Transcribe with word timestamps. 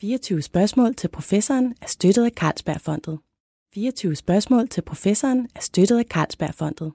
24 0.00 0.42
spørgsmål 0.42 0.94
til 0.94 1.08
professoren 1.08 1.74
er 1.82 1.86
støttet 1.86 2.24
af 2.24 2.30
Carlsbergfondet. 2.30 3.18
24 3.74 4.16
spørgsmål 4.16 4.68
til 4.68 4.82
professoren 4.82 5.48
er 5.54 5.60
støttet 5.60 5.98
af 5.98 6.04
Carlsbergfondet. 6.04 6.92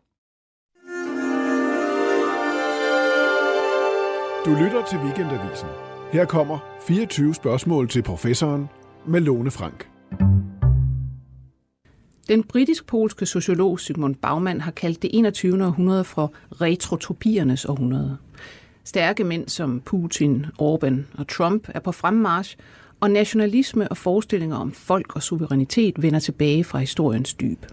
Du 4.45 4.49
lytter 4.63 4.85
til 4.89 4.97
Weekendavisen. 4.97 5.67
Her 6.11 6.25
kommer 6.25 6.59
24 6.87 7.33
spørgsmål 7.35 7.89
til 7.89 8.03
professoren 8.03 8.67
med 9.07 9.21
Lone 9.21 9.51
Frank. 9.51 9.89
Den 12.27 12.43
britisk-polske 12.43 13.25
sociolog 13.25 13.79
Sigmund 13.79 14.15
Baumann 14.15 14.61
har 14.61 14.71
kaldt 14.71 15.01
det 15.01 15.09
21. 15.13 15.65
århundrede 15.65 16.03
for 16.03 16.33
retrotopiernes 16.61 17.65
århundrede. 17.65 18.17
Stærke 18.83 19.23
mænd 19.23 19.49
som 19.49 19.81
Putin, 19.81 20.45
Orbán 20.61 21.19
og 21.19 21.27
Trump 21.27 21.69
er 21.75 21.79
på 21.79 21.91
fremmarsch, 21.91 22.57
og 22.99 23.11
nationalisme 23.11 23.87
og 23.87 23.97
forestillinger 23.97 24.57
om 24.57 24.71
folk 24.71 25.15
og 25.15 25.23
suverænitet 25.23 26.01
vender 26.01 26.19
tilbage 26.19 26.63
fra 26.63 26.79
historiens 26.79 27.33
dyb. 27.33 27.65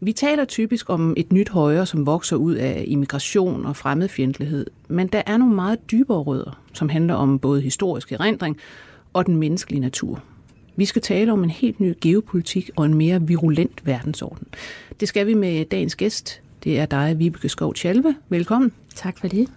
Vi 0.00 0.12
taler 0.12 0.44
typisk 0.44 0.90
om 0.90 1.14
et 1.16 1.32
nyt 1.32 1.48
højre, 1.48 1.86
som 1.86 2.06
vokser 2.06 2.36
ud 2.36 2.54
af 2.54 2.84
immigration 2.86 3.66
og 3.66 3.76
fremmedfjendtlighed, 3.76 4.66
men 4.88 5.06
der 5.06 5.22
er 5.26 5.36
nogle 5.36 5.54
meget 5.54 5.90
dybere 5.90 6.18
rødder, 6.18 6.60
som 6.72 6.88
handler 6.88 7.14
om 7.14 7.38
både 7.38 7.60
historisk 7.60 8.12
erindring 8.12 8.56
og 9.12 9.26
den 9.26 9.36
menneskelige 9.36 9.80
natur. 9.80 10.22
Vi 10.76 10.84
skal 10.84 11.02
tale 11.02 11.32
om 11.32 11.44
en 11.44 11.50
helt 11.50 11.80
ny 11.80 11.94
geopolitik 12.00 12.70
og 12.76 12.86
en 12.86 12.94
mere 12.94 13.22
virulent 13.22 13.86
verdensorden. 13.86 14.46
Det 15.00 15.08
skal 15.08 15.26
vi 15.26 15.34
med 15.34 15.64
dagens 15.64 15.96
gæst. 15.96 16.40
Det 16.64 16.78
er 16.78 16.86
dig, 16.86 17.18
Vibeke 17.18 17.48
Skov 17.48 17.74
Tjalve. 17.74 18.14
Velkommen. 18.28 18.72
Tak 18.94 19.18
for 19.18 19.28
det. 19.28 19.48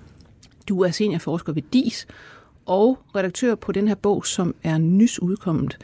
Du 0.70 0.82
er 0.82 0.92
seniorforsker 0.92 1.54
ved 1.54 1.62
DIS 1.74 2.08
og 2.66 3.00
redaktør 3.16 3.56
på 3.56 3.72
den 3.72 3.88
her 3.88 3.96
bog, 3.96 4.26
som 4.26 4.56
er 4.64 4.78
nys 4.78 5.22
udkommet. 5.22 5.78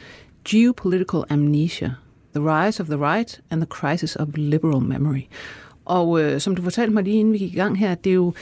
Geopolitical 0.46 1.22
Amnesia. 1.30 1.92
The 2.36 2.44
Rise 2.44 2.84
of 2.84 2.88
the 2.88 2.98
Right 2.98 3.42
and 3.50 3.62
the 3.62 3.68
Crisis 3.70 4.16
of 4.16 4.28
Liberal 4.36 4.82
Memory. 4.82 5.22
Og 5.86 6.22
øh, 6.22 6.42
som 6.42 6.56
du 6.56 6.62
fortalte 6.62 6.94
mig 6.94 7.04
lige 7.04 7.20
inden 7.20 7.34
vi 7.34 7.38
gik 7.38 7.54
i 7.54 7.56
gang 7.56 7.80
her, 7.80 7.96
det 7.96 8.10
er 8.10 8.14
jo 8.14 8.34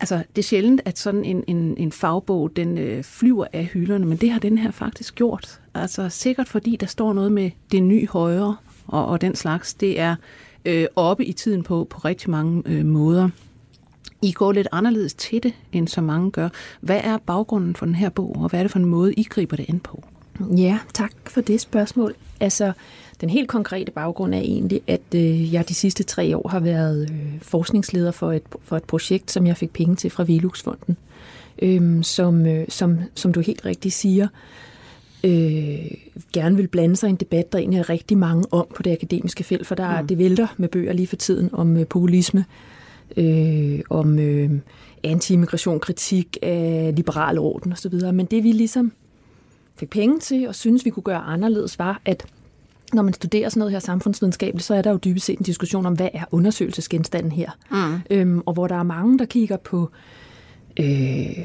altså, 0.00 0.22
det 0.36 0.42
er 0.42 0.46
sjældent, 0.46 0.80
at 0.84 0.98
sådan 0.98 1.24
en, 1.24 1.44
en, 1.46 1.76
en 1.76 1.92
fagbog, 1.92 2.56
den 2.56 2.78
øh, 2.78 3.04
flyver 3.04 3.46
af 3.52 3.64
hylderne, 3.64 4.06
men 4.06 4.18
det 4.18 4.30
har 4.30 4.40
den 4.40 4.58
her 4.58 4.70
faktisk 4.70 5.14
gjort. 5.14 5.60
Altså 5.74 6.08
sikkert 6.08 6.48
fordi 6.48 6.76
der 6.76 6.86
står 6.86 7.12
noget 7.12 7.32
med 7.32 7.50
det 7.72 7.82
nye 7.82 8.06
højre 8.06 8.56
og, 8.86 9.06
og 9.06 9.20
den 9.20 9.34
slags. 9.34 9.74
Det 9.74 10.00
er 10.00 10.16
øh, 10.64 10.86
oppe 10.96 11.24
i 11.24 11.32
tiden 11.32 11.62
på, 11.62 11.86
på 11.90 11.98
rigtig 11.98 12.30
mange 12.30 12.62
øh, 12.66 12.84
måder. 12.84 13.28
I 14.22 14.32
går 14.32 14.52
lidt 14.52 14.68
anderledes 14.72 15.14
til 15.14 15.42
det, 15.42 15.52
end 15.72 15.88
så 15.88 16.00
mange 16.00 16.30
gør. 16.30 16.48
Hvad 16.80 17.00
er 17.04 17.18
baggrunden 17.26 17.76
for 17.76 17.86
den 17.86 17.94
her 17.94 18.08
bog, 18.08 18.36
og 18.36 18.48
hvad 18.48 18.60
er 18.60 18.64
det 18.64 18.72
for 18.72 18.78
en 18.78 18.84
måde, 18.84 19.14
I 19.14 19.22
griber 19.22 19.56
det 19.56 19.66
an 19.68 19.80
på? 19.80 20.04
Ja, 20.56 20.78
tak 20.94 21.12
for 21.26 21.40
det 21.40 21.60
spørgsmål. 21.60 22.14
Altså, 22.40 22.72
den 23.20 23.30
helt 23.30 23.48
konkrete 23.48 23.92
baggrund 23.92 24.34
er 24.34 24.38
egentlig, 24.38 24.80
at 24.86 25.14
øh, 25.14 25.54
jeg 25.54 25.68
de 25.68 25.74
sidste 25.74 26.02
tre 26.02 26.36
år 26.36 26.48
har 26.48 26.60
været 26.60 27.10
øh, 27.10 27.40
forskningsleder 27.42 28.10
for 28.10 28.32
et, 28.32 28.42
for 28.62 28.76
et 28.76 28.84
projekt, 28.84 29.30
som 29.30 29.46
jeg 29.46 29.56
fik 29.56 29.72
penge 29.72 29.96
til 29.96 30.10
fra 30.10 30.24
Veluxfonden, 30.24 30.96
øh, 31.62 32.04
som, 32.04 32.46
øh, 32.46 32.64
som, 32.68 32.98
som 33.14 33.32
du 33.32 33.40
helt 33.40 33.64
rigtigt 33.64 33.94
siger, 33.94 34.28
øh, 35.24 35.90
gerne 36.32 36.56
vil 36.56 36.68
blande 36.68 36.96
sig 36.96 37.06
i 37.06 37.10
en 37.10 37.16
debat, 37.16 37.52
der 37.52 37.58
egentlig 37.58 37.78
er 37.78 37.90
rigtig 37.90 38.18
mange 38.18 38.44
om 38.50 38.66
på 38.74 38.82
det 38.82 38.92
akademiske 38.92 39.44
felt, 39.44 39.66
for 39.66 39.74
der 39.74 40.00
mm. 40.00 40.06
det 40.06 40.18
vælter 40.18 40.46
med 40.56 40.68
bøger 40.68 40.92
lige 40.92 41.06
for 41.06 41.16
tiden 41.16 41.50
om 41.52 41.76
øh, 41.76 41.86
populisme, 41.86 42.44
øh, 43.16 43.80
om 43.90 44.18
øh, 44.18 44.50
anti-immigration, 45.04 45.80
kritik 45.80 46.38
af 46.42 46.92
liberal 46.96 47.38
orden 47.38 47.72
osv. 47.72 47.94
Men 48.12 48.26
det 48.26 48.44
vi 48.44 48.52
ligesom 48.52 48.92
fik 49.76 49.90
penge 49.90 50.18
til 50.18 50.48
og 50.48 50.54
synes 50.54 50.84
vi 50.84 50.90
kunne 50.90 51.02
gøre 51.02 51.18
anderledes, 51.18 51.78
var, 51.78 52.00
at 52.04 52.26
når 52.92 53.02
man 53.02 53.12
studerer 53.12 53.48
sådan 53.48 53.58
noget 53.58 53.72
her 53.72 53.78
samfundsvidenskabeligt, 53.78 54.66
så 54.66 54.74
er 54.74 54.82
der 54.82 54.90
jo 54.90 54.96
dybest 54.96 55.26
set 55.26 55.38
en 55.38 55.44
diskussion 55.44 55.86
om, 55.86 55.94
hvad 55.94 56.08
er 56.12 56.24
undersøgelsesgenstanden 56.30 57.32
her? 57.32 57.50
Mm. 57.70 58.00
Øhm, 58.10 58.42
og 58.46 58.52
hvor 58.52 58.66
der 58.66 58.76
er 58.76 58.82
mange, 58.82 59.18
der 59.18 59.24
kigger 59.24 59.56
på 59.56 59.90
øh, 60.80 61.44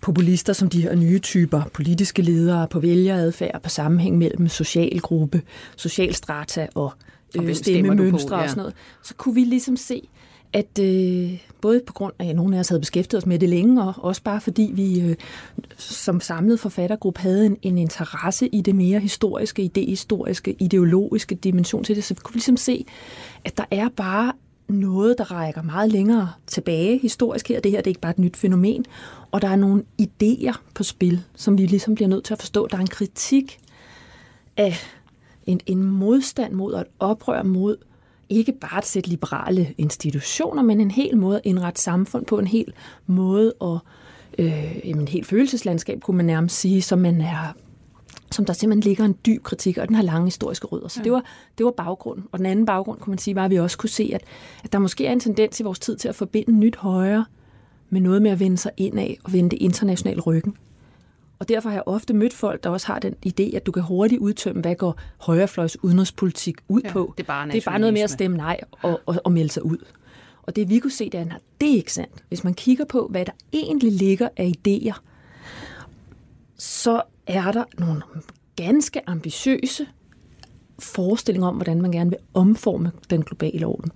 populister 0.00 0.52
som 0.52 0.68
de 0.68 0.82
her 0.82 0.94
nye 0.94 1.18
typer, 1.18 1.62
politiske 1.74 2.22
ledere, 2.22 2.68
på 2.68 2.80
vælgeradfærd, 2.80 3.62
på 3.62 3.68
sammenhæng 3.68 4.18
mellem 4.18 4.48
social 4.48 5.00
gruppe, 5.00 5.42
social 5.76 6.14
strata 6.14 6.66
og, 6.74 6.92
øh, 7.36 7.48
og 7.48 7.56
stemmemønstre 7.56 8.36
ja. 8.36 8.42
og 8.42 8.48
sådan 8.48 8.60
noget, 8.60 8.74
så 9.02 9.14
kunne 9.14 9.34
vi 9.34 9.40
ligesom 9.40 9.76
se, 9.76 10.08
at 10.52 10.78
øh, 10.80 11.38
både 11.60 11.80
på 11.86 11.92
grund 11.92 12.12
af, 12.18 12.28
at 12.28 12.36
nogle 12.36 12.56
af 12.56 12.60
os 12.60 12.68
havde 12.68 12.80
beskæftiget 12.80 13.22
os 13.22 13.26
med 13.26 13.38
det 13.38 13.48
længe, 13.48 13.82
og 13.82 13.94
også 13.96 14.22
bare 14.22 14.40
fordi 14.40 14.70
vi 14.74 15.00
øh, 15.00 15.16
som 15.78 16.20
samlet 16.20 16.60
forfattergruppe 16.60 17.20
havde 17.20 17.46
en, 17.46 17.56
en 17.62 17.78
interesse 17.78 18.48
i 18.48 18.60
det 18.60 18.74
mere 18.74 19.00
historiske, 19.00 19.62
idehistoriske, 19.62 20.56
ideologiske 20.58 21.34
dimension 21.34 21.84
til 21.84 21.96
det, 21.96 22.04
så 22.04 22.14
kunne 22.14 22.32
vi 22.32 22.36
ligesom 22.36 22.56
se, 22.56 22.86
at 23.44 23.56
der 23.56 23.64
er 23.70 23.88
bare 23.96 24.32
noget, 24.68 25.18
der 25.18 25.32
rækker 25.32 25.62
meget 25.62 25.92
længere 25.92 26.32
tilbage 26.46 26.98
historisk 26.98 27.48
her. 27.48 27.60
Det 27.60 27.70
her 27.70 27.78
det 27.78 27.86
er 27.86 27.90
ikke 27.90 28.00
bare 28.00 28.10
et 28.10 28.18
nyt 28.18 28.36
fænomen. 28.36 28.84
Og 29.30 29.42
der 29.42 29.48
er 29.48 29.56
nogle 29.56 29.82
idéer 30.02 30.58
på 30.74 30.82
spil, 30.82 31.22
som 31.34 31.58
vi 31.58 31.66
ligesom 31.66 31.94
bliver 31.94 32.08
nødt 32.08 32.24
til 32.24 32.34
at 32.34 32.38
forstå. 32.38 32.66
Der 32.66 32.76
er 32.76 32.80
en 32.80 32.86
kritik 32.86 33.58
af 34.56 34.76
en, 35.46 35.60
en 35.66 35.84
modstand 35.84 36.52
mod 36.52 36.72
og 36.72 36.80
et 36.80 36.86
oprør 36.98 37.42
mod 37.42 37.76
ikke 38.28 38.52
bare 38.52 38.78
at 38.78 38.86
sætte 38.86 39.08
liberale 39.08 39.74
institutioner, 39.78 40.62
men 40.62 40.80
en 40.80 40.90
hel 40.90 41.16
måde 41.16 41.36
at 41.36 41.42
indrette 41.44 41.80
samfund 41.80 42.26
på, 42.26 42.38
en 42.38 42.46
hel 42.46 42.72
måde 43.06 43.52
og 43.60 43.78
øh, 44.38 44.76
en 44.82 45.08
helt 45.08 45.26
følelseslandskab, 45.26 46.00
kunne 46.00 46.16
man 46.16 46.26
nærmest 46.26 46.60
sige, 46.60 46.82
som 46.82 46.98
man 46.98 47.20
er 47.20 47.52
som 48.32 48.44
der 48.44 48.52
simpelthen 48.52 48.88
ligger 48.88 49.04
en 49.04 49.16
dyb 49.26 49.42
kritik, 49.42 49.78
og 49.78 49.88
den 49.88 49.96
har 49.96 50.02
lange 50.02 50.26
historiske 50.26 50.66
rødder. 50.66 50.88
Så 50.88 51.00
ja. 51.00 51.04
det, 51.04 51.12
var, 51.12 51.24
det 51.58 51.66
var 51.66 51.70
baggrunden. 51.70 52.24
Og 52.32 52.38
den 52.38 52.46
anden 52.46 52.66
baggrund, 52.66 52.98
kunne 52.98 53.10
man 53.10 53.18
sige, 53.18 53.34
var, 53.34 53.44
at 53.44 53.50
vi 53.50 53.58
også 53.58 53.78
kunne 53.78 53.90
se, 53.90 54.10
at, 54.14 54.22
at 54.64 54.72
der 54.72 54.78
måske 54.78 55.06
er 55.06 55.12
en 55.12 55.20
tendens 55.20 55.60
i 55.60 55.62
vores 55.62 55.78
tid 55.78 55.96
til 55.96 56.08
at 56.08 56.14
forbinde 56.14 56.52
nyt 56.52 56.76
højre 56.76 57.24
med 57.90 58.00
noget 58.00 58.22
med 58.22 58.30
at 58.30 58.40
vende 58.40 58.58
sig 58.58 58.70
indad 58.76 59.14
og 59.24 59.32
vende 59.32 59.50
det 59.50 59.58
internationale 59.62 60.20
ryggen. 60.20 60.56
Og 61.38 61.48
derfor 61.48 61.68
har 61.68 61.76
jeg 61.76 61.82
ofte 61.86 62.14
mødt 62.14 62.32
folk, 62.32 62.64
der 62.64 62.70
også 62.70 62.86
har 62.86 62.98
den 62.98 63.14
idé, 63.26 63.56
at 63.56 63.66
du 63.66 63.72
kan 63.72 63.82
hurtigt 63.82 64.20
udtømme, 64.20 64.62
hvad 64.62 64.74
går 64.74 65.00
højrefløjs 65.18 65.84
udenrigspolitik 65.84 66.56
ud 66.68 66.80
ja, 66.84 66.92
på. 66.92 67.14
Det 67.16 67.22
er, 67.22 67.26
bare 67.26 67.48
det 67.48 67.56
er 67.56 67.70
bare 67.70 67.78
noget 67.78 67.92
med 67.92 68.02
at 68.02 68.10
stemme 68.10 68.36
nej 68.36 68.60
og, 68.82 69.00
og, 69.06 69.16
og 69.24 69.32
melde 69.32 69.52
sig 69.52 69.64
ud. 69.64 69.78
Og 70.42 70.56
det 70.56 70.68
vi 70.68 70.78
kunne 70.78 70.90
se, 70.90 71.04
det 71.04 71.20
er, 71.20 71.24
at 71.24 71.42
det 71.60 71.70
er 71.70 71.74
ikke 71.74 71.92
sandt. 71.92 72.24
Hvis 72.28 72.44
man 72.44 72.54
kigger 72.54 72.84
på, 72.84 73.08
hvad 73.10 73.24
der 73.24 73.32
egentlig 73.52 73.92
ligger 73.92 74.28
af 74.36 74.52
idéer, 74.58 75.00
så 76.58 77.02
er 77.26 77.52
der 77.52 77.64
nogle 77.78 78.02
ganske 78.56 79.00
ambitiøse 79.06 79.86
forestillinger 80.78 81.48
om, 81.48 81.54
hvordan 81.54 81.82
man 81.82 81.92
gerne 81.92 82.10
vil 82.10 82.18
omforme 82.34 82.92
den 83.10 83.22
globale 83.22 83.66
orden. 83.66 83.92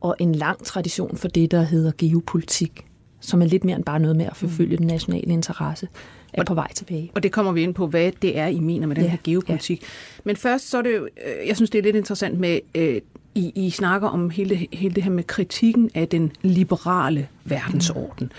Og 0.00 0.16
en 0.18 0.34
lang 0.34 0.64
tradition 0.64 1.16
for 1.16 1.28
det, 1.28 1.50
der 1.50 1.62
hedder 1.62 1.92
geopolitik, 1.98 2.86
som 3.20 3.42
er 3.42 3.46
lidt 3.46 3.64
mere 3.64 3.76
end 3.76 3.84
bare 3.84 4.00
noget 4.00 4.16
med 4.16 4.26
at 4.26 4.36
forfølge 4.36 4.76
mm. 4.76 4.78
den 4.78 4.86
nationale 4.86 5.32
interesse 5.32 5.88
er 6.34 6.40
og, 6.40 6.46
på 6.46 6.54
vej 6.54 6.72
tilbage. 6.72 7.10
Og 7.14 7.22
det 7.22 7.32
kommer 7.32 7.52
vi 7.52 7.62
ind 7.62 7.74
på, 7.74 7.86
hvad 7.86 8.12
det 8.22 8.38
er, 8.38 8.46
I 8.46 8.60
mener 8.60 8.86
med 8.86 8.96
den 8.96 9.04
ja, 9.04 9.10
her 9.10 9.18
geopolitik. 9.24 9.82
Ja. 9.82 9.86
Men 10.24 10.36
først 10.36 10.70
så 10.70 10.78
er 10.78 10.82
det 10.82 10.96
jo, 10.96 11.08
øh, 11.26 11.48
jeg 11.48 11.56
synes, 11.56 11.70
det 11.70 11.78
er 11.78 11.82
lidt 11.82 11.96
interessant 11.96 12.40
med, 12.40 12.60
øh, 12.74 13.00
I, 13.34 13.52
I 13.54 13.70
snakker 13.70 14.08
om 14.08 14.30
hele, 14.30 14.66
hele 14.72 14.94
det 14.94 15.02
her 15.02 15.10
med 15.10 15.24
kritikken 15.24 15.90
af 15.94 16.08
den 16.08 16.32
liberale 16.42 17.28
verdensorden, 17.44 18.32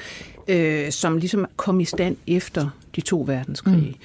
mm. 0.48 0.54
øh, 0.54 0.92
som 0.92 1.18
ligesom 1.18 1.46
kom 1.56 1.80
i 1.80 1.86
stand 1.86 2.18
efter 2.28 2.70
de 2.96 3.02
to 3.02 3.24
verdenskrige. 3.28 3.90
Mm. 3.90 3.96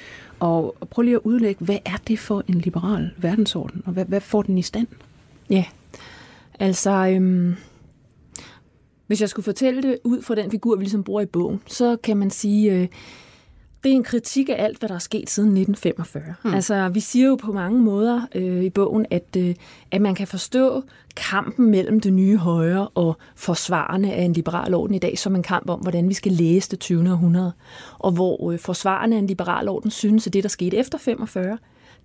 Og, 0.40 0.76
og 0.80 0.88
prøv 0.88 1.02
lige 1.02 1.14
at 1.14 1.20
udlægge, 1.24 1.64
hvad 1.64 1.78
er 1.84 1.96
det 2.08 2.18
for 2.18 2.44
en 2.48 2.54
liberal 2.54 3.10
verdensorden, 3.16 3.82
og 3.86 3.92
hvad, 3.92 4.04
hvad 4.04 4.20
får 4.20 4.42
den 4.42 4.58
i 4.58 4.62
stand? 4.62 4.86
Ja, 5.50 5.64
altså... 6.58 6.90
Øhm 6.90 7.56
hvis 9.10 9.20
jeg 9.20 9.28
skulle 9.28 9.44
fortælle 9.44 9.82
det 9.82 9.98
ud 10.04 10.22
fra 10.22 10.34
den 10.34 10.50
figur, 10.50 10.76
vi 10.76 10.84
ligesom 10.84 11.04
bruger 11.04 11.20
i 11.20 11.26
bogen, 11.26 11.60
så 11.66 11.96
kan 11.96 12.16
man 12.16 12.30
sige, 12.30 12.72
øh, 12.72 12.88
det 13.84 13.92
er 13.92 13.96
en 13.96 14.04
kritik 14.04 14.48
af 14.48 14.56
alt, 14.58 14.78
hvad 14.78 14.88
der 14.88 14.94
er 14.94 14.98
sket 14.98 15.30
siden 15.30 15.48
1945. 15.48 16.34
Hmm. 16.42 16.54
Altså, 16.54 16.88
vi 16.88 17.00
siger 17.00 17.28
jo 17.28 17.36
på 17.36 17.52
mange 17.52 17.80
måder 17.80 18.26
øh, 18.34 18.62
i 18.62 18.70
bogen, 18.70 19.06
at, 19.10 19.36
øh, 19.36 19.54
at 19.90 20.00
man 20.00 20.14
kan 20.14 20.26
forstå 20.26 20.82
kampen 21.16 21.70
mellem 21.70 22.00
det 22.00 22.12
nye 22.12 22.36
højre 22.36 22.88
og 22.88 23.16
forsvarende 23.36 24.12
af 24.12 24.22
en 24.22 24.32
liberal 24.32 24.74
orden 24.74 24.94
i 24.94 24.98
dag 24.98 25.18
som 25.18 25.34
en 25.34 25.42
kamp 25.42 25.70
om, 25.70 25.80
hvordan 25.80 26.08
vi 26.08 26.14
skal 26.14 26.32
læse 26.32 26.70
det 26.70 26.80
20. 26.80 27.10
århundrede. 27.10 27.52
Og 27.98 28.12
hvor 28.12 28.52
øh, 28.52 28.58
forsvarende 28.58 29.16
af 29.16 29.20
en 29.20 29.26
liberal 29.26 29.68
orden 29.68 29.90
synes, 29.90 30.26
at 30.26 30.32
det, 30.32 30.42
der 30.42 30.48
skete 30.48 30.76
efter 30.76 30.98
45, 30.98 31.58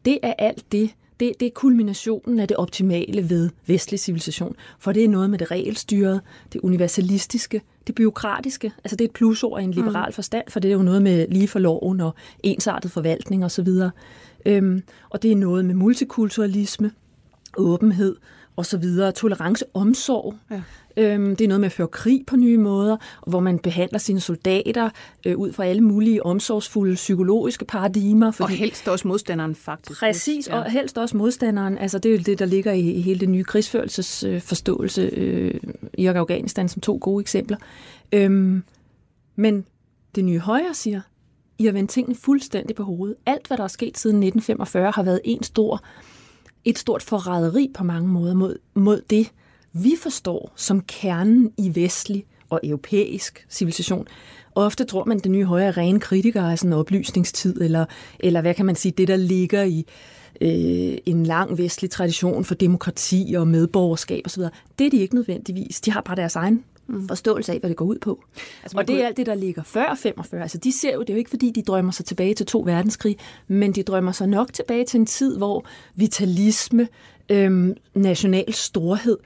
det 0.05 0.19
er 0.23 0.33
alt 0.37 0.71
det, 0.71 0.89
det, 1.19 1.33
det 1.39 1.45
er 1.45 1.51
kulminationen 1.55 2.39
af 2.39 2.47
det 2.47 2.57
optimale 2.57 3.29
ved 3.29 3.49
vestlig 3.65 3.99
civilisation. 3.99 4.55
For 4.79 4.91
det 4.91 5.03
er 5.03 5.09
noget 5.09 5.29
med 5.29 5.39
det 5.39 5.51
regelstyrede, 5.51 6.21
det 6.53 6.61
universalistiske, 6.61 7.61
det 7.87 7.95
byråkratiske. 7.95 8.71
Altså 8.83 8.95
det 8.95 9.05
er 9.05 9.09
et 9.09 9.13
plusord 9.13 9.61
i 9.61 9.63
en 9.63 9.71
liberal 9.71 10.09
mm. 10.09 10.13
forstand, 10.13 10.43
for 10.49 10.59
det 10.59 10.69
er 10.69 10.75
jo 10.75 10.81
noget 10.81 11.01
med 11.01 11.27
lige 11.27 11.47
for 11.47 11.59
loven 11.59 12.01
og 12.01 12.15
ensartet 12.43 12.91
forvaltning 12.91 13.45
osv. 13.45 13.67
Øhm, 14.45 14.83
og 15.09 15.23
det 15.23 15.31
er 15.31 15.35
noget 15.35 15.65
med 15.65 15.75
multikulturalisme, 15.75 16.91
åbenhed 17.57 18.15
og 18.55 18.65
så 18.65 18.77
videre. 18.77 19.11
Tolerance, 19.11 19.65
omsorg. 19.73 20.35
Ja. 20.51 20.61
Øhm, 20.97 21.35
det 21.35 21.43
er 21.43 21.47
noget 21.47 21.61
med 21.61 21.65
at 21.65 21.71
føre 21.71 21.87
krig 21.87 22.23
på 22.27 22.35
nye 22.35 22.57
måder, 22.57 22.97
hvor 23.27 23.39
man 23.39 23.59
behandler 23.59 23.99
sine 23.99 24.19
soldater 24.19 24.89
øh, 25.25 25.37
ud 25.37 25.51
fra 25.51 25.65
alle 25.65 25.81
mulige 25.81 26.25
omsorgsfulde 26.25 26.95
psykologiske 26.95 27.65
paradigmer. 27.65 28.31
Fordi, 28.31 28.53
og 28.53 28.57
helst 28.57 28.87
også 28.87 29.07
modstanderen, 29.07 29.55
faktisk. 29.55 29.99
Præcis, 29.99 30.47
ja. 30.47 30.57
og 30.57 30.71
helst 30.71 30.97
også 30.97 31.17
modstanderen. 31.17 31.77
Altså, 31.77 31.99
det 31.99 32.11
er 32.11 32.15
jo 32.15 32.21
det, 32.25 32.39
der 32.39 32.45
ligger 32.45 32.71
i, 32.71 32.91
i 32.91 33.01
hele 33.01 33.19
det 33.19 33.29
nye 33.29 33.43
krigsførelsesforståelse 33.43 35.01
øh, 35.01 35.59
i 35.93 36.05
Afghanistan 36.05 36.69
som 36.69 36.81
to 36.81 36.97
gode 37.01 37.21
eksempler. 37.21 37.57
Øhm, 38.11 38.63
men 39.35 39.65
det 40.15 40.25
nye 40.25 40.39
højre 40.39 40.73
siger, 40.73 41.01
I 41.57 41.65
har 41.65 41.71
vendt 41.71 41.91
tingene 41.91 42.15
fuldstændig 42.15 42.75
på 42.75 42.83
hovedet. 42.83 43.15
Alt, 43.25 43.47
hvad 43.47 43.57
der 43.57 43.63
er 43.63 43.67
sket 43.67 43.97
siden 43.97 44.15
1945, 44.15 44.91
har 44.91 45.03
været 45.03 45.21
en 45.23 45.43
stor, 45.43 45.83
et 46.65 46.79
stort 46.79 47.03
forræderi 47.03 47.71
på 47.73 47.83
mange 47.83 48.07
måder 48.07 48.33
mod, 48.33 48.55
mod 48.73 49.01
det, 49.09 49.31
vi 49.73 49.95
forstår 50.03 50.51
som 50.55 50.81
kernen 50.81 51.51
i 51.57 51.75
vestlig 51.75 52.25
og 52.49 52.59
europæisk 52.63 53.45
civilisation. 53.49 54.07
Ofte 54.55 54.85
tror 54.85 55.05
man, 55.05 55.17
at 55.17 55.23
det 55.23 55.31
nye 55.31 55.45
højre 55.45 55.65
er 55.65 55.77
rene 55.77 55.99
kritikere 55.99 56.51
af 56.51 56.59
sådan 56.59 56.73
en 56.73 56.79
oplysningstid, 56.79 57.61
eller, 57.61 57.85
eller 58.19 58.41
hvad 58.41 58.53
kan 58.53 58.65
man 58.65 58.75
sige, 58.75 58.91
det 58.91 59.07
der 59.07 59.15
ligger 59.15 59.63
i 59.63 59.85
øh, 60.41 60.97
en 61.05 61.25
lang 61.25 61.57
vestlig 61.57 61.89
tradition 61.89 62.45
for 62.45 62.55
demokrati 62.55 63.35
og 63.37 63.47
medborgerskab 63.47 64.21
osv. 64.25 64.43
Det 64.79 64.87
er 64.87 64.91
de 64.91 64.97
ikke 64.97 65.15
nødvendigvis. 65.15 65.81
De 65.81 65.91
har 65.91 66.01
bare 66.01 66.15
deres 66.15 66.35
egen 66.35 66.63
mm. 66.87 67.07
forståelse 67.07 67.53
af, 67.53 67.59
hvad 67.59 67.69
det 67.69 67.77
går 67.77 67.85
ud 67.85 67.99
på. 67.99 68.23
Altså, 68.63 68.77
og 68.77 68.87
det 68.87 69.01
er 69.01 69.07
alt 69.07 69.17
det, 69.17 69.25
der 69.25 69.35
ligger 69.35 69.63
før 69.63 69.95
45. 69.95 70.41
Altså, 70.41 70.57
de 70.57 70.71
ser 70.71 70.93
jo, 70.93 70.99
det 70.99 71.09
er 71.09 71.13
jo 71.13 71.17
ikke 71.17 71.29
fordi, 71.29 71.51
de 71.51 71.61
drømmer 71.61 71.91
sig 71.91 72.05
tilbage 72.05 72.33
til 72.33 72.45
to 72.45 72.59
verdenskrig, 72.59 73.17
men 73.47 73.71
de 73.71 73.83
drømmer 73.83 74.11
sig 74.11 74.27
nok 74.27 74.53
tilbage 74.53 74.85
til 74.85 74.99
en 74.99 75.05
tid, 75.05 75.37
hvor 75.37 75.65
vitalisme, 75.95 76.87
øhm, 77.29 77.73
national 77.93 78.53
storhed, 78.53 79.17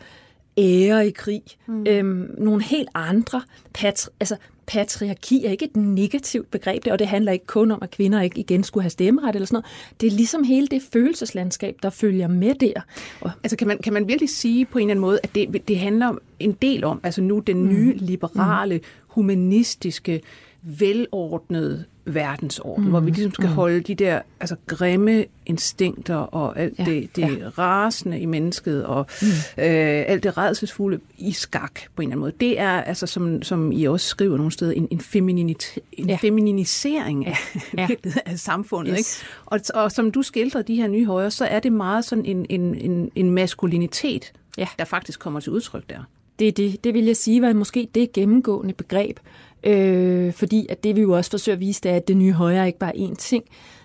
ære 0.58 1.08
i 1.08 1.12
krig, 1.12 1.44
mm. 1.68 1.86
øhm, 1.88 2.36
nogle 2.38 2.64
helt 2.64 2.90
andre, 2.94 3.42
patri- 3.78 4.10
altså 4.20 4.36
patriarki 4.70 5.46
er 5.46 5.52
ikke 5.52 5.66
et 5.66 5.78
negativt 5.78 6.52
begreb, 6.52 6.88
og 6.92 7.00
det 7.00 7.08
handler 7.08 7.32
ikke 7.32 7.46
kun 7.46 7.72
om, 7.72 7.80
at 7.82 7.92
kvinder 7.92 8.22
ikke 8.22 8.40
igen 8.40 8.64
skulle 8.64 8.84
have 8.84 8.90
stemmeret 8.90 9.36
eller 9.36 9.46
sådan 9.46 9.56
noget. 9.56 9.66
Det 10.02 10.08
er 10.08 10.12
ligesom 10.12 10.44
hele 10.44 10.68
det 10.68 10.82
følelseslandskab, 10.94 11.76
der 11.84 11.90
følger 11.90 12.28
med 12.28 12.56
der. 12.56 12.82
Og 13.22 13.32
altså 13.44 13.58
kan 13.58 13.68
man, 13.68 13.78
kan 13.78 13.94
man 13.94 14.08
virkelig 14.08 14.30
sige 14.30 14.66
på 14.66 14.78
en 14.78 14.82
eller 14.82 14.92
anden 14.92 15.02
måde, 15.02 15.20
at 15.24 15.36
det, 15.36 15.68
det 15.68 15.80
handler 15.80 16.16
en 16.40 16.52
del 16.52 16.84
om, 16.84 17.00
altså 17.04 17.22
nu 17.22 17.40
den 17.40 17.66
nye 17.66 17.94
mm. 17.94 18.00
liberale, 18.02 18.80
humanistiske, 19.08 20.22
velordnede 20.62 21.86
verdensorden, 22.14 22.84
mm. 22.84 22.90
hvor 22.90 23.00
vi 23.00 23.12
ligesom 23.12 23.34
skal 23.34 23.48
mm. 23.48 23.54
holde 23.54 23.82
de 23.82 23.96
der 23.96 24.22
altså, 24.40 24.56
grimme 24.68 25.26
instinkter 25.46 26.16
og 26.16 26.60
alt 26.60 26.80
ja. 26.80 26.84
det, 26.84 27.16
det 27.16 27.22
ja. 27.22 27.50
rasende 27.58 28.20
i 28.20 28.26
mennesket 28.26 28.86
og 28.86 29.06
mm. 29.22 29.28
øh, 29.64 30.04
alt 30.08 30.24
det 30.24 30.38
redselsfulde 30.38 31.00
i 31.18 31.32
skak 31.32 31.80
på 31.96 32.02
en 32.02 32.08
eller 32.08 32.12
anden 32.12 32.20
måde. 32.20 32.34
Det 32.40 32.60
er, 32.60 32.70
altså, 32.70 33.08
som, 33.08 33.44
som 33.44 33.72
I 33.72 33.86
også 33.86 34.08
skriver 34.08 34.38
nogle 34.38 34.52
steder, 34.52 34.72
en, 34.72 34.88
en, 34.92 35.00
femininitet, 35.00 35.84
en 35.94 36.10
ja. 36.10 36.18
feminisering 36.22 37.24
ja. 37.24 37.30
Af, 37.30 37.90
ja. 38.06 38.12
af 38.26 38.40
samfundet. 38.40 38.96
Yes. 39.00 39.00
Ikke? 39.00 39.34
Og, 39.46 39.84
og 39.84 39.92
som 39.92 40.12
du 40.12 40.22
skildrer 40.22 40.62
de 40.62 40.76
her 40.76 40.88
nye 40.88 41.06
højre, 41.06 41.32
så 41.32 41.46
er 41.46 41.60
det 41.60 41.74
meget 41.74 42.06
sådan 42.06 42.26
en, 42.26 42.46
en, 42.50 42.76
en, 42.76 43.12
en 43.16 43.32
maskulinitet, 43.32 44.34
ja. 44.58 44.68
der 44.80 44.86
faktisk 44.86 45.20
kommer 45.20 45.40
til 45.40 45.52
udtryk 45.52 45.90
der. 45.90 46.00
Det, 46.40 46.58
det, 46.58 46.84
det 46.84 46.94
vil 46.94 47.06
jeg 47.06 47.18
sige 47.18 47.42
var 47.42 47.54
måske 47.54 47.88
det 47.96 48.14
gennemgående 48.14 48.74
begreb, 48.74 49.20
Øh, 49.64 50.34
fordi 50.34 50.68
at 50.70 50.84
det 50.84 50.96
vi 50.96 51.02
jo 51.02 51.12
også 51.12 51.32
forsøger 51.32 51.56
at 51.56 51.60
vise, 51.60 51.82
det 51.82 51.92
er, 51.92 51.96
at 51.96 52.08
det 52.08 52.18
nye 52.18 52.34
højre 52.34 52.62
er 52.62 52.66
ikke 52.66 52.80
bare 52.80 52.96
én 52.96 53.16
ting. 53.16 53.44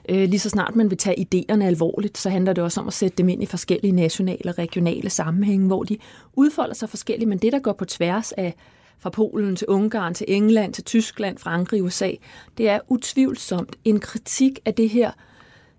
Øh, 0.08 0.28
lige 0.28 0.38
så 0.38 0.50
snart 0.50 0.76
man 0.76 0.90
vil 0.90 0.98
tage 0.98 1.26
idéerne 1.34 1.64
alvorligt, 1.64 2.18
så 2.18 2.30
handler 2.30 2.52
det 2.52 2.64
også 2.64 2.80
om 2.80 2.86
at 2.86 2.92
sætte 2.92 3.16
dem 3.16 3.28
ind 3.28 3.42
i 3.42 3.46
forskellige 3.46 3.92
nationale 3.92 4.50
og 4.50 4.58
regionale 4.58 5.10
sammenhænge, 5.10 5.66
hvor 5.66 5.82
de 5.82 5.98
udfolder 6.34 6.74
sig 6.74 6.88
forskelligt, 6.88 7.28
men 7.28 7.38
det, 7.38 7.52
der 7.52 7.58
går 7.58 7.72
på 7.72 7.84
tværs 7.84 8.32
af 8.32 8.54
fra 8.98 9.10
Polen 9.10 9.56
til 9.56 9.66
Ungarn 9.68 10.14
til 10.14 10.26
England 10.28 10.74
til 10.74 10.84
Tyskland, 10.84 11.38
Frankrig, 11.38 11.82
USA, 11.82 12.10
det 12.58 12.68
er 12.68 12.78
utvivlsomt 12.88 13.76
en 13.84 14.00
kritik 14.00 14.58
af 14.64 14.74
det 14.74 14.88
her 14.88 15.10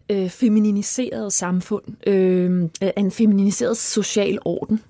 øh, 0.10 0.30
femininiserede 0.30 1.32
samfund, 1.32 1.84
øh, 2.08 2.70
en 2.98 3.12
feminiseret 3.12 3.78
social 3.78 4.40
orden 4.46 4.82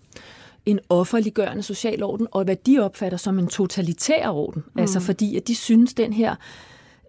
en 0.65 0.79
offerliggørende 0.89 1.63
social 1.63 2.03
orden, 2.03 2.27
og 2.31 2.43
hvad 2.43 2.55
de 2.55 2.79
opfatter 2.79 3.17
som 3.17 3.39
en 3.39 3.47
totalitær 3.47 4.29
orden. 4.29 4.63
Mm. 4.73 4.81
Altså 4.81 4.99
fordi, 4.99 5.37
at 5.37 5.47
de 5.47 5.55
synes, 5.55 5.93
den 5.93 6.13
her 6.13 6.35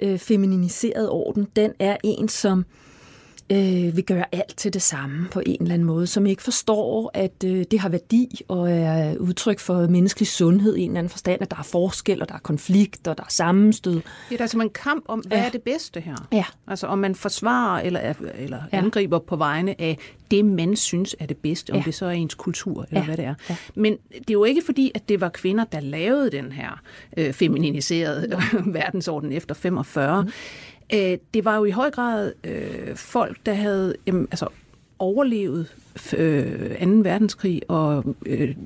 øh, 0.02 0.18
femininiserede 0.18 1.10
orden, 1.10 1.46
den 1.56 1.72
er 1.78 1.96
en, 2.04 2.28
som 2.28 2.58
øh, 2.58 2.64
vil 3.48 4.04
gøre 4.04 4.24
alt 4.32 4.56
til 4.56 4.74
det 4.74 4.82
samme 4.82 5.28
på 5.30 5.42
en 5.46 5.62
eller 5.62 5.74
anden 5.74 5.86
måde, 5.86 6.06
som 6.06 6.26
ikke 6.26 6.42
forstår, 6.42 7.10
at 7.14 7.44
øh, 7.44 7.64
det 7.70 7.80
har 7.80 7.88
værdi 7.88 8.40
og 8.48 8.72
er 8.72 9.16
udtryk 9.16 9.58
for 9.58 9.86
menneskelig 9.86 10.28
sundhed 10.28 10.76
i 10.76 10.80
en 10.80 10.90
eller 10.90 10.98
anden 10.98 11.10
forstand, 11.10 11.42
at 11.42 11.50
der 11.50 11.56
er 11.56 11.62
forskel, 11.62 12.22
og 12.22 12.28
der 12.28 12.34
er 12.34 12.38
konflikt, 12.38 13.08
og 13.08 13.18
der 13.18 13.24
er 13.24 13.30
sammenstød. 13.30 14.00
Det 14.30 14.36
er 14.38 14.40
altså 14.40 14.58
en 14.58 14.70
kamp 14.70 15.04
om, 15.08 15.20
hvad 15.20 15.38
ja. 15.38 15.46
er 15.46 15.50
det 15.50 15.62
bedste 15.62 16.00
her? 16.00 16.16
Ja. 16.32 16.44
Altså 16.66 16.86
om 16.86 16.98
man 16.98 17.14
forsvarer 17.14 17.80
eller, 17.80 18.14
eller 18.34 18.62
ja. 18.72 18.78
angriber 18.78 19.18
på 19.18 19.36
vegne 19.36 19.80
af 19.80 19.98
det, 20.30 20.44
man 20.44 20.76
synes 20.76 21.16
er 21.18 21.26
det 21.26 21.36
bedste, 21.36 21.70
om 21.70 21.76
ja. 21.76 21.82
det 21.84 21.94
så 21.94 22.06
er 22.06 22.10
ens 22.10 22.34
kultur, 22.34 22.86
eller 22.88 23.00
ja. 23.00 23.04
hvad 23.04 23.16
det 23.16 23.24
er. 23.24 23.34
Ja. 23.50 23.56
Men 23.74 23.96
det 24.10 24.30
er 24.30 24.32
jo 24.32 24.44
ikke 24.44 24.62
fordi, 24.64 24.92
at 24.94 25.08
det 25.08 25.20
var 25.20 25.28
kvinder, 25.28 25.64
der 25.64 25.80
lavede 25.80 26.30
den 26.30 26.52
her 26.52 26.80
øh, 27.16 27.32
femininiserede 27.32 28.38
verdensorden 28.66 29.32
efter 29.32 29.54
45. 29.54 30.22
Mm. 30.22 30.30
Øh, 30.94 31.18
det 31.34 31.44
var 31.44 31.56
jo 31.56 31.64
i 31.64 31.70
høj 31.70 31.90
grad 31.90 32.32
øh, 32.44 32.96
folk, 32.96 33.38
der 33.46 33.54
havde 33.54 33.94
jamen, 34.06 34.28
altså, 34.30 34.48
overlevet 34.98 35.74
øh, 36.16 36.80
2. 36.80 36.86
verdenskrig, 36.86 37.62
og 37.68 38.16
øh, 38.26 38.56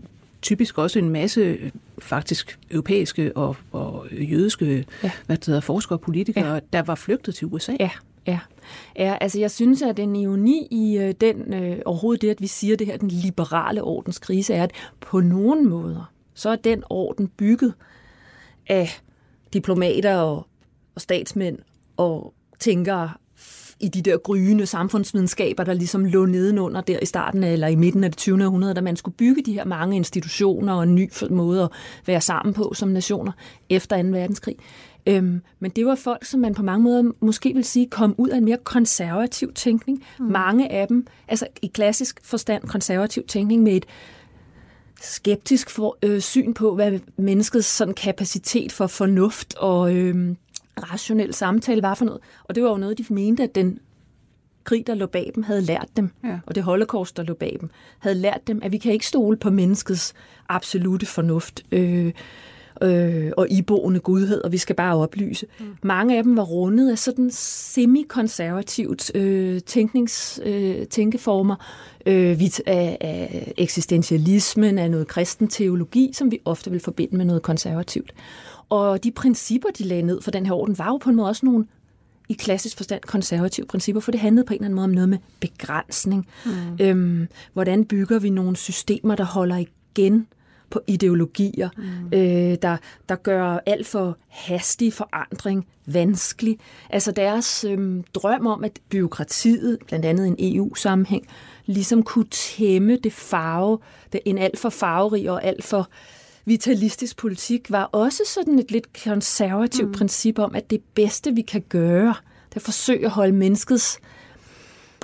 typisk 0.42 0.78
også 0.78 0.98
en 0.98 1.10
masse 1.10 1.58
faktisk 1.98 2.58
europæiske 2.70 3.36
og, 3.36 3.56
og 3.72 4.06
jødiske 4.12 4.86
ja. 5.02 5.10
hvad 5.26 5.36
det 5.36 5.46
hedder, 5.46 5.60
forskere 5.60 5.96
og 5.96 6.00
politikere, 6.00 6.54
ja. 6.54 6.60
der 6.72 6.82
var 6.82 6.94
flygtet 6.94 7.34
til 7.34 7.46
USA. 7.46 7.76
Ja, 7.80 7.90
ja. 8.26 8.38
Ja, 8.96 9.16
altså 9.20 9.40
jeg 9.40 9.50
synes, 9.50 9.82
at 9.82 9.96
den 9.96 10.16
ironi 10.16 10.68
i 10.70 10.98
øh, 10.98 11.14
den, 11.20 11.54
øh, 11.54 11.78
overhovedet 11.84 12.22
det, 12.22 12.30
at 12.30 12.40
vi 12.40 12.46
siger 12.46 12.76
det 12.76 12.86
her, 12.86 12.96
den 12.96 13.08
liberale 13.08 13.82
ordens 13.82 14.18
krise, 14.18 14.54
er, 14.54 14.62
at 14.62 14.72
på 15.00 15.20
nogen 15.20 15.68
måder, 15.68 16.12
så 16.34 16.50
er 16.50 16.56
den 16.56 16.82
orden 16.90 17.28
bygget 17.28 17.74
af 18.68 18.88
diplomater 19.52 20.16
og, 20.16 20.46
og 20.94 21.00
statsmænd 21.00 21.58
og 22.00 22.34
tænker 22.58 23.18
i 23.80 23.88
de 23.88 24.02
der 24.02 24.18
gryende 24.18 24.66
samfundsvidenskaber, 24.66 25.64
der 25.64 25.72
ligesom 25.72 26.04
lå 26.04 26.26
nedenunder 26.26 26.80
der 26.80 26.98
i 27.02 27.06
starten 27.06 27.44
eller 27.44 27.66
i 27.66 27.74
midten 27.74 28.04
af 28.04 28.10
det 28.10 28.18
20. 28.18 28.44
århundrede, 28.44 28.74
da 28.74 28.80
man 28.80 28.96
skulle 28.96 29.16
bygge 29.16 29.42
de 29.42 29.52
her 29.52 29.64
mange 29.64 29.96
institutioner 29.96 30.72
og 30.72 30.82
en 30.82 30.94
ny 30.94 31.10
måde 31.30 31.62
at 31.62 31.70
være 32.06 32.20
sammen 32.20 32.54
på 32.54 32.72
som 32.74 32.88
nationer 32.88 33.32
efter 33.70 34.02
2. 34.02 34.08
verdenskrig. 34.08 34.56
Øhm, 35.06 35.40
men 35.60 35.70
det 35.70 35.86
var 35.86 35.94
folk, 35.94 36.24
som 36.24 36.40
man 36.40 36.54
på 36.54 36.62
mange 36.62 36.82
måder 36.82 37.12
måske 37.20 37.54
vil 37.54 37.64
sige, 37.64 37.86
kom 37.86 38.14
ud 38.18 38.28
af 38.28 38.36
en 38.36 38.44
mere 38.44 38.58
konservativ 38.64 39.52
tænkning. 39.52 40.04
Mm. 40.18 40.24
Mange 40.24 40.72
af 40.72 40.88
dem, 40.88 41.06
altså 41.28 41.46
i 41.62 41.66
klassisk 41.66 42.20
forstand 42.22 42.62
konservativ 42.62 43.26
tænkning 43.26 43.62
med 43.62 43.72
et 43.72 43.86
skeptisk 45.00 45.70
for, 45.70 45.98
øh, 46.02 46.20
syn 46.20 46.54
på, 46.54 46.74
hvad 46.74 46.98
menneskets 47.16 47.68
sådan 47.68 47.94
kapacitet 47.94 48.72
for 48.72 48.86
fornuft 48.86 49.54
og 49.54 49.94
øh, 49.94 50.34
rationel 50.82 51.34
samtale 51.34 51.82
var 51.82 51.94
for 51.94 52.04
noget. 52.04 52.20
Og 52.44 52.54
det 52.54 52.62
var 52.62 52.70
jo 52.70 52.76
noget, 52.76 52.98
de 52.98 53.04
mente, 53.10 53.42
at 53.42 53.54
den 53.54 53.78
krig, 54.64 54.86
der 54.86 54.94
lå 54.94 55.06
bag 55.06 55.32
dem, 55.34 55.42
havde 55.42 55.60
lært 55.60 55.88
dem, 55.96 56.10
ja. 56.24 56.38
og 56.46 56.54
det 56.54 56.62
holocaust, 56.62 57.16
der 57.16 57.22
lå 57.22 57.34
bag 57.34 57.56
dem, 57.60 57.70
havde 57.98 58.16
lært 58.16 58.40
dem, 58.46 58.60
at 58.62 58.72
vi 58.72 58.78
kan 58.78 58.92
ikke 58.92 59.06
stole 59.06 59.36
på 59.36 59.50
menneskets 59.50 60.14
absolute 60.48 61.06
fornuft 61.06 61.64
øh, 61.72 62.12
øh, 62.82 63.32
og 63.36 63.46
iboende 63.50 64.00
godhed, 64.00 64.40
og 64.42 64.52
vi 64.52 64.58
skal 64.58 64.76
bare 64.76 64.96
oplyse. 64.96 65.46
Mm. 65.60 65.66
Mange 65.82 66.16
af 66.16 66.22
dem 66.22 66.36
var 66.36 66.42
rundet 66.42 66.90
af 66.90 66.98
sådan 66.98 67.30
semi-konservativt 67.30 69.16
øh, 69.16 69.60
tænknings, 69.60 70.40
øh, 70.44 70.86
tænkeformer, 70.86 71.56
øh, 72.06 72.40
af, 72.66 72.98
af 73.00 73.52
eksistentialismen, 73.56 74.78
af 74.78 74.90
noget 74.90 75.06
kristen 75.06 75.48
teologi, 75.48 76.10
som 76.14 76.30
vi 76.30 76.38
ofte 76.44 76.70
vil 76.70 76.80
forbinde 76.80 77.16
med 77.16 77.24
noget 77.24 77.42
konservativt. 77.42 78.14
Og 78.70 79.04
de 79.04 79.10
principper, 79.10 79.68
de 79.78 79.84
lagde 79.84 80.02
ned 80.02 80.22
for 80.22 80.30
den 80.30 80.46
her 80.46 80.52
orden, 80.52 80.78
var 80.78 80.86
jo 80.86 80.96
på 80.96 81.10
en 81.10 81.16
måde 81.16 81.28
også 81.28 81.46
nogle 81.46 81.66
i 82.28 82.32
klassisk 82.32 82.76
forstand 82.76 83.02
konservative 83.02 83.66
principper, 83.66 84.00
for 84.00 84.10
det 84.10 84.20
handlede 84.20 84.46
på 84.46 84.52
en 84.52 84.56
eller 84.56 84.64
anden 84.64 84.74
måde 84.74 84.84
om 84.84 84.90
noget 84.90 85.08
med 85.08 85.18
begrænsning. 85.40 86.28
Mm. 86.46 86.50
Øhm, 86.80 87.28
hvordan 87.52 87.84
bygger 87.84 88.18
vi 88.18 88.30
nogle 88.30 88.56
systemer, 88.56 89.14
der 89.14 89.24
holder 89.24 89.56
igen 89.56 90.26
på 90.70 90.80
ideologier, 90.86 91.68
mm. 91.76 92.18
øh, 92.18 92.56
der, 92.62 92.76
der 93.08 93.16
gør 93.16 93.58
alt 93.66 93.86
for 93.86 94.16
hastig 94.28 94.92
forandring 94.92 95.66
vanskelig. 95.86 96.58
Altså 96.90 97.12
deres 97.12 97.64
øhm, 97.64 98.04
drøm 98.14 98.46
om, 98.46 98.64
at 98.64 98.80
byråkratiet, 98.90 99.78
blandt 99.86 100.06
andet 100.06 100.26
en 100.26 100.36
EU-sammenhæng, 100.38 101.26
ligesom 101.66 102.02
kunne 102.02 102.28
tæmme 102.30 102.96
det 102.96 103.12
farve, 103.12 103.78
det, 104.12 104.20
en 104.24 104.38
alt 104.38 104.58
for 104.58 104.68
farverig 104.68 105.30
og 105.30 105.44
alt 105.44 105.64
for 105.64 105.80
øh, 105.80 106.19
vitalistisk 106.44 107.16
politik 107.16 107.70
var 107.70 107.84
også 107.84 108.22
sådan 108.34 108.58
et 108.58 108.70
lidt 108.70 109.02
konservativt 109.04 109.88
mm. 109.88 109.92
princip 109.94 110.38
om, 110.38 110.54
at 110.54 110.70
det 110.70 110.80
bedste, 110.94 111.34
vi 111.34 111.42
kan 111.42 111.62
gøre, 111.68 112.14
det 112.48 112.56
er 112.56 112.56
at 112.56 112.62
forsøge 112.62 113.04
at 113.04 113.10
holde 113.10 113.32
menneskets 113.32 113.98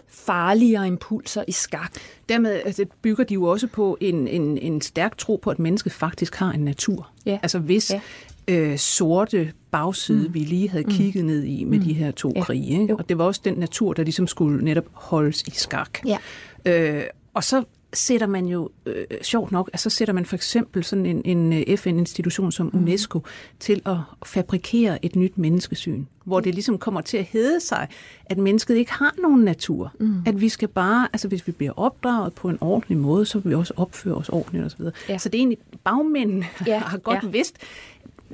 farligere 0.09 0.87
impulser 0.87 1.45
i 1.49 1.53
skak. 1.53 1.93
Dermed 2.29 2.61
altså, 2.65 2.85
bygger 3.03 3.25
de 3.25 3.35
jo 3.35 3.45
også 3.45 3.67
på 3.67 3.99
en, 4.01 4.29
en, 4.29 4.59
en 4.59 4.81
stærk 4.81 5.19
tro 5.19 5.37
på, 5.43 5.51
at 5.51 5.59
mennesket 5.59 5.93
faktisk 5.93 6.35
har 6.35 6.53
en 6.53 6.61
natur. 6.61 7.11
Ja. 7.27 7.39
Altså 7.43 7.59
hvis 7.59 7.91
Ja. 7.91 8.01
øh, 8.49 8.79
sorte 8.79 9.53
bagside, 9.71 10.29
mm. 10.29 10.35
vi 10.35 10.39
lige 10.39 10.69
havde 10.69 10.85
kigget 10.85 11.25
ned 11.25 11.45
i 11.45 11.65
med 11.65 11.79
mm. 11.79 11.85
de 11.85 11.93
her 11.93 12.11
to 12.11 12.33
Ja. 12.37 12.43
krige. 12.45 12.81
Ikke? 12.81 12.85
Jo. 12.85 12.97
Og 12.97 13.09
det 13.09 13.19
var 13.19 13.25
også 13.25 13.41
den 13.45 13.55
natur, 13.55 13.93
der 13.93 14.03
ligesom 14.03 14.27
skulle 14.27 14.65
netop 14.65 14.85
holdes 14.93 15.43
i 15.43 15.51
skak. 15.51 15.99
Ja. 16.07 16.19
Øh, 16.65 17.05
og 17.35 17.45
så 17.45 17.65
sætter 17.97 18.27
man 18.27 18.47
jo, 18.47 18.71
øh, 18.87 19.05
sjovt 19.23 19.53
nok, 19.53 19.71
altså 19.73 19.91
så 19.91 19.97
sætter 19.97 20.15
man 20.15 20.27
for 20.27 20.37
eksempel 20.37 20.85
sådan 20.85 21.07
en, 21.07 21.23
en 21.25 21.53
øh, 21.53 21.77
FN-institution 21.77 22.53
som 22.53 22.71
Mm. 22.73 22.79
UNESCO 22.83 23.23
til 23.61 23.83
at 23.87 23.97
fabrikere 24.27 25.05
et 25.05 25.17
nyt 25.17 25.39
menneskesyn, 25.39 26.05
hvor 26.25 26.41
det 26.41 26.55
ligesom 26.55 26.79
kommer 26.79 27.01
til 27.01 27.17
at 27.17 27.25
hedde 27.25 27.61
sig, 27.61 27.89
at 28.27 28.39
mennesket 28.39 28.77
ikke 28.77 28.93
har 28.93 29.15
nogen 29.23 29.41
natur. 29.45 29.93
Mm. 30.01 30.23
At 30.27 30.41
vi 30.41 30.49
skal 30.49 30.69
bare, 30.69 31.09
altså 31.13 31.29
hvis 31.29 31.47
vi 31.47 31.53
bliver 31.53 31.73
opdraget 31.77 32.33
på 32.35 32.49
en 32.49 32.59
ordentlig 32.61 32.99
måde, 32.99 33.27
så 33.27 33.39
vil 33.39 33.51
vi 33.51 33.55
også 33.55 33.75
opføre 33.77 34.15
os 34.15 34.29
ordentligt 34.29 34.65
osv. 34.65 34.83
Ja. 35.09 35.19
Så 35.19 35.29
det 35.29 35.39
er 35.39 35.41
egentlig, 35.41 35.59
bagmændene 35.85 36.47
Ja, 36.67 36.79
har 36.79 36.99
godt 36.99 37.23
ja. 37.23 37.29
vidst, 37.29 37.57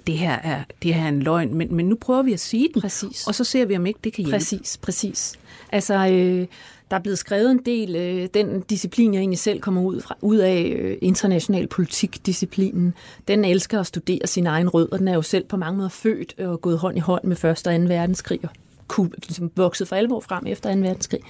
det 0.06 0.18
her 0.18 0.32
er, 0.32 0.62
det 0.82 0.94
her 0.94 1.04
er 1.04 1.08
en 1.08 1.22
løgn, 1.22 1.54
men, 1.54 1.74
men 1.74 1.88
nu 1.88 1.96
prøver 1.96 2.22
vi 2.22 2.32
at 2.32 2.40
sige 2.40 2.68
den, 2.74 2.82
Præcis. 2.82 3.26
og 3.26 3.34
så 3.34 3.44
ser 3.44 3.64
vi, 3.66 3.76
om 3.76 3.86
ikke 3.86 4.00
det 4.04 4.12
kan 4.12 4.24
hjælpe. 4.24 4.36
Præcis, 4.38 4.76
præcis. 4.82 5.34
Altså, 5.72 5.94
øh, 6.08 6.46
der 6.92 6.98
er 6.98 7.02
blevet 7.02 7.18
skrevet 7.18 7.50
en 7.50 7.60
del, 7.66 7.96
øh, 7.96 8.28
den 8.34 8.60
disciplin, 8.60 9.14
jeg 9.14 9.20
egentlig 9.20 9.38
selv 9.38 9.60
kommer 9.60 9.82
ud, 9.82 10.00
fra, 10.00 10.16
ud 10.20 10.36
af, 10.36 10.76
øh, 10.78 10.98
international 11.02 11.66
politikdisciplinen, 11.66 12.94
den 13.28 13.44
elsker 13.44 13.80
at 13.80 13.86
studere 13.86 14.26
sin 14.26 14.46
egen 14.46 14.68
rød, 14.68 14.92
og 14.92 14.98
den 14.98 15.08
er 15.08 15.14
jo 15.14 15.22
selv 15.22 15.44
på 15.44 15.56
mange 15.56 15.76
måder 15.76 15.88
født 15.88 16.40
og 16.40 16.60
gået 16.60 16.78
hånd 16.78 16.96
i 16.96 17.00
hånd 17.00 17.24
med 17.24 17.36
1. 17.36 17.44
og 17.44 17.56
2. 17.56 17.70
verdenskrig, 17.70 18.40
og 18.42 18.50
kunne, 18.88 19.10
ligesom, 19.28 19.50
vokset 19.56 19.88
for 19.88 19.96
alvor 19.96 20.20
frem 20.20 20.46
efter 20.46 20.74
2. 20.74 20.80
verdenskrig. 20.80 21.20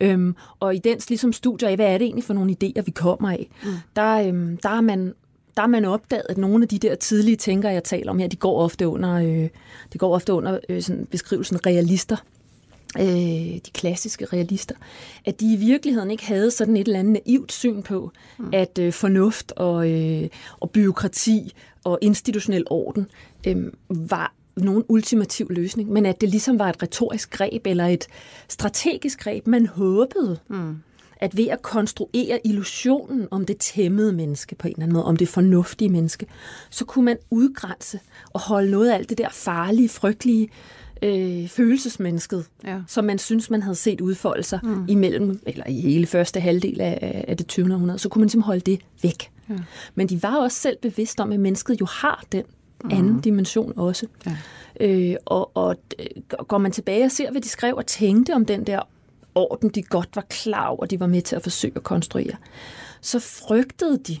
Øhm, 0.00 0.36
og 0.60 0.74
i 0.74 0.78
dens 0.78 1.08
ligesom, 1.08 1.32
studier 1.32 1.68
af, 1.68 1.76
hvad 1.76 1.86
er 1.86 1.98
det 1.98 2.04
egentlig 2.04 2.24
for 2.24 2.34
nogle 2.34 2.56
idéer, 2.64 2.82
vi 2.82 2.90
kommer 2.90 3.30
af, 3.30 3.50
mm. 3.64 3.70
der, 3.96 4.28
øhm, 4.28 4.56
der 4.56 4.68
er 4.68 4.80
man 4.80 5.14
der 5.56 5.60
har 5.60 5.68
man 5.68 5.84
opdaget, 5.84 6.24
at 6.28 6.38
nogle 6.38 6.62
af 6.62 6.68
de 6.68 6.78
der 6.78 6.94
tidlige 6.94 7.36
tænkere, 7.36 7.72
jeg 7.72 7.84
taler 7.84 8.10
om 8.10 8.18
her, 8.18 8.28
de 8.28 8.36
går 8.36 8.60
ofte 8.60 8.88
under, 8.88 9.14
øh, 9.14 9.48
de 9.92 9.98
går 9.98 10.14
ofte 10.14 10.32
under 10.32 10.58
øh, 10.68 10.82
sådan 10.82 11.06
beskrivelsen 11.10 11.66
realister 11.66 12.16
øh, 12.98 13.06
de 13.66 13.70
klassiske 13.74 14.24
realister, 14.24 14.74
at 15.24 15.40
de 15.40 15.52
i 15.52 15.56
virkeligheden 15.56 16.10
ikke 16.10 16.26
havde 16.26 16.50
sådan 16.50 16.76
et 16.76 16.86
eller 16.86 17.00
andet 17.00 17.22
naivt 17.26 17.52
syn 17.52 17.82
på, 17.82 18.10
mm. 18.38 18.50
at 18.52 18.78
øh, 18.78 18.92
fornuft 18.92 19.52
og, 19.52 19.90
øh, 19.90 20.28
og 20.60 20.70
byråkrati 20.70 21.52
og 21.84 21.98
institutionel 22.02 22.64
orden 22.70 23.06
øh, 23.46 23.56
var 23.88 24.34
nogen 24.56 24.84
ultimativ 24.88 25.46
løsning, 25.50 25.92
men 25.92 26.06
at 26.06 26.20
det 26.20 26.28
ligesom 26.28 26.58
var 26.58 26.68
et 26.68 26.82
retorisk 26.82 27.30
greb 27.30 27.66
eller 27.66 27.86
et 27.86 28.06
strategisk 28.48 29.20
greb, 29.20 29.46
man 29.46 29.66
håbede, 29.66 30.38
mm. 30.48 30.76
at 31.16 31.36
ved 31.36 31.48
at 31.48 31.62
konstruere 31.62 32.40
illusionen 32.44 33.28
om 33.30 33.46
det 33.46 33.58
tæmmede 33.58 34.12
menneske 34.12 34.54
på 34.54 34.68
en 34.68 34.72
eller 34.72 34.82
anden 34.82 34.92
måde, 34.92 35.04
om 35.04 35.16
det 35.16 35.28
fornuftige 35.28 35.88
menneske, 35.88 36.26
så 36.70 36.84
kunne 36.84 37.04
man 37.04 37.16
udgrænse 37.30 38.00
og 38.32 38.40
holde 38.40 38.70
noget 38.70 38.90
af 38.90 38.94
alt 38.94 39.08
det 39.10 39.18
der 39.18 39.28
farlige, 39.32 39.88
frygtelige, 39.88 40.48
øh, 41.04 41.48
følelsesmennesket, 41.48 42.46
Ja. 42.64 42.80
som 42.86 43.04
man 43.04 43.18
synes, 43.18 43.50
man 43.50 43.62
havde 43.62 43.76
set 43.76 44.00
udfolde 44.00 44.42
sig 44.42 44.60
mm. 44.62 44.84
imellem, 44.88 45.40
eller 45.46 45.66
i 45.68 45.80
hele 45.80 46.06
første 46.06 46.40
halvdel 46.40 46.80
af, 46.80 47.24
af 47.28 47.36
det 47.36 47.46
20. 47.46 47.72
århundrede, 47.74 47.98
så 47.98 48.08
kunne 48.08 48.20
man 48.20 48.28
simpelthen 48.28 48.46
holde 48.46 48.60
det 48.60 48.80
væk. 49.02 49.30
Ja. 49.50 49.54
Men 49.94 50.08
de 50.08 50.22
var 50.22 50.36
også 50.36 50.60
selv 50.60 50.76
bevidste 50.82 51.20
om, 51.20 51.32
at 51.32 51.40
mennesket 51.40 51.80
jo 51.80 51.86
har 51.86 52.24
den 52.32 52.44
anden 52.90 53.20
dimension 53.20 53.72
også. 53.76 54.06
Ja. 54.26 54.36
Øh, 54.80 55.16
og, 55.24 55.56
og 55.56 55.76
øh, 55.98 56.06
går 56.48 56.58
man 56.58 56.72
tilbage 56.72 57.04
og 57.04 57.10
ser, 57.10 57.30
hvad 57.30 57.40
de 57.40 57.48
skrev 57.48 57.74
og 57.76 57.86
tænkte 57.86 58.34
om 58.34 58.44
den 58.46 58.66
der 58.66 58.80
orden, 59.34 59.68
de 59.68 59.82
godt 59.82 60.08
var 60.14 60.26
klar 60.30 60.66
over, 60.66 60.86
de 60.86 61.00
var 61.00 61.06
med 61.06 61.22
til 61.22 61.36
at 61.36 61.42
forsøge 61.42 61.72
at 61.76 61.82
konstruere, 61.82 62.36
så 63.00 63.18
frygtede 63.18 63.98
de, 63.98 64.18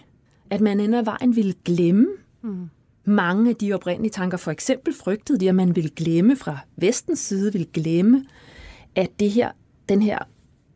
at 0.50 0.60
man 0.60 0.80
ender 0.80 1.02
vejen 1.02 1.36
ville 1.36 1.54
glemme 1.64 2.06
mm. 2.42 2.70
Mange 3.04 3.50
af 3.50 3.56
de 3.56 3.72
oprindelige 3.72 4.12
tanker. 4.12 4.38
For 4.38 4.50
eksempel 4.50 4.94
frygtede 4.94 5.40
de, 5.40 5.48
at 5.48 5.54
man 5.54 5.76
ville 5.76 5.90
glemme 5.90 6.36
fra 6.36 6.58
vestens 6.76 7.18
side, 7.18 7.52
ville 7.52 7.66
glemme, 7.72 8.24
at 8.94 9.08
det 9.20 9.30
her, 9.30 9.50
den 9.88 10.02
her 10.02 10.18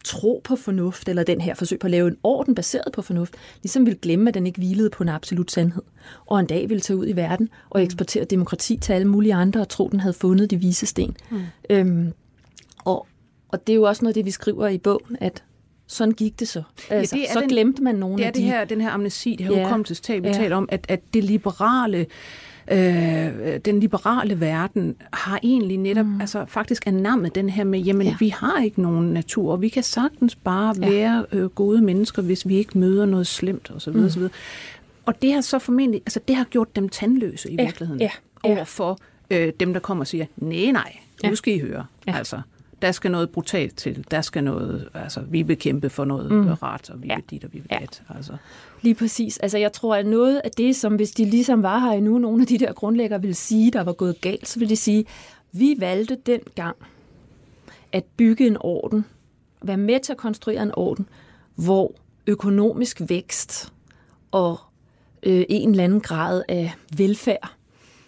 tro 0.05 0.41
på 0.45 0.57
fornuft, 0.57 1.09
eller 1.09 1.23
den 1.23 1.41
her 1.41 1.55
forsøg 1.55 1.79
på 1.79 1.87
at 1.87 1.91
lave 1.91 2.09
en 2.09 2.17
orden 2.23 2.55
baseret 2.55 2.93
på 2.93 3.03
fornuft, 3.03 3.35
ligesom 3.63 3.87
ville 3.87 3.99
glemme, 3.99 4.29
at 4.29 4.35
den 4.35 4.47
ikke 4.47 4.59
hvilede 4.59 4.91
på 4.91 5.03
en 5.03 5.09
absolut 5.09 5.51
sandhed. 5.51 5.83
Og 6.27 6.41
en 6.41 6.47
dag 6.47 6.69
ville 6.69 6.81
tage 6.81 6.97
ud 6.97 7.07
i 7.07 7.17
verden 7.17 7.49
og 7.71 7.83
eksportere 7.83 8.25
demokrati 8.25 8.77
til 8.77 8.93
alle 8.93 9.09
mulige 9.09 9.35
andre, 9.35 9.61
og 9.61 9.69
tro, 9.69 9.89
den 9.89 10.01
havde 10.01 10.15
fundet 10.15 10.51
de 10.51 10.57
vise 10.57 10.87
sten. 10.87 11.17
Mm. 11.31 11.41
Øhm, 11.71 12.13
og, 12.85 13.07
og 13.49 13.67
det 13.67 13.73
er 13.73 13.77
jo 13.77 13.83
også 13.83 14.05
noget 14.05 14.11
af 14.11 14.15
det, 14.15 14.25
vi 14.25 14.31
skriver 14.31 14.69
i 14.69 14.79
bogen, 14.79 15.17
at 15.21 15.45
sådan 15.91 16.15
gik 16.15 16.41
det 16.41 16.49
så. 16.49 16.63
Altså, 16.91 17.17
det 17.17 17.25
er 17.29 17.33
så 17.33 17.41
den- 17.41 17.49
glemte 17.49 17.83
man 17.83 17.95
nogle 17.95 18.17
Det 18.17 18.23
er 18.23 18.27
af 18.27 18.33
de... 18.33 18.39
det 18.41 18.49
her, 18.49 18.65
den 18.65 18.81
her 18.81 18.91
amnesi, 18.91 19.37
det 19.39 19.47
her 19.47 19.53
Ja. 19.53 19.59
ja. 19.59 19.65
hukommelsestab, 19.65 20.23
vi 20.23 20.29
Ja. 20.29 20.35
ja. 20.35 20.41
taler 20.43 20.57
om, 20.57 20.69
at, 20.73 20.87
at 20.89 21.01
det 21.15 21.25
liberale, 21.25 22.07
øh, 22.71 23.59
den 23.65 23.81
liberale 23.81 24.41
verden 24.41 24.97
har 25.13 25.41
egentlig 25.43 25.77
netop 25.79 26.07
mm. 26.07 26.21
altså, 26.21 26.45
faktisk 26.49 26.87
anammet 26.87 27.35
den 27.35 27.49
her 27.49 27.65
med, 27.65 27.81
jamen 27.81 28.03
Ja. 28.07 28.11
ja. 28.11 28.17
vi 28.21 28.29
har 28.29 28.63
ikke 28.65 28.83
nogen 28.83 29.13
natur, 29.13 29.53
og 29.53 29.63
vi 29.63 29.69
kan 29.69 29.83
sagtens 29.83 30.35
bare 30.37 30.75
Ja. 30.81 30.87
ja. 30.87 30.93
være 30.93 31.27
øh, 31.33 31.45
gode 31.45 31.83
mennesker, 31.83 32.23
hvis 32.23 32.49
vi 32.49 32.57
ikke 32.57 32.79
møder 32.79 33.07
noget 33.07 33.27
slemt 33.27 33.71
osv. 33.77 33.93
Mm. 33.93 34.05
osv. 34.05 34.23
Og 35.07 35.23
det 35.23 35.33
har 35.33 35.41
så 35.41 35.59
formentlig, 35.59 36.01
altså 36.07 36.21
det 36.29 36.37
har 36.37 36.45
gjort 36.45 36.77
dem 36.77 36.89
tandløse 36.89 37.51
i 37.51 37.55
Ja, 37.59 37.65
virkeligheden, 37.65 38.01
ja, 38.01 38.11
ja. 38.45 38.51
overfor 38.55 38.99
øh, 39.31 39.53
dem, 39.61 39.73
der 39.73 39.81
kommer 39.81 40.03
og 40.03 40.07
siger, 40.09 40.27
nej, 40.37 40.71
nej, 40.73 40.97
nu 41.25 41.29
Ja. 41.29 41.35
skal 41.35 41.55
I 41.55 41.59
høre. 41.59 41.87
Ja. 42.07 42.15
Altså, 42.19 42.41
der 42.83 42.93
skal 42.93 43.11
noget 43.11 43.31
brutalt 43.31 43.77
til, 43.77 44.05
der 44.11 44.21
skal 44.21 44.45
noget, 44.45 44.89
altså 44.95 45.21
vi 45.21 45.43
vil 45.43 45.59
kæmpe 45.59 45.91
for 45.91 46.05
noget 46.05 46.33
mm. 46.33 46.47
ret, 46.49 46.91
og 46.91 47.03
vi 47.03 47.07
Ja. 47.09 47.15
vil 47.15 47.25
dit, 47.31 47.45
og 47.45 47.53
vi 47.53 47.59
vil 47.59 47.67
Ja. 47.71 47.79
dat. 47.81 48.03
Altså. 48.17 48.33
Lige 48.83 48.95
præcis. 48.95 49.39
Altså 49.39 49.59
jeg 49.59 49.73
tror, 49.73 49.97
at 49.97 50.07
noget 50.07 50.41
af 50.45 50.51
det, 50.51 50.77
som 50.77 50.95
hvis 50.97 51.11
de 51.11 51.25
ligesom 51.25 51.63
var 51.63 51.79
her 51.79 51.91
endnu, 51.93 52.19
nogle 52.19 52.41
af 52.43 52.47
de 52.47 52.59
der 52.59 52.73
grundlæggere 52.73 53.21
ville 53.21 53.35
sige, 53.35 53.71
der 53.71 53.81
var 53.83 53.93
gået 53.93 54.21
galt, 54.21 54.49
så 54.49 54.59
ville 54.59 54.71
de 54.71 54.77
sige, 54.77 55.05
vi 55.53 55.77
valgte 55.79 56.17
dengang 56.27 56.77
at 57.93 58.05
bygge 58.17 58.47
en 58.47 58.57
orden, 58.61 59.05
være 59.63 59.77
med 59.77 60.01
til 60.01 60.13
at 60.13 60.19
konstruere 60.19 60.63
en 60.63 60.73
orden, 60.77 61.09
hvor 61.55 61.93
økonomisk 62.27 63.01
vækst 63.09 63.73
og 64.31 64.59
øh, 65.23 65.45
en 65.49 65.71
eller 65.71 65.85
anden 65.85 66.01
grad 66.01 66.43
af 66.49 66.73
velfærd, 66.97 67.53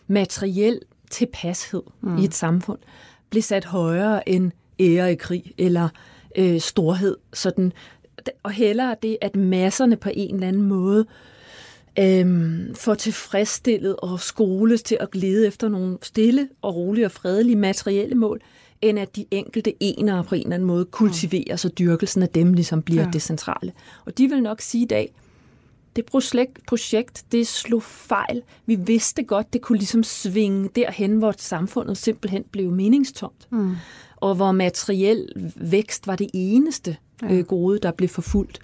materiel 0.06 0.80
tilpashed 1.10 1.82
mm. 2.00 2.18
i 2.18 2.24
et 2.24 2.34
samfund, 2.34 2.78
blev 3.30 3.42
sat 3.42 3.64
højere 3.64 4.28
end 4.28 4.52
ære 4.80 5.12
i 5.12 5.16
krig 5.16 5.52
eller 5.58 5.88
øh, 6.36 6.60
storhed. 6.60 7.16
Sådan, 7.32 7.72
og 8.42 8.50
hellere 8.50 8.96
det, 9.02 9.16
at 9.20 9.36
masserne 9.36 9.96
på 9.96 10.10
en 10.14 10.34
eller 10.34 10.48
anden 10.48 10.62
måde 10.62 11.06
øhm, 11.98 12.74
får 12.74 12.94
tilfredsstillet 12.94 13.96
og 13.96 14.20
skoles 14.20 14.82
til 14.82 14.96
at 15.00 15.10
glide 15.10 15.46
efter 15.46 15.68
nogle 15.68 15.98
stille 16.02 16.48
og 16.62 16.76
rolige 16.76 17.06
og 17.06 17.12
fredelige 17.12 17.56
materielle 17.56 18.14
mål, 18.14 18.40
end 18.82 18.98
at 18.98 19.16
de 19.16 19.26
enkelte 19.30 19.74
enere 19.80 20.24
på 20.24 20.34
en 20.34 20.42
eller 20.42 20.54
anden 20.54 20.66
måde 20.66 20.84
kultiveres 20.84 21.64
og 21.64 21.78
dyrkelsen 21.78 22.22
af 22.22 22.28
dem 22.28 22.52
ligesom 22.54 22.82
bliver 22.82 23.02
ja. 23.02 23.10
Det 23.12 23.22
centrale. 23.22 23.72
Og 24.04 24.18
de 24.18 24.28
vil 24.28 24.42
nok 24.42 24.60
sige 24.60 24.82
i 24.82 24.86
dag, 24.86 25.12
det 25.96 26.04
projekt, 26.66 27.24
det 27.32 27.46
slog 27.46 27.82
fejl. 27.82 28.42
Vi 28.66 28.74
vidste 28.74 29.22
godt, 29.22 29.52
det 29.52 29.60
kunne 29.60 29.78
ligesom 29.78 30.02
svinge 30.02 30.68
derhen, 30.76 31.16
hvor 31.16 31.34
samfundet 31.38 31.96
simpelthen 31.96 32.44
blev 32.52 32.70
meningstomt. 32.70 33.48
Mm. 33.50 33.76
Og 34.20 34.34
hvor 34.34 34.52
materiel 34.52 35.52
vækst 35.56 36.06
var 36.06 36.16
det 36.16 36.30
eneste 36.34 36.96
øh, 37.24 37.44
gode, 37.44 37.78
der 37.78 37.92
blev 37.92 38.08
forfulgt. 38.08 38.58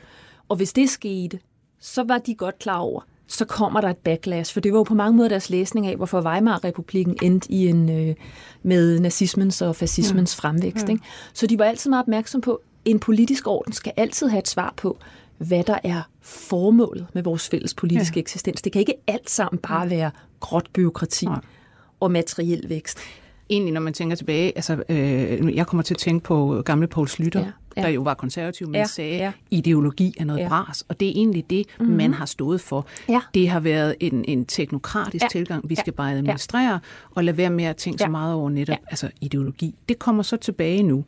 Og 0.48 0.56
hvis 0.56 0.72
det 0.72 0.90
skete, 0.90 1.38
så 1.80 2.02
var 2.02 2.18
de 2.18 2.34
godt 2.34 2.58
klar 2.58 2.78
over, 2.78 3.00
så 3.26 3.44
kommer 3.44 3.80
der 3.80 3.90
et 3.90 3.96
backlash. 3.96 4.52
For 4.52 4.60
det 4.60 4.72
var 4.72 4.78
jo 4.78 4.82
på 4.82 4.94
mange 4.94 5.16
måder 5.16 5.28
deres 5.28 5.50
læsning 5.50 5.86
af, 5.86 5.96
hvorfor 5.96 6.22
Weimar-republiken 6.22 7.16
endte 7.22 7.52
i 7.52 7.68
en, 7.68 7.90
øh, 7.90 8.14
med 8.62 9.00
nazismens 9.00 9.62
og 9.62 9.76
fascismens 9.76 10.36
ja. 10.36 10.40
fremvækst. 10.40 10.86
Ja. 10.86 10.92
Ikke? 10.92 11.04
Så 11.32 11.46
de 11.46 11.58
var 11.58 11.64
altid 11.64 11.90
meget 11.90 12.02
opmærksom 12.02 12.40
på, 12.40 12.54
at 12.54 12.60
en 12.84 12.98
politisk 12.98 13.46
orden 13.46 13.72
skal 13.72 13.92
altid 13.96 14.28
have 14.28 14.38
et 14.38 14.48
svar 14.48 14.74
på, 14.76 14.98
hvad 15.38 15.64
der 15.64 15.78
er 15.84 16.02
formålet 16.20 17.06
med 17.12 17.22
vores 17.22 17.48
fælles 17.48 17.74
politiske 17.74 18.16
ja. 18.16 18.20
eksistens. 18.20 18.62
Det 18.62 18.72
kan 18.72 18.80
ikke 18.80 18.94
alt 19.06 19.30
sammen 19.30 19.58
bare 19.58 19.90
være 19.90 20.10
gråt 20.40 20.66
byråkrati 20.72 21.24
Nej. 21.24 21.40
og 22.00 22.10
materiel 22.10 22.68
vækst. 22.68 22.98
Egentlig, 23.50 23.72
når 23.74 23.80
man 23.80 23.92
tænker 23.92 24.16
tilbage, 24.16 24.52
altså, 24.56 24.82
øh, 24.88 25.56
jeg 25.56 25.66
kommer 25.66 25.82
til 25.82 25.94
at 25.94 25.98
tænke 25.98 26.24
på 26.24 26.62
gamle 26.64 26.86
Poul 26.86 27.08
Slytter, 27.08 27.40
Ja, 27.40 27.46
ja, 27.76 27.82
der 27.82 27.88
jo 27.88 28.02
var 28.02 28.14
konservativ, 28.14 28.66
men 28.66 28.74
Ja, 28.74 28.84
sagde, 28.86 29.16
ja. 29.16 29.32
ideologi 29.50 30.14
er 30.20 30.24
noget 30.24 30.40
Ja. 30.40 30.48
bras, 30.48 30.84
og 30.88 31.00
det 31.00 31.08
er 31.08 31.12
egentlig 31.16 31.50
det, 31.50 31.66
mm-hmm. 31.80 31.96
man 31.96 32.14
har 32.14 32.26
stået 32.26 32.60
for. 32.60 32.86
Ja. 33.08 33.20
Det 33.34 33.48
har 33.48 33.60
været 33.60 33.94
en, 34.00 34.24
en 34.28 34.44
teknokratisk 34.44 35.22
Ja. 35.24 35.28
tilgang, 35.32 35.68
vi 35.68 35.74
Ja. 35.74 35.80
skal 35.82 35.92
bare 35.92 36.12
administrere, 36.12 36.72
ja. 36.72 36.78
og 37.14 37.24
lade 37.24 37.36
være 37.36 37.50
med 37.50 37.64
at 37.64 37.76
tænke 37.76 38.02
ja. 38.02 38.06
Så 38.06 38.10
meget 38.10 38.34
over 38.34 38.50
netop 38.50 38.72
Ja. 38.72 38.76
altså 38.90 39.10
ideologi. 39.20 39.74
Det 39.88 39.98
kommer 39.98 40.22
så 40.22 40.36
tilbage 40.36 40.82
nu. 40.82 41.04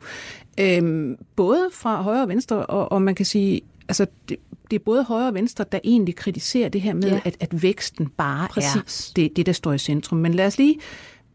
Øhm, 0.59 1.15
både 1.35 1.69
fra 1.73 2.01
højre 2.01 2.21
og 2.21 2.29
venstre, 2.29 2.65
og, 2.65 2.91
og 2.91 3.01
man 3.01 3.15
kan 3.15 3.25
sige, 3.25 3.61
altså 3.87 4.05
det, 4.29 4.37
det 4.71 4.79
er 4.79 4.83
både 4.85 5.03
højre 5.03 5.27
og 5.27 5.33
venstre, 5.33 5.65
der 5.71 5.79
egentlig 5.83 6.15
kritiserer 6.15 6.69
det 6.69 6.81
her 6.81 6.93
med, 6.93 7.09
ja. 7.09 7.19
at, 7.25 7.37
at 7.39 7.61
væksten 7.63 8.07
bare 8.17 8.47
Præcis. 8.47 9.09
er 9.09 9.13
det, 9.15 9.35
det, 9.35 9.45
der 9.45 9.51
står 9.51 9.73
i 9.73 9.77
centrum. 9.77 10.19
Men 10.19 10.33
lad 10.33 10.45
os 10.45 10.57
lige 10.57 10.75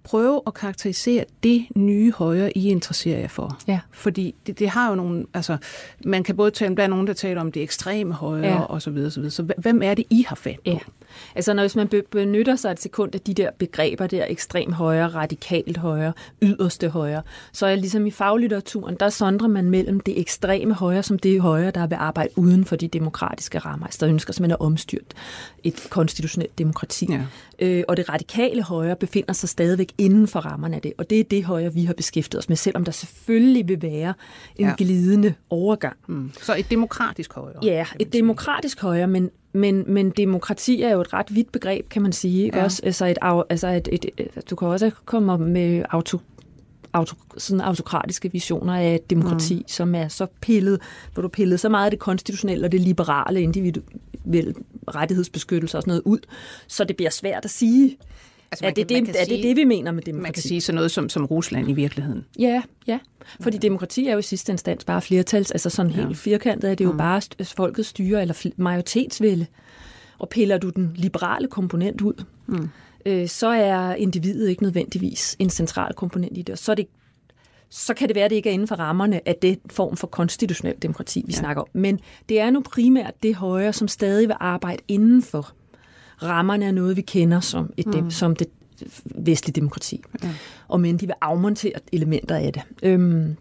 prøve 0.04 0.40
at 0.46 0.54
karakterisere 0.54 1.24
det 1.42 1.66
nye 1.76 2.12
højre, 2.12 2.58
I 2.58 2.68
interesserer 2.68 3.18
jer 3.20 3.28
for. 3.28 3.58
Ja. 3.68 3.80
Fordi 3.90 4.34
det, 4.46 4.58
det 4.58 4.68
har 4.68 4.88
jo 4.88 4.94
nogle, 4.94 5.26
altså, 5.34 5.56
man 6.04 6.22
kan 6.22 6.36
både 6.36 6.50
tale, 6.50 6.76
der 6.76 6.82
er 6.82 6.86
nogen, 6.86 7.06
der 7.06 7.12
taler 7.12 7.40
om 7.40 7.52
det 7.52 7.62
ekstreme 7.62 8.14
højre 8.14 8.46
Ja. 8.46 8.60
og 8.60 8.82
så 8.82 8.90
videre, 8.90 9.10
så 9.10 9.20
videre. 9.20 9.30
Så 9.30 9.46
hvem 9.58 9.82
er 9.82 9.94
det, 9.94 10.04
I 10.10 10.24
har 10.28 10.36
fat 10.36 10.54
på? 10.56 10.60
Ja. 10.70 10.78
Altså 11.34 11.54
når 11.54 11.62
hvis 11.62 11.76
man 11.76 11.88
be- 11.88 12.02
benytter 12.10 12.56
sig 12.56 12.70
et 12.70 12.80
sekund 12.80 13.14
af 13.14 13.20
de 13.20 13.34
der 13.34 13.50
begreber 13.58 14.06
der, 14.06 14.24
ekstrem 14.28 14.72
højre, 14.72 15.08
radikalt 15.08 15.76
højre, 15.76 16.12
yderste 16.42 16.88
højre, 16.88 17.22
så 17.52 17.66
er 17.66 17.74
ligesom 17.74 18.06
i 18.06 18.10
faglitteraturen, 18.10 18.96
der 19.00 19.08
sondrer 19.08 19.48
man 19.48 19.70
mellem 19.70 20.00
det 20.00 20.20
ekstreme 20.20 20.74
højre, 20.74 21.02
som 21.02 21.18
det 21.18 21.40
højre, 21.40 21.70
der 21.70 21.86
vil 21.86 21.96
arbejde 21.96 22.28
uden 22.38 22.64
for 22.64 22.76
de 22.76 22.88
demokratiske 22.88 23.58
rammer, 23.58 23.86
altså 23.86 23.98
der 24.06 24.12
ønsker 24.12 24.32
simpelthen 24.32 24.52
at 24.52 24.60
omstyrt 24.60 25.14
et 25.64 25.86
konstitutionelt 25.90 26.58
demokrati. 26.58 27.06
Ja. 27.10 27.20
Øh, 27.58 27.84
og 27.88 27.96
det 27.96 28.08
radikale 28.08 28.62
højre 28.62 28.96
befinder 28.96 29.32
sig 29.32 29.48
stadigvæk 29.48 29.92
inden 29.98 30.28
for 30.28 30.40
rammerne 30.40 30.76
af 30.76 30.82
det, 30.82 30.92
og 30.98 31.10
det 31.10 31.20
er 31.20 31.24
det 31.24 31.44
højre, 31.44 31.74
vi 31.74 31.84
har 31.84 31.94
beskæftiget 31.94 32.38
os 32.38 32.48
med, 32.48 32.56
selvom 32.56 32.84
der 32.84 32.92
selvfølgelig 32.92 33.68
vil 33.68 33.82
være 33.82 34.14
en 34.56 34.66
Ja. 34.66 34.74
glidende 34.78 35.34
overgang. 35.50 35.96
Mm. 36.06 36.30
Så 36.42 36.54
et 36.56 36.70
demokratisk 36.70 37.32
højre. 37.32 37.58
Ja, 37.62 37.86
et 38.00 38.12
demokratisk 38.12 38.80
højre, 38.80 39.06
men, 39.06 39.30
men, 39.52 39.84
men 39.86 40.10
demokrati 40.10 40.82
er 40.82 40.92
jo 40.92 41.00
et 41.00 41.12
ret 41.12 41.34
vidt 41.34 41.52
begreb, 41.52 41.88
kan 41.88 42.02
man 42.02 42.12
sige. 42.12 42.44
Ikke? 42.44 42.58
Ja. 42.58 42.64
Også, 42.64 42.80
altså 42.84 43.06
et, 43.06 43.18
altså 43.50 43.68
et, 43.68 43.88
et, 43.92 44.06
et, 44.18 44.50
du 44.50 44.56
kan 44.56 44.68
også 44.68 44.90
komme 45.04 45.38
med 45.38 45.82
auto, 45.90 46.18
auto, 46.92 47.16
sådan 47.38 47.60
autokratiske 47.60 48.32
visioner 48.32 48.74
af 48.74 48.94
et 48.94 49.10
demokrati, 49.10 49.54
mm. 49.54 49.64
som 49.68 49.94
er 49.94 50.08
så 50.08 50.26
pillet, 50.40 50.80
hvor 51.12 51.22
du 51.22 51.28
pillede 51.28 51.58
så 51.58 51.68
meget 51.68 51.84
af 51.84 51.90
det 51.90 52.00
konstitutionelle 52.00 52.66
og 52.66 52.72
det 52.72 52.80
liberale 52.80 53.42
individuelle 53.42 54.54
rettighedsbeskyttelse 54.88 55.78
og 55.78 55.82
sådan 55.82 55.90
noget 55.90 56.02
ud, 56.04 56.18
så 56.66 56.84
det 56.84 56.96
bliver 56.96 57.10
svært 57.10 57.44
at 57.44 57.50
sige, 57.50 57.96
Altså, 58.50 58.64
er 58.64 58.68
man 58.68 58.76
det, 58.76 58.88
kan- 58.88 59.06
det, 59.06 59.08
er 59.08 59.18
det 59.18 59.26
sige- 59.26 59.48
det, 59.48 59.56
vi 59.56 59.64
mener 59.64 59.90
med 59.92 59.96
Man 59.96 60.02
kan 60.04 60.14
demokrati? 60.14 60.40
sige 60.48 60.60
sådan 60.60 60.74
noget 60.74 60.90
som, 60.90 61.08
som 61.08 61.24
Rusland 61.26 61.70
i 61.70 61.72
virkeligheden. 61.72 62.24
Ja, 62.38 62.62
ja. 62.86 62.98
Fordi 63.40 63.58
demokrati 63.58 64.06
er 64.06 64.12
jo 64.12 64.18
i 64.18 64.22
sidste 64.22 64.52
instans 64.52 64.84
bare 64.84 65.02
flertals, 65.02 65.50
altså 65.50 65.70
sådan 65.70 65.92
helt 65.92 66.08
Ja. 66.08 66.14
firkantet 66.14 66.70
er 66.70 66.74
det 66.74 66.84
jo 66.84 66.92
mm. 66.92 66.98
bare 66.98 67.20
folkets 67.44 67.88
styre 67.88 68.22
eller 68.22 68.46
majoritetsvælde. 68.56 69.46
Og 70.18 70.28
piller 70.28 70.58
du 70.58 70.68
den 70.70 70.92
liberale 70.96 71.48
komponent 71.48 72.00
ud, 72.00 72.24
mm. 72.46 72.68
øh, 73.06 73.28
så 73.28 73.46
er 73.48 73.94
individet 73.94 74.48
ikke 74.48 74.62
nødvendigvis 74.62 75.36
en 75.38 75.50
central 75.50 75.94
komponent 75.94 76.38
i 76.38 76.42
det. 76.42 76.52
Og 76.52 76.58
så 76.58 76.72
er 76.72 76.76
det 76.76 76.86
så 77.70 77.94
kan 77.94 78.08
det 78.08 78.14
være, 78.16 78.24
at 78.24 78.30
det 78.30 78.36
ikke 78.36 78.48
er 78.48 78.52
inden 78.54 78.68
for 78.68 78.74
rammerne 78.76 79.28
af 79.28 79.34
det 79.42 79.58
form 79.70 79.96
for 79.96 80.06
konstitutionel 80.06 80.74
demokrati, 80.82 81.22
vi 81.26 81.32
ja. 81.32 81.38
snakker 81.38 81.62
om. 81.62 81.68
Men 81.72 82.00
det 82.28 82.40
er 82.40 82.50
nu 82.50 82.60
primært 82.60 83.14
det 83.22 83.34
højre, 83.34 83.72
som 83.72 83.88
stadig 83.88 84.28
vil 84.28 84.36
arbejde 84.40 84.82
inden 84.88 85.22
for 85.22 85.52
rammerne 86.24 86.66
af 86.66 86.74
noget, 86.74 86.96
vi 86.96 87.02
kender 87.02 87.40
som, 87.40 87.72
et, 87.76 87.86
mm. 87.86 88.10
som 88.10 88.36
det 88.36 88.48
vestlige 89.04 89.60
demokrati. 89.60 90.02
Ja. 90.22 90.30
Og 90.68 90.80
men 90.80 90.96
de 90.96 91.06
vil 91.06 91.14
afmontere 91.20 91.72
elementer 91.92 92.36
af 92.36 92.52
det. 92.52 92.62
Øhm, 92.82 93.36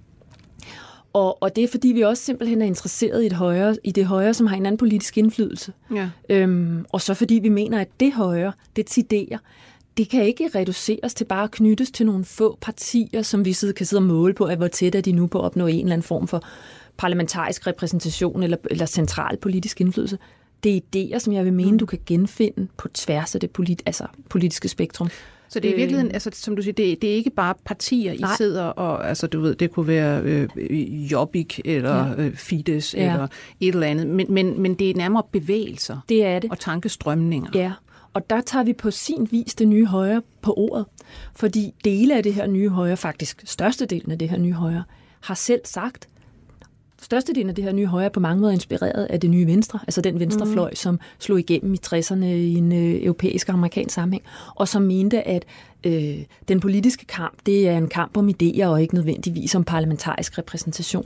og, 1.13 1.43
og 1.43 1.55
det 1.55 1.63
er 1.63 1.67
fordi, 1.67 1.87
vi 1.87 2.01
også 2.01 2.23
simpelthen 2.23 2.61
er 2.61 2.65
interesseret 2.65 3.23
i, 3.23 3.25
et 3.25 3.33
højre, 3.33 3.75
i 3.83 3.91
det 3.91 4.05
højre, 4.05 4.33
som 4.33 4.47
har 4.47 4.55
en 4.55 4.65
anden 4.65 4.77
politisk 4.77 5.17
indflydelse. 5.17 5.73
Ja. 5.93 6.09
Øhm, 6.29 6.85
og 6.89 7.01
så 7.01 7.13
fordi 7.13 7.35
vi 7.35 7.49
mener, 7.49 7.79
at 7.79 7.87
det 7.99 8.13
højre, 8.13 8.53
det 8.75 8.97
idéer, 8.97 9.37
det 9.97 10.09
kan 10.09 10.23
ikke 10.23 10.49
reduceres 10.55 11.13
til 11.13 11.25
bare 11.25 11.43
at 11.43 11.51
knyttes 11.51 11.91
til 11.91 12.05
nogle 12.05 12.25
få 12.25 12.57
partier, 12.61 13.21
som 13.21 13.45
vi 13.45 13.53
sidder, 13.53 13.73
kan 13.73 13.85
sidde 13.85 13.99
og 13.99 14.07
måle 14.07 14.33
på, 14.33 14.45
at 14.45 14.57
hvor 14.57 14.67
tæt 14.67 14.95
er 14.95 15.01
de 15.01 15.11
nu 15.11 15.27
på 15.27 15.39
at 15.39 15.43
opnå 15.43 15.67
en 15.67 15.79
eller 15.79 15.93
anden 15.93 16.03
form 16.03 16.27
for 16.27 16.43
parlamentarisk 16.97 17.67
repræsentation 17.67 18.43
eller, 18.43 18.57
eller 18.71 18.85
central 18.85 19.37
politisk 19.37 19.81
indflydelse. 19.81 20.17
Det 20.63 20.75
er 20.77 20.79
idéer, 20.95 21.19
som 21.19 21.33
jeg 21.33 21.45
vil 21.45 21.53
mene, 21.53 21.77
du 21.77 21.85
kan 21.85 21.99
genfinde 22.05 22.67
på 22.77 22.87
tværs 22.87 23.35
af 23.35 23.41
det 23.41 23.51
polit, 23.51 23.83
altså 23.85 24.05
politiske 24.29 24.67
spektrum. 24.67 25.09
Så 25.49 25.59
det 25.59 25.67
er 25.67 25.69
i 25.69 25.73
Øh. 25.73 25.77
virkeligheden, 25.77 26.11
altså, 26.11 26.29
som 26.33 26.55
du 26.55 26.61
siger, 26.61 26.73
det, 26.73 27.01
det 27.01 27.09
er 27.11 27.13
ikke 27.15 27.29
bare 27.29 27.53
partier, 27.65 28.11
I 28.11 28.17
Nej. 28.17 28.35
sidder 28.37 28.63
og, 28.63 29.09
altså 29.09 29.27
du 29.27 29.41
ved, 29.41 29.55
det 29.55 29.71
kunne 29.71 29.87
være 29.87 30.21
øh, 30.21 30.49
Jobbik 31.11 31.59
eller 31.65 32.07
ja. 32.07 32.13
øh, 32.23 32.35
Fides 32.35 32.93
Ja. 32.93 33.11
eller 33.13 33.27
et 33.59 33.73
eller 33.73 33.87
andet, 33.87 34.07
men, 34.07 34.25
men, 34.33 34.61
men 34.61 34.73
det 34.73 34.89
er 34.89 34.93
nærmere 34.95 35.23
bevægelser 35.31 35.97
Det 36.09 36.25
er 36.25 36.39
det. 36.39 36.51
og 36.51 36.59
tankestrømninger. 36.59 37.49
Ja, 37.55 37.71
og 38.13 38.29
der 38.29 38.41
tager 38.41 38.63
vi 38.63 38.73
på 38.73 38.91
sin 38.91 39.27
vis 39.31 39.55
det 39.55 39.67
nye 39.67 39.85
højre 39.85 40.21
på 40.41 40.53
ordet. 40.57 40.85
Fordi 41.35 41.73
dele 41.85 42.17
af 42.17 42.23
det 42.23 42.33
her 42.33 42.47
nye 42.47 42.69
højre, 42.69 42.97
faktisk 42.97 43.41
størstedelen 43.45 44.11
af 44.11 44.19
det 44.19 44.29
her 44.29 44.37
nye 44.37 44.53
højre, 44.53 44.83
har 45.21 45.35
selv 45.35 45.61
sagt, 45.65 46.07
størstedelen 47.03 47.49
af 47.49 47.55
det 47.55 47.63
her 47.63 47.71
nye 47.71 47.85
højre 47.85 48.05
er 48.05 48.09
på 48.09 48.19
mange 48.19 48.41
måder 48.41 48.53
inspireret 48.53 49.07
af 49.09 49.19
det 49.19 49.29
nye 49.29 49.47
venstre, 49.47 49.79
altså 49.87 50.01
den 50.01 50.19
venstrefløj, 50.19 50.69
mm. 50.69 50.75
som 50.75 50.99
slog 51.19 51.39
igennem 51.39 51.73
i 51.73 51.77
60'erne 51.85 52.25
i 52.25 52.55
en 52.55 52.71
øh, 52.71 53.03
europæisk 53.03 53.49
og 53.49 53.53
amerikansk 53.53 53.95
sammenhæng, 53.95 54.23
og 54.55 54.67
som 54.67 54.81
mente, 54.81 55.27
at 55.27 55.45
øh, 55.83 56.17
den 56.47 56.59
politiske 56.59 57.05
kamp, 57.05 57.37
det 57.45 57.69
er 57.69 57.77
en 57.77 57.87
kamp 57.87 58.17
om 58.17 58.29
idéer 58.29 58.65
og 58.65 58.81
ikke 58.81 58.95
nødvendigvis 58.95 59.55
om 59.55 59.63
parlamentarisk 59.63 60.37
repræsentation. 60.37 61.05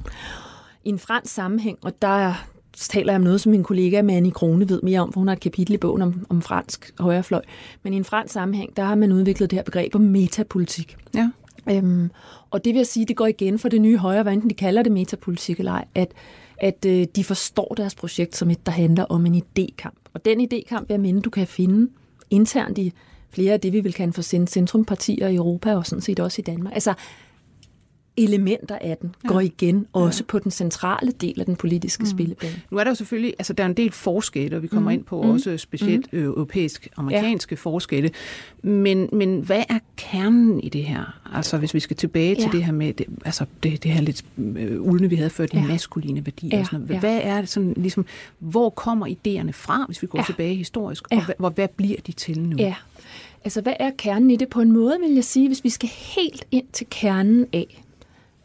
I 0.83 0.89
en 0.89 0.99
fransk 0.99 1.33
sammenhæng, 1.33 1.77
og 1.81 2.01
der 2.01 2.33
taler 2.73 3.11
jeg 3.11 3.19
om 3.19 3.23
noget, 3.23 3.41
som 3.41 3.51
min 3.51 3.63
kollega 3.63 4.01
Manny 4.01 4.31
Krone 4.31 4.69
ved 4.69 4.81
mere 4.83 4.99
om, 4.99 5.13
for 5.13 5.19
hun 5.19 5.27
har 5.27 5.35
et 5.35 5.41
kapitel 5.41 5.73
i 5.73 5.77
bogen 5.77 6.01
om, 6.01 6.25
om 6.29 6.41
fransk 6.41 6.93
højrefløj. 6.99 7.41
Men 7.83 7.93
i 7.93 7.97
en 7.97 8.03
fransk 8.03 8.33
sammenhæng, 8.33 8.77
der 8.77 8.83
har 8.83 8.95
man 8.95 9.11
udviklet 9.11 9.51
det 9.51 9.57
her 9.57 9.63
begreb 9.63 9.95
om 9.95 10.01
metapolitik. 10.01 10.97
Ja. 11.15 11.29
Øhm, 11.69 12.11
og 12.51 12.65
det 12.65 12.73
vil 12.73 12.79
jeg 12.79 12.87
sige, 12.87 13.05
det 13.05 13.15
går 13.15 13.27
igen 13.27 13.59
for 13.59 13.69
det 13.69 13.81
nye 13.81 13.97
højre, 13.97 14.23
hvad 14.23 14.33
enten 14.33 14.49
de 14.49 14.55
kalder 14.55 14.81
det 14.81 14.91
metapolitik 14.91 15.59
eller 15.59 15.71
ej, 15.71 15.85
at, 15.95 16.11
at 16.57 16.85
øh, 16.85 17.07
de 17.15 17.23
forstår 17.23 17.73
deres 17.77 17.95
projekt 17.95 18.35
som 18.35 18.49
et, 18.49 18.65
der 18.65 18.71
handler 18.71 19.03
om 19.03 19.25
en 19.25 19.35
idékamp. 19.35 19.95
Og 20.13 20.25
den 20.25 20.41
idékamp, 20.41 20.85
jeg 20.89 20.99
mener, 20.99 21.21
du 21.21 21.29
kan 21.29 21.47
finde 21.47 21.91
internt 22.29 22.77
i 22.77 22.93
flere 23.29 23.53
af 23.53 23.59
det, 23.59 23.73
vi 23.73 23.79
vil 23.79 23.93
kalde 23.93 24.13
for 24.13 24.21
centrumpartier 24.45 25.27
i 25.27 25.35
Europa, 25.35 25.75
og 25.75 25.85
sådan 25.85 26.01
set 26.01 26.19
også 26.19 26.41
i 26.41 26.43
Danmark. 26.43 26.73
Altså, 26.73 26.93
elementer 28.17 28.77
af 28.81 28.97
den 29.01 29.15
går 29.27 29.39
igen 29.39 29.87
også 29.93 30.23
på 30.23 30.39
den 30.39 30.51
centrale 30.51 31.11
del 31.11 31.39
af 31.39 31.45
den 31.45 31.55
politiske 31.55 32.01
mm. 32.03 32.09
spillebane. 32.09 32.61
Nu 32.71 32.77
er 32.77 32.83
der 32.83 32.91
jo 32.91 32.95
selvfølgelig, 32.95 33.33
altså 33.39 33.53
der 33.53 33.63
er 33.63 33.67
en 33.67 33.73
del 33.73 33.91
forskelle, 33.91 34.57
og 34.57 34.63
vi 34.63 34.67
kommer 34.67 34.91
mm. 34.91 34.93
ind 34.93 35.03
på 35.03 35.21
mm. 35.21 35.29
også 35.29 35.57
specielt 35.57 36.13
mm. 36.13 36.19
europæisk-amerikanske 36.19 37.53
ja. 37.53 37.59
forskelle. 37.59 38.11
Men, 38.61 39.09
men 39.13 39.39
hvad 39.39 39.63
er 39.69 39.79
kernen 39.97 40.59
i 40.59 40.69
det 40.69 40.83
her? 40.83 41.19
Altså 41.33 41.57
hvis 41.57 41.73
vi 41.73 41.79
skal 41.79 41.95
tilbage 41.95 42.35
til 42.35 42.43
Ja. 42.43 42.49
det 42.51 42.63
her 42.63 42.71
med, 42.71 42.93
det, 42.93 43.05
altså 43.25 43.45
det, 43.63 43.83
det 43.83 43.91
her 43.91 44.01
lidt 44.01 44.25
øh, 44.37 44.81
uldne, 44.81 45.09
vi 45.09 45.15
havde 45.15 45.29
før, 45.29 45.45
de 45.45 45.57
Ja. 45.57 45.67
maskuline 45.67 46.25
værdier. 46.25 46.49
Ja, 46.53 46.59
Og 46.59 46.65
sådan 46.65 46.79
noget. 46.79 46.93
ja. 46.93 46.99
Hvad 46.99 47.19
er 47.23 47.39
det 47.39 47.49
sådan, 47.49 47.73
ligesom, 47.77 48.05
hvor 48.39 48.69
kommer 48.69 49.07
idéerne 49.07 49.51
fra, 49.51 49.85
hvis 49.87 50.01
vi 50.01 50.07
går 50.07 50.19
Ja. 50.19 50.23
tilbage 50.25 50.55
historisk? 50.55 51.03
Ja. 51.11 51.17
Og 51.17 51.25
hvad, 51.25 51.35
hvor, 51.39 51.49
hvad 51.49 51.67
bliver 51.67 51.97
de 52.07 52.11
til 52.11 52.39
nu? 52.39 52.57
Ja, 52.57 52.75
altså 53.43 53.61
hvad 53.61 53.73
er 53.79 53.91
kernen 53.97 54.31
i 54.31 54.35
det? 54.35 54.49
På 54.49 54.61
en 54.61 54.71
måde 54.71 54.97
vil 55.07 55.13
jeg 55.13 55.23
sige, 55.23 55.47
hvis 55.47 55.63
vi 55.63 55.69
skal 55.69 55.89
helt 55.89 56.45
ind 56.51 56.65
til 56.73 56.87
kernen 56.89 57.45
af, 57.53 57.83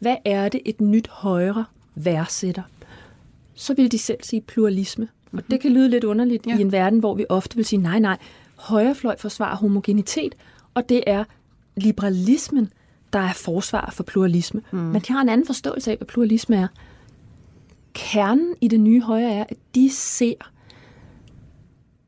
hvad 0.03 0.17
er 0.25 0.49
det 0.49 0.61
et 0.65 0.81
nyt 0.81 1.07
højre 1.07 1.65
værdsætter, 1.95 2.61
så 3.53 3.73
vil 3.73 3.91
de 3.91 3.97
selv 3.97 4.23
sige 4.23 4.41
pluralisme. 4.41 5.05
Mm-hmm. 5.05 5.37
Og 5.37 5.51
det 5.51 5.59
kan 5.61 5.71
lyde 5.71 5.89
lidt 5.89 6.03
underligt 6.03 6.45
Ja. 6.47 6.51
ja. 6.51 6.57
i 6.57 6.61
en 6.61 6.71
verden, 6.71 6.99
hvor 6.99 7.15
vi 7.15 7.25
ofte 7.29 7.55
vil 7.55 7.65
sige, 7.65 7.81
nej, 7.81 7.99
nej, 7.99 8.17
højrefløj 8.55 9.17
forsvarer 9.17 9.55
homogenitet, 9.55 10.35
og 10.73 10.89
det 10.89 11.03
er 11.07 11.23
liberalismen, 11.77 12.73
der 13.13 13.19
er 13.19 13.33
forsvar 13.33 13.91
for 13.93 14.03
pluralisme. 14.03 14.61
Mm. 14.71 14.77
Men 14.77 15.01
de 15.01 15.13
har 15.13 15.21
en 15.21 15.29
anden 15.29 15.47
forståelse 15.47 15.91
af, 15.91 15.97
hvad 15.97 16.07
pluralisme 16.07 16.55
er. 16.55 16.67
Kernen 17.93 18.55
i 18.61 18.67
det 18.67 18.79
nye 18.79 19.01
højre 19.01 19.31
er, 19.31 19.43
at 19.49 19.57
de 19.75 19.89
ser 19.89 20.33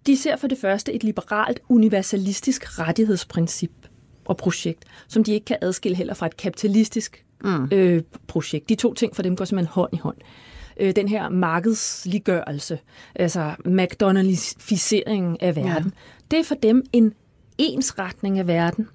de 0.06 0.18
ser 0.18 0.36
for 0.36 0.48
det 0.48 0.58
første 0.58 0.94
et 0.94 1.04
liberalt, 1.04 1.60
universalistisk 1.70 2.80
rettighedsprincip 2.80 3.72
og 4.26 4.38
projekt, 4.38 4.86
som 5.08 5.24
de 5.24 5.34
ikke 5.34 5.46
kan 5.46 5.58
adskille 5.62 5.98
heller 5.98 6.14
fra 6.14 6.26
et 6.26 6.38
kapitalistisk 6.38 7.26
mm. 7.44 7.70
øh, 7.72 8.04
projekt. 8.28 8.70
De 8.70 8.76
to 8.76 8.94
ting 8.94 9.16
for 9.16 9.24
dem 9.24 9.36
går 9.36 9.46
simpelthen 9.46 9.74
hånd 9.74 9.94
i 9.94 9.98
hånd. 9.98 10.18
Øh, 10.80 10.96
den 10.96 11.08
her 11.08 11.30
markedsliggørelse, 11.30 12.80
altså 13.16 13.56
McDonald'sficeringen 13.66 15.36
af 15.40 15.56
verden, 15.56 15.94
ja. 15.96 16.30
det 16.32 16.40
er 16.40 16.44
for 16.44 16.56
dem 16.56 16.84
en 16.94 17.14
ensretning 17.58 18.40
af 18.40 18.48
verden. 18.48 18.88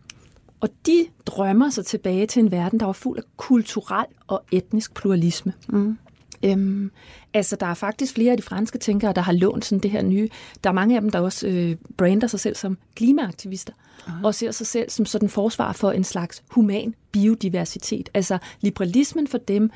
Og 0.60 0.68
de 0.86 1.06
drømmer 1.26 1.70
sig 1.70 1.86
tilbage 1.86 2.26
til 2.26 2.40
en 2.40 2.50
verden, 2.50 2.80
der 2.80 2.86
var 2.86 2.92
fuld 2.92 3.18
af 3.18 3.24
kulturel 3.36 4.06
og 4.26 4.44
etnisk 4.52 4.94
pluralisme. 4.94 5.52
Mm. 5.68 5.98
Øhm, 6.44 6.90
altså, 7.34 7.56
der 7.56 7.66
er 7.66 7.74
faktisk 7.74 8.14
flere 8.14 8.30
af 8.30 8.36
de 8.36 8.42
franske 8.42 8.78
tænkere, 8.78 9.12
der 9.12 9.20
har 9.20 9.32
lånt 9.32 9.64
sådan 9.64 9.82
det 9.82 9.90
her 9.90 10.02
nye. 10.02 10.28
Der 10.64 10.70
er 10.70 10.74
mange 10.74 10.94
af 10.94 11.00
dem, 11.00 11.10
der 11.10 11.20
også 11.20 11.46
øh, 11.46 11.76
brander 11.96 12.26
sig 12.26 12.40
selv 12.40 12.56
som 12.56 12.78
klimaaktivister, 12.94 13.72
Aha. 14.06 14.26
og 14.26 14.34
ser 14.34 14.50
sig 14.50 14.66
selv 14.66 14.90
som 14.90 15.06
sådan 15.06 15.28
forsvar 15.28 15.72
for 15.72 15.90
en 15.90 16.04
slags 16.04 16.42
human 16.50 16.94
biodiversitet. 17.12 18.08
Altså, 18.14 18.38
liberalismen 18.60 19.26
for 19.26 19.38
dem 19.38 19.70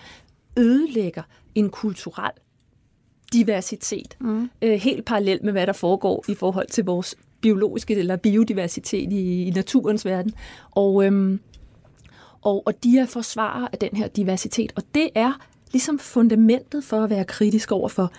ødelægger 0.56 1.22
en 1.54 1.70
kulturel 1.70 2.32
diversitet, 3.32 4.16
mm. 4.20 4.50
øh, 4.62 4.72
helt 4.80 5.04
parallelt 5.04 5.42
med, 5.44 5.52
hvad 5.52 5.66
der 5.66 5.72
foregår 5.72 6.24
i 6.28 6.34
forhold 6.34 6.68
til 6.68 6.84
vores 6.84 7.14
biologiske 7.40 7.94
eller 7.94 8.16
biodiversitet 8.16 9.12
i, 9.12 9.44
i 9.46 9.50
naturens 9.50 10.04
verden. 10.04 10.34
Og, 10.70 11.04
øhm, 11.04 11.40
og, 12.42 12.62
og 12.66 12.84
de 12.84 12.98
er 12.98 13.06
forsvarer 13.06 13.68
af 13.72 13.78
den 13.78 13.96
her 13.96 14.08
diversitet, 14.08 14.72
og 14.76 14.82
det 14.94 15.10
er 15.14 15.32
ligesom 15.74 15.98
fundamentet 15.98 16.84
for 16.84 17.00
at 17.04 17.10
være 17.10 17.24
kritisk 17.24 17.72
over 17.72 17.88
for 17.88 18.12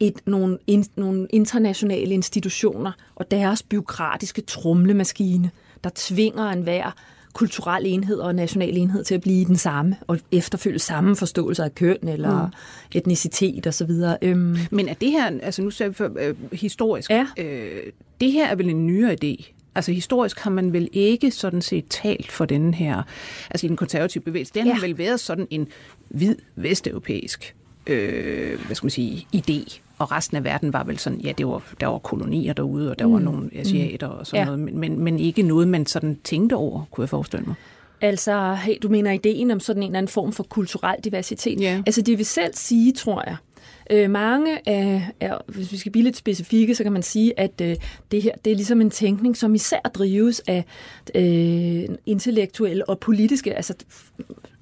et, 0.00 0.14
nogle, 0.26 0.58
in, 0.66 0.84
nogle 0.96 1.26
internationale 1.30 2.14
institutioner 2.14 2.92
og 3.14 3.30
deres 3.30 3.62
byråkratiske 3.62 4.42
trumlemaskine, 4.42 5.50
der 5.84 5.90
tvinger 5.94 6.44
enhver 6.44 6.90
kulturel 7.32 7.86
enhed 7.86 8.18
og 8.18 8.34
national 8.34 8.76
enhed 8.76 9.04
til 9.04 9.14
at 9.14 9.20
blive 9.20 9.44
den 9.44 9.56
samme, 9.56 9.96
og 10.06 10.18
efterfølge 10.32 10.78
samme 10.78 11.16
forståelse 11.16 11.64
af 11.64 11.74
køn 11.74 12.08
eller 12.08 12.46
mm. 12.46 12.52
etnicitet 12.98 13.66
osv. 13.66 13.90
Øhm. 14.22 14.56
Men 14.70 14.88
er 14.88 14.94
det 14.94 15.10
her, 15.10 15.26
altså 15.42 15.62
nu 15.62 15.70
ser 15.70 15.88
vi 15.88 15.94
for, 15.94 16.10
øh, 16.18 16.34
historisk, 16.52 17.10
Ja. 17.10 17.26
øh, 17.38 17.82
det 18.20 18.32
her 18.32 18.46
er 18.46 18.54
vel 18.54 18.70
en 18.70 18.86
nyere 18.86 19.16
idé? 19.24 19.55
Altså 19.76 19.92
historisk 19.92 20.38
har 20.40 20.50
man 20.50 20.72
vel 20.72 20.88
ikke 20.92 21.30
sådan 21.30 21.62
set 21.62 21.84
talt 21.90 22.32
for 22.32 22.44
den 22.44 22.74
her, 22.74 23.02
altså 23.50 23.66
i 23.66 23.68
den 23.68 23.76
konservative 23.76 24.22
bevægelse, 24.22 24.54
den 24.54 24.66
ja. 24.66 24.72
Har 24.72 24.80
vel 24.80 24.98
været 24.98 25.20
sådan 25.20 25.46
en 25.50 25.68
hvid 26.08 26.36
vesteuropæisk, 26.56 27.54
øh, 27.86 28.58
hvad 28.66 28.76
skal 28.76 28.86
man 28.86 28.90
sige, 28.90 29.26
idé. 29.36 29.78
Og 29.98 30.12
resten 30.12 30.36
af 30.36 30.44
verden 30.44 30.72
var 30.72 30.84
vel 30.84 30.98
sådan, 30.98 31.18
ja, 31.20 31.32
det 31.38 31.46
var, 31.46 31.62
der 31.80 31.86
var 31.86 31.98
kolonier 31.98 32.52
derude, 32.52 32.90
og 32.90 32.98
der 32.98 33.06
mm. 33.06 33.12
var 33.12 33.18
nogle 33.18 33.50
asiater 33.54 34.06
og 34.06 34.26
sådan 34.26 34.40
Ja. 34.40 34.44
noget, 34.44 34.60
men, 34.60 34.78
men, 34.78 35.00
men 35.00 35.18
ikke 35.18 35.42
noget, 35.42 35.68
man 35.68 35.86
sådan 35.86 36.18
tænkte 36.24 36.54
over, 36.54 36.84
kunne 36.90 37.02
jeg 37.02 37.08
forestille 37.08 37.46
mig. 37.46 37.54
Altså, 38.00 38.54
hey, 38.54 38.74
du 38.82 38.88
mener 38.88 39.12
ideen 39.12 39.50
om 39.50 39.60
sådan 39.60 39.82
en 39.82 39.88
eller 39.88 39.98
anden 39.98 40.12
form 40.12 40.32
for 40.32 40.42
kulturel 40.42 40.96
diversitet? 41.04 41.60
Ja. 41.60 41.82
Altså, 41.86 42.02
de 42.02 42.16
vil 42.16 42.26
selv 42.26 42.54
sige, 42.54 42.92
tror 42.92 43.24
jeg, 43.26 43.36
øh, 43.90 44.10
mange 44.10 44.68
af, 44.68 45.10
af, 45.20 45.38
hvis 45.48 45.72
vi 45.72 45.76
skal 45.76 45.92
blive 45.92 46.02
lidt 46.04 46.16
specifikke, 46.16 46.74
så 46.74 46.82
kan 46.82 46.92
man 46.92 47.02
sige, 47.02 47.40
at 47.40 47.60
øh, 47.62 47.76
det 48.10 48.22
her, 48.22 48.32
det 48.44 48.50
er 48.50 48.56
ligesom 48.56 48.80
en 48.80 48.90
tænkning, 48.90 49.36
som 49.36 49.54
især 49.54 49.80
drives 49.94 50.42
af 50.46 50.64
øh, 51.14 51.84
intellektuelle 52.06 52.88
og 52.88 52.98
politiske, 52.98 53.54
altså 53.54 53.74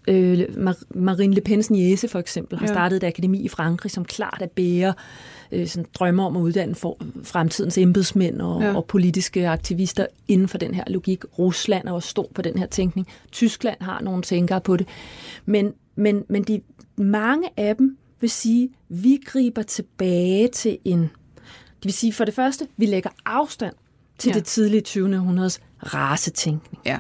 øh, 0.08 0.38
Mar- 0.40 0.82
Marine 0.94 1.34
Le 1.34 1.40
Pens 1.40 1.70
niece 1.70 2.08
for 2.08 2.18
eksempel, 2.18 2.58
har 2.58 2.66
Ja. 2.66 2.72
startet 2.72 2.96
et 2.96 3.04
akademi 3.06 3.40
i 3.42 3.48
Frankrig, 3.48 3.90
som 3.92 4.04
klart 4.04 4.38
er 4.40 4.46
bærer 4.46 4.92
øh, 5.52 5.66
sådan 5.66 5.86
drømmer 5.94 6.24
om 6.26 6.36
at 6.36 6.40
uddanne 6.40 6.74
for, 6.74 6.98
fremtidens 7.22 7.78
embedsmænd 7.78 8.40
og, 8.40 8.62
ja. 8.62 8.74
og 8.76 8.84
politiske 8.84 9.48
aktivister 9.48 10.06
inden 10.28 10.48
for 10.48 10.58
den 10.58 10.74
her 10.74 10.84
logik. 10.86 11.24
Rusland 11.38 11.88
er 11.88 11.92
også 11.92 12.08
stor 12.08 12.28
på 12.34 12.42
den 12.42 12.58
her 12.58 12.66
tænkning. 12.66 13.06
Tyskland 13.32 13.76
har 13.80 14.00
nogle 14.00 14.22
tænkere 14.22 14.60
på 14.60 14.76
det. 14.76 14.86
Men, 15.46 15.72
men, 15.96 16.24
men 16.28 16.42
de, 16.42 16.60
mange 16.96 17.48
af 17.56 17.76
dem 17.76 17.96
vil 18.24 18.30
sige, 18.30 18.70
vi 18.88 19.20
griber 19.26 19.62
tilbage 19.62 20.48
til 20.48 20.78
en... 20.84 21.00
Det 21.00 21.84
vil 21.84 21.92
sige, 21.92 22.12
for 22.12 22.24
det 22.24 22.34
første, 22.34 22.68
vi 22.76 22.86
lægger 22.86 23.10
afstand 23.24 23.74
til 24.18 24.28
Ja. 24.28 24.34
det 24.34 24.44
tidlige 24.44 24.80
20. 24.80 25.16
århundredes 25.16 25.60
racetænkning. 25.82 26.82
Ja. 26.86 26.98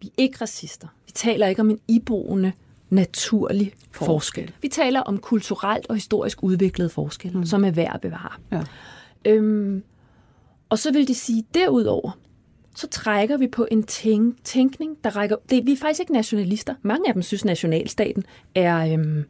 Vi 0.00 0.06
er 0.06 0.12
ikke 0.22 0.38
racister. 0.40 0.88
Vi 1.06 1.12
taler 1.14 1.46
ikke 1.46 1.60
om 1.60 1.70
en 1.70 1.80
iboende, 1.88 2.52
naturlig 2.90 3.72
Forskel. 3.92 4.06
forskel. 4.06 4.52
Vi 4.62 4.68
taler 4.68 5.00
om 5.00 5.18
kulturelt 5.18 5.86
og 5.88 5.94
historisk 5.94 6.42
udviklet 6.42 6.92
forskel, 6.92 7.36
mm. 7.36 7.46
som 7.46 7.64
er 7.64 7.70
værd 7.70 7.94
at 7.94 8.00
bevare. 8.00 8.32
Ja. 8.52 8.62
Øhm, 9.24 9.82
og 10.68 10.78
så 10.78 10.92
vil 10.92 11.08
de 11.08 11.14
sige, 11.14 11.44
derudover, 11.54 12.18
så 12.76 12.86
trækker 12.88 13.36
vi 13.36 13.46
på 13.46 13.66
en 13.70 13.82
tænk, 13.82 14.36
tænkning, 14.44 14.96
der 15.04 15.16
rækker... 15.16 15.36
Det, 15.50 15.66
vi 15.66 15.72
er 15.72 15.76
faktisk 15.76 16.00
ikke 16.00 16.12
nationalister. 16.12 16.74
Mange 16.82 17.08
af 17.08 17.14
dem 17.14 17.22
synes, 17.22 17.44
nationalstaten 17.44 18.24
er... 18.54 18.92
Øhm, 18.92 19.24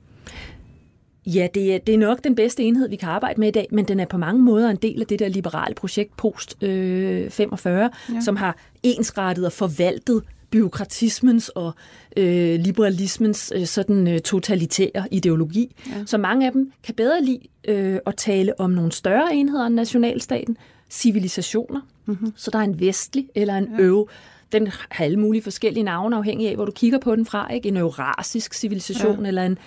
ja, 1.26 1.48
det 1.54 1.74
er, 1.74 1.78
det 1.78 1.94
er 1.94 1.98
nok 1.98 2.24
den 2.24 2.34
bedste 2.34 2.62
enhed, 2.62 2.88
vi 2.88 2.96
kan 2.96 3.08
arbejde 3.08 3.40
med 3.40 3.48
i 3.48 3.50
dag, 3.50 3.68
men 3.70 3.84
den 3.84 4.00
er 4.00 4.06
på 4.06 4.18
mange 4.18 4.42
måder 4.42 4.70
en 4.70 4.76
del 4.76 5.00
af 5.00 5.06
det 5.06 5.18
der 5.18 5.28
liberale 5.28 5.74
projekt 5.74 6.16
post 6.16 6.62
øh, 6.62 7.30
45, 7.30 7.90
ja. 8.14 8.20
som 8.20 8.36
har 8.36 8.56
ensrettet 8.82 9.46
og 9.46 9.52
forvaltet 9.52 10.22
byråkratismens 10.50 11.48
og 11.48 11.72
øh, 12.16 12.60
liberalismens 12.60 13.52
øh, 13.56 13.66
sådan 13.66 14.08
øh, 14.08 14.20
totalitære 14.20 15.06
ideologi. 15.10 15.76
Ja. 15.90 16.04
Så 16.06 16.18
mange 16.18 16.46
af 16.46 16.52
dem 16.52 16.72
kan 16.82 16.94
bedre 16.94 17.22
lide 17.22 17.40
øh, 17.68 17.98
at 18.06 18.16
tale 18.16 18.60
om 18.60 18.70
nogle 18.70 18.92
større 18.92 19.34
enheder 19.34 19.66
end 19.66 19.74
nationalstaten, 19.74 20.56
civilisationer. 20.90 21.80
Mm-hmm. 22.06 22.32
Så 22.36 22.50
der 22.50 22.58
er 22.58 22.62
en 22.62 22.80
vestlig 22.80 23.28
eller 23.34 23.56
en 23.58 23.68
ja. 23.78 23.82
øv. 23.82 24.08
Den 24.54 24.66
har 24.66 24.86
alle 25.04 25.18
mulige 25.18 25.42
forskellige 25.42 25.84
navne, 25.84 26.16
afhængig 26.16 26.48
af, 26.48 26.54
hvor 26.54 26.64
du 26.64 26.72
kigger 26.72 26.98
på 26.98 27.16
den 27.16 27.26
fra. 27.26 27.52
Ikke? 27.52 27.68
En 27.68 27.76
eurasisk 27.76 28.54
civilisation 28.54 29.22
ja. 29.22 29.28
eller 29.28 29.46
en... 29.46 29.58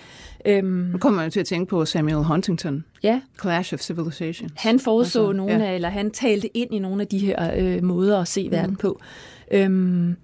Øhm, 0.46 0.66
Nu 0.66 0.98
kommer 0.98 1.22
jo 1.22 1.30
til 1.30 1.40
at 1.40 1.46
tænke 1.46 1.70
på 1.70 1.84
Samuel 1.84 2.24
Huntington, 2.24 2.84
ja, 3.02 3.20
Clash 3.40 3.74
of 3.74 3.80
Civilizations. 3.80 4.52
han 4.56 4.80
foreså 4.80 5.20
altså, 5.20 5.32
nogle 5.32 5.54
ja. 5.54 5.70
af, 5.70 5.74
eller 5.74 5.88
han 5.88 6.10
talte 6.10 6.56
ind 6.56 6.74
i 6.74 6.78
nogle 6.78 7.02
af 7.02 7.08
de 7.08 7.18
her 7.18 7.52
øh, 7.56 7.84
måder 7.84 8.20
at 8.20 8.28
se 8.28 8.44
mm. 8.48 8.52
verden 8.52 8.76
på. 8.76 9.00
Øhm, 9.50 10.16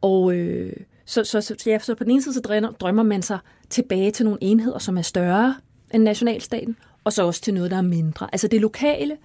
og 0.00 0.34
øh, 0.34 0.72
så, 1.04 1.24
så, 1.24 1.40
så, 1.40 1.54
ja, 1.66 1.78
så 1.78 1.94
på 1.94 2.04
den 2.04 2.12
ene 2.12 2.22
side 2.22 2.34
så 2.34 2.40
drømmer, 2.40 2.70
drømmer 2.70 3.02
man 3.02 3.22
sig 3.22 3.38
tilbage 3.70 4.10
til 4.10 4.24
nogle 4.24 4.38
enheder, 4.40 4.78
som 4.78 4.98
er 4.98 5.02
større 5.02 5.54
end 5.94 6.02
nationalstaten, 6.02 6.76
og 7.04 7.12
så 7.12 7.26
også 7.26 7.40
til 7.40 7.54
noget, 7.54 7.70
der 7.70 7.76
er 7.76 7.82
mindre. 7.82 8.28
Altså 8.32 8.48
det 8.48 8.60
lokale 8.60 9.16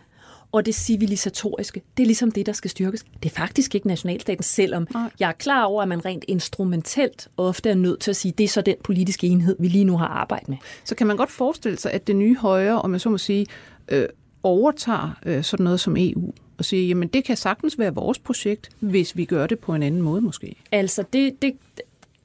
og 0.51 0.65
det 0.65 0.75
civilisatoriske, 0.75 1.81
det 1.97 2.03
er 2.03 2.07
ligesom 2.07 2.31
det, 2.31 2.45
der 2.45 2.53
skal 2.53 2.69
styrkes. 2.69 3.05
Det 3.23 3.29
er 3.31 3.35
faktisk 3.35 3.75
ikke 3.75 3.87
nationalstaten, 3.87 4.43
selvom 4.43 4.87
Nej. 4.93 5.09
jeg 5.19 5.29
er 5.29 5.33
klar 5.33 5.63
over, 5.63 5.81
at 5.81 5.87
man 5.87 6.05
rent 6.05 6.25
instrumentelt 6.27 7.27
ofte 7.37 7.69
er 7.69 7.75
nødt 7.75 7.99
til 7.99 8.11
at 8.11 8.15
sige, 8.15 8.31
det 8.37 8.43
er 8.43 8.47
så 8.47 8.61
den 8.61 8.75
politiske 8.83 9.27
enhed, 9.27 9.55
vi 9.59 9.67
lige 9.67 9.83
nu 9.83 9.97
har 9.97 10.07
arbejdet 10.07 10.49
med. 10.49 10.57
Så 10.83 10.95
kan 10.95 11.07
man 11.07 11.17
godt 11.17 11.31
forestille 11.31 11.77
sig, 11.77 11.91
at 11.91 12.07
det 12.07 12.15
nye 12.15 12.37
højre, 12.37 12.81
om 12.81 12.93
jeg 12.93 13.01
så 13.01 13.09
må 13.09 13.17
sige, 13.17 13.45
øh, 13.87 14.05
overtager 14.43 15.17
øh, 15.25 15.43
sådan 15.43 15.63
noget 15.63 15.79
som 15.79 15.95
EU 15.97 16.33
og 16.57 16.65
siger, 16.65 16.87
jamen 16.87 17.07
det 17.07 17.23
kan 17.23 17.37
sagtens 17.37 17.79
være 17.79 17.93
vores 17.93 18.19
projekt, 18.19 18.69
hvis 18.79 19.17
vi 19.17 19.25
gør 19.25 19.47
det 19.47 19.59
på 19.59 19.73
en 19.73 19.83
anden 19.83 20.01
måde 20.01 20.21
måske. 20.21 20.55
Altså, 20.71 21.03
det, 21.13 21.41
det, 21.41 21.53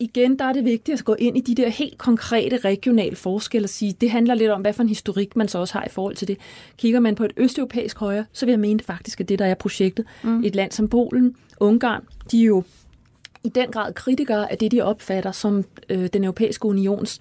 igen, 0.00 0.38
der 0.38 0.44
er 0.44 0.52
det 0.52 0.64
vigtigt 0.64 0.98
at 0.98 1.04
gå 1.04 1.14
ind 1.18 1.36
i 1.36 1.40
de 1.40 1.54
der 1.62 1.68
helt 1.68 1.98
konkrete 1.98 2.56
regionale 2.56 3.16
forskelle 3.16 3.66
og 3.66 3.70
sige, 3.70 3.92
det 4.00 4.10
handler 4.10 4.34
lidt 4.34 4.50
om, 4.50 4.60
hvad 4.60 4.72
for 4.72 4.82
en 4.82 4.88
historik 4.88 5.36
man 5.36 5.48
så 5.48 5.58
også 5.58 5.74
har 5.74 5.84
i 5.84 5.88
forhold 5.88 6.16
til 6.16 6.28
det. 6.28 6.38
Kigger 6.76 7.00
man 7.00 7.14
på 7.14 7.24
et 7.24 7.32
østeuropæisk 7.36 7.98
højre, 7.98 8.24
så 8.32 8.46
vil 8.46 8.52
jeg 8.52 8.60
mene 8.60 8.78
det 8.78 8.86
faktisk, 8.86 9.20
at 9.20 9.28
det 9.28 9.38
der 9.38 9.46
er 9.46 9.54
projektet. 9.54 10.04
Mm. 10.22 10.44
Et 10.44 10.54
land 10.54 10.72
som 10.72 10.88
Polen, 10.88 11.36
Ungarn, 11.60 12.02
de 12.30 12.40
er 12.40 12.46
jo 12.46 12.62
i 13.44 13.48
den 13.48 13.70
grad 13.70 13.92
kritikere 13.92 14.52
af 14.52 14.58
det, 14.58 14.72
de 14.72 14.80
opfatter 14.80 15.32
som 15.32 15.64
øh, 15.88 16.08
den 16.12 16.24
europæiske 16.24 16.66
unions 16.66 17.20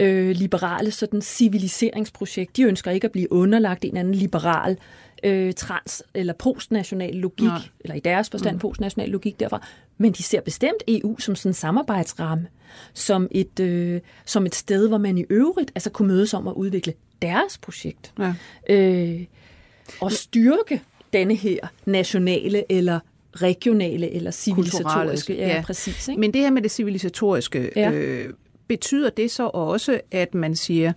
øh, 0.00 0.30
liberale 0.30 0.90
sådan 0.90 1.22
civiliseringsprojekt. 1.22 2.56
De 2.56 2.62
ønsker 2.62 2.90
ikke 2.90 3.04
at 3.04 3.12
blive 3.12 3.32
underlagt 3.32 3.84
en 3.84 3.96
anden 3.96 4.14
liberal 4.14 4.78
øh, 5.24 5.52
trans- 5.56 6.02
eller 6.14 6.32
postnational 6.32 7.14
logik, 7.14 7.46
Nej. 7.46 7.60
Eller 7.80 7.94
i 7.94 8.00
deres 8.00 8.30
forstand 8.30 8.54
mm. 8.56 8.60
postnational 8.60 9.08
logik 9.08 9.40
derfra. 9.40 9.66
Men 9.98 10.12
de 10.12 10.22
ser 10.22 10.40
bestemt 10.40 10.82
EU 10.88 11.18
som 11.18 11.34
sådan 11.36 11.50
en 11.50 11.54
samarbejdsramme, 11.54 12.46
som 12.94 13.28
et, 13.30 13.60
øh, 13.60 14.00
som 14.24 14.46
et 14.46 14.54
sted, 14.54 14.88
hvor 14.88 14.98
man 14.98 15.18
i 15.18 15.24
øvrigt 15.30 15.72
altså 15.74 15.90
kunne 15.90 16.08
mødes 16.08 16.34
om 16.34 16.48
at 16.48 16.52
udvikle 16.52 16.92
deres 17.22 17.58
projekt. 17.58 18.12
Ja. 18.18 18.34
Øh, 18.68 19.20
og 20.00 20.12
styrke 20.12 20.82
denne 21.12 21.34
her 21.34 21.58
nationale 21.86 22.72
eller 22.72 23.00
regionale 23.34 24.10
eller 24.10 24.30
civilisatoriske. 24.30 25.36
Ja, 25.36 25.46
ja. 25.48 25.54
ja, 25.54 25.62
præcis. 25.62 26.08
Ikke? 26.08 26.20
Men 26.20 26.32
det 26.32 26.40
her 26.40 26.50
med 26.50 26.62
det 26.62 26.70
civilisatoriske, 26.70 27.70
Ja. 27.76 27.90
øh, 27.90 28.28
betyder 28.70 29.10
det 29.10 29.30
så 29.30 29.46
også, 29.46 30.00
at 30.10 30.34
man 30.34 30.56
siger, 30.56 30.92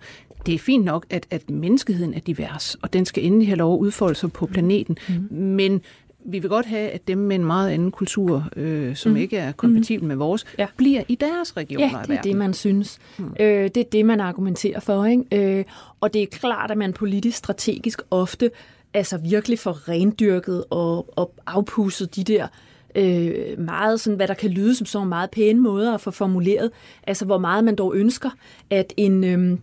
det 0.46 0.54
er 0.54 0.58
fint 0.58 0.84
nok, 0.84 1.06
at, 1.10 1.26
at 1.30 1.50
menneskeheden 1.50 2.14
er 2.14 2.20
divers, 2.20 2.76
og 2.82 2.92
den 2.92 3.04
skal 3.04 3.24
endelig 3.24 3.48
have 3.48 3.56
lov 3.56 3.74
at 3.74 3.78
udfolde 3.78 4.14
sig 4.14 4.32
på 4.32 4.46
planeten, 4.46 4.96
mm. 5.08 5.36
men 5.36 5.80
vi 6.26 6.38
vil 6.38 6.50
godt 6.50 6.66
have, 6.66 6.90
at 6.90 7.08
dem 7.08 7.18
med 7.18 7.36
en 7.36 7.44
meget 7.44 7.70
anden 7.70 7.90
kultur, 7.90 8.48
øh, 8.56 8.96
som 8.96 9.12
mm. 9.12 9.16
ikke 9.16 9.36
er 9.36 9.52
kompatibel 9.52 10.04
mm. 10.04 10.08
med 10.08 10.16
vores, 10.16 10.44
ja. 10.58 10.66
Bliver 10.76 11.02
i 11.08 11.14
deres 11.14 11.56
regioner 11.56 11.98
Ja, 11.98 12.02
det 12.02 12.18
er 12.18 12.22
det, 12.22 12.36
man 12.36 12.54
synes. 12.54 12.98
Mm. 13.18 13.36
Øh, 13.40 13.64
det 13.64 13.76
er 13.76 13.90
det, 13.92 14.06
man 14.06 14.20
argumenterer 14.20 14.80
for. 14.80 15.04
Ikke? 15.04 15.58
Øh, 15.58 15.64
og 16.00 16.14
det 16.14 16.22
er 16.22 16.26
klart, 16.26 16.70
at 16.70 16.78
man 16.78 16.92
politisk 16.92 17.36
strategisk 17.36 18.02
ofte 18.10 18.50
altså 18.94 19.18
virkelig 19.18 19.58
får 19.58 19.88
rendyrket 19.88 20.64
og, 20.70 21.18
og 21.18 21.34
afpusset 21.46 22.16
de 22.16 22.24
der 22.24 22.42
øh, 22.42 22.48
meget 23.58 24.00
sådan, 24.00 24.16
hvad 24.16 24.28
der 24.28 24.34
kan 24.34 24.50
lyde 24.50 24.74
som 24.74 24.86
så 24.86 25.04
meget 25.04 25.30
pæne 25.30 25.60
måder 25.60 25.94
at 25.94 26.00
få 26.00 26.10
formuleret. 26.10 26.70
Altså, 27.06 27.24
hvor 27.24 27.38
meget 27.38 27.64
man 27.64 27.76
dog 27.76 27.96
ønsker, 27.96 28.30
at 28.70 28.92
en... 28.96 29.24
Øh, 29.24 29.58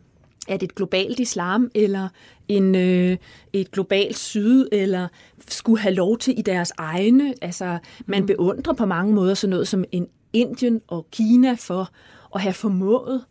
at 0.48 0.64
et 0.64 0.76
globalt 0.76 1.20
islam 1.20 1.72
eller 1.76 2.08
en, 2.48 2.76
øh, 2.76 3.18
et 3.54 3.72
globalt 3.72 4.18
syd 4.18 4.68
eller 4.72 5.08
skulle 5.48 5.80
have 5.80 5.96
lov 5.96 6.18
til 6.18 6.40
i 6.40 6.42
deres 6.42 6.72
egne. 6.78 7.34
Altså, 7.42 7.78
man 8.06 8.26
beundrer 8.26 8.74
på 8.74 8.86
mange 8.86 9.14
måder 9.14 9.34
sådan 9.34 9.50
noget 9.50 9.68
som 9.68 9.84
en 9.92 10.08
Indien 10.34 10.82
og 10.88 11.08
Kina 11.12 11.54
for 11.54 11.90
at 12.36 12.42
have 12.42 12.54
formået 12.54 13.26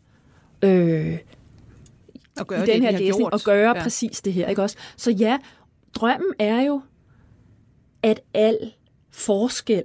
øh, 0.62 1.18
at 2.40 2.46
gøre 2.46 2.58
i 2.58 2.60
det, 2.60 2.68
den 2.68 2.82
de 2.82 2.86
her 2.86 2.92
har 2.92 2.98
læsning 2.98 3.16
gjort. 3.16 3.34
at 3.34 3.44
gøre 3.44 3.70
Ja. 3.70 3.76
ja. 3.76 3.82
præcis 3.82 4.20
det 4.20 4.32
her. 4.32 4.48
Ikke 4.48 4.62
også? 4.62 4.76
Så 4.96 5.10
ja, 5.10 5.38
drømmen 5.94 6.32
er 6.38 6.60
jo, 6.60 6.82
at 8.02 8.20
al 8.34 8.72
forskel, 9.10 9.82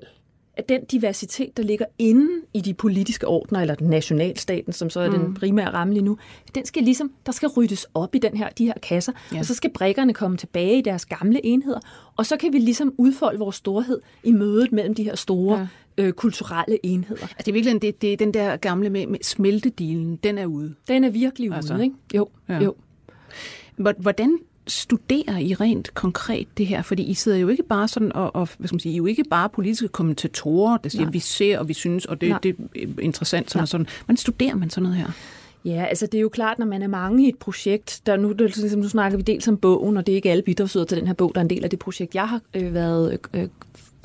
at 0.57 0.69
den 0.69 0.85
diversitet, 0.85 1.57
der 1.57 1.63
ligger 1.63 1.85
inde 1.99 2.27
i 2.53 2.61
de 2.61 2.73
politiske 2.73 3.27
ordner, 3.27 3.59
eller 3.61 3.75
den 3.75 3.87
nationalstaten, 3.89 4.73
som 4.73 4.89
så 4.89 4.99
er 4.99 5.09
mm. 5.09 5.19
den 5.19 5.33
primære 5.33 5.69
ramme 5.73 5.93
lige 5.93 6.03
nu, 6.03 6.17
den 6.55 6.65
skal 6.65 6.83
ligesom, 6.83 7.11
der 7.25 7.31
skal 7.31 7.49
ryddes 7.49 7.87
op 7.93 8.15
i 8.15 8.19
den 8.19 8.37
her, 8.37 8.49
de 8.49 8.65
her 8.65 8.73
kasser, 8.83 9.11
Ja. 9.33 9.39
og 9.39 9.45
så 9.45 9.53
skal 9.53 9.69
brækkerne 9.73 10.13
komme 10.13 10.37
tilbage 10.37 10.77
i 10.77 10.81
deres 10.81 11.05
gamle 11.05 11.45
enheder, 11.45 11.79
og 12.17 12.25
så 12.25 12.37
kan 12.37 12.53
vi 12.53 12.57
ligesom 12.59 12.93
udfolde 12.97 13.39
vores 13.39 13.55
storhed 13.55 14.01
i 14.23 14.31
mødet 14.31 14.71
mellem 14.71 14.93
de 14.95 15.03
her 15.03 15.15
store 15.15 15.67
Ja. 15.97 16.03
øh, 16.03 16.13
kulturelle 16.13 16.85
enheder. 16.85 17.21
Altså, 17.21 17.35
det 17.37 17.47
er 17.47 17.53
virkelig 17.53 17.81
det, 17.81 18.01
det 18.01 18.13
er 18.13 18.17
den 18.17 18.33
der 18.33 18.57
gamle 18.57 18.89
med, 18.89 19.07
med 19.07 19.19
smeltedealen, 19.21 20.15
den 20.15 20.37
er 20.37 20.45
ude. 20.45 20.75
Den 20.87 21.03
er 21.03 21.09
virkelig 21.09 21.49
ude, 21.49 21.55
Altså. 21.57 21.73
altså, 21.73 21.83
ikke? 21.83 21.95
Jo, 22.15 22.27
Ja. 22.49 22.59
jo. 22.59 22.75
Hvor- 23.77 23.93
Hvordan 24.01 24.37
studerer 24.67 25.37
I 25.37 25.53
rent 25.53 25.93
konkret 25.93 26.47
det 26.57 26.67
her? 26.67 26.81
Fordi 26.81 27.03
I 27.03 27.13
sidder 27.13 27.37
jo 27.37 27.47
ikke 27.47 27.63
bare 27.63 27.87
sådan 27.87 28.13
og, 28.13 28.35
og 28.35 28.49
hvad 28.57 28.67
skal 28.67 28.75
man 28.75 28.79
sige, 28.79 28.91
I 28.91 28.95
er 28.95 28.97
jo 28.97 29.05
ikke 29.05 29.23
bare 29.29 29.49
politiske 29.49 29.87
kommentatorer, 29.87 30.77
der 30.77 30.89
siger, 30.89 31.03
Nej. 31.03 31.11
vi 31.11 31.19
ser 31.19 31.59
og 31.59 31.67
vi 31.67 31.73
synes, 31.73 32.05
og 32.05 32.21
det, 32.21 32.35
det 32.43 32.55
er 32.75 33.01
interessant 33.01 33.51
sådan 33.51 33.59
Nej. 33.59 33.63
og 33.63 33.67
sådan. 33.67 33.87
Hvordan 34.05 34.17
studerer 34.17 34.55
man 34.55 34.69
sådan 34.69 34.83
noget 34.83 34.97
her? 34.97 35.11
Ja, 35.65 35.85
altså 35.85 36.05
det 36.05 36.17
er 36.17 36.21
jo 36.21 36.29
klart, 36.29 36.59
når 36.59 36.65
man 36.65 36.81
er 36.81 36.87
mange 36.87 37.25
i 37.25 37.29
et 37.29 37.37
projekt, 37.37 38.01
der 38.05 38.17
nu, 38.17 38.31
der, 38.31 38.47
ligesom, 38.47 38.81
nu 38.81 38.89
snakker 38.89 39.17
vi 39.17 39.23
dels 39.23 39.47
om 39.47 39.57
bogen, 39.57 39.97
og 39.97 40.07
det 40.07 40.11
er 40.11 40.15
ikke 40.15 40.31
alle 40.31 40.43
bidragsyder 40.43 40.85
til 40.85 40.97
den 40.97 41.07
her 41.07 41.13
bog, 41.13 41.31
der 41.35 41.41
er 41.41 41.43
en 41.43 41.49
del 41.49 41.63
af 41.63 41.69
det 41.69 41.79
projekt, 41.79 42.15
jeg 42.15 42.27
har 42.29 42.41
øh, 42.53 42.73
været 42.73 43.19
øh, 43.33 43.47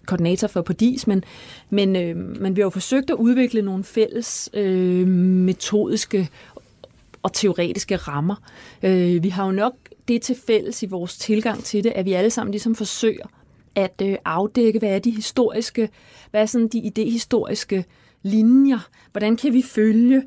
koordinator 0.07 0.49
for 0.49 0.63
på 0.63 0.73
DIS, 0.73 1.07
men, 1.07 1.25
men, 1.71 1.97
øh, 1.97 2.17
men 2.17 2.57
vi 2.57 2.61
har 2.61 2.67
jo 2.67 2.71
forsøgt 2.71 3.11
at 3.11 3.15
udvikle 3.15 3.63
nogle 3.63 3.85
fælles 3.85 4.51
øh, 4.55 5.07
metodiske 5.09 6.29
og 7.23 7.33
teoretiske 7.33 7.97
rammer. 7.97 8.35
Øh, 8.83 9.23
vi 9.23 9.29
har 9.29 9.47
jo 9.47 9.53
nok 9.53 9.75
det 10.13 10.23
til 10.23 10.37
fælles 10.47 10.83
i 10.83 10.87
vores 10.87 11.19
tilgang 11.19 11.65
til 11.65 11.85
det, 11.85 11.93
at 11.95 12.05
vi 12.05 12.13
alle 12.13 12.31
sammen 12.31 12.51
ligesom 12.51 12.75
forsøger 12.75 13.27
at 13.75 14.03
øh, 14.03 14.17
afdække, 14.25 14.79
hvad 14.79 14.89
er 14.89 14.99
de 14.99 15.11
historiske, 15.11 15.89
hvad 16.31 16.43
er 16.43 16.47
sådan 16.47 16.69
de 16.69 16.79
idehistoriske 16.79 17.85
linjer, 18.23 18.89
hvordan 19.13 19.37
kan 19.37 19.53
vi 19.53 19.63
følge 19.63 20.23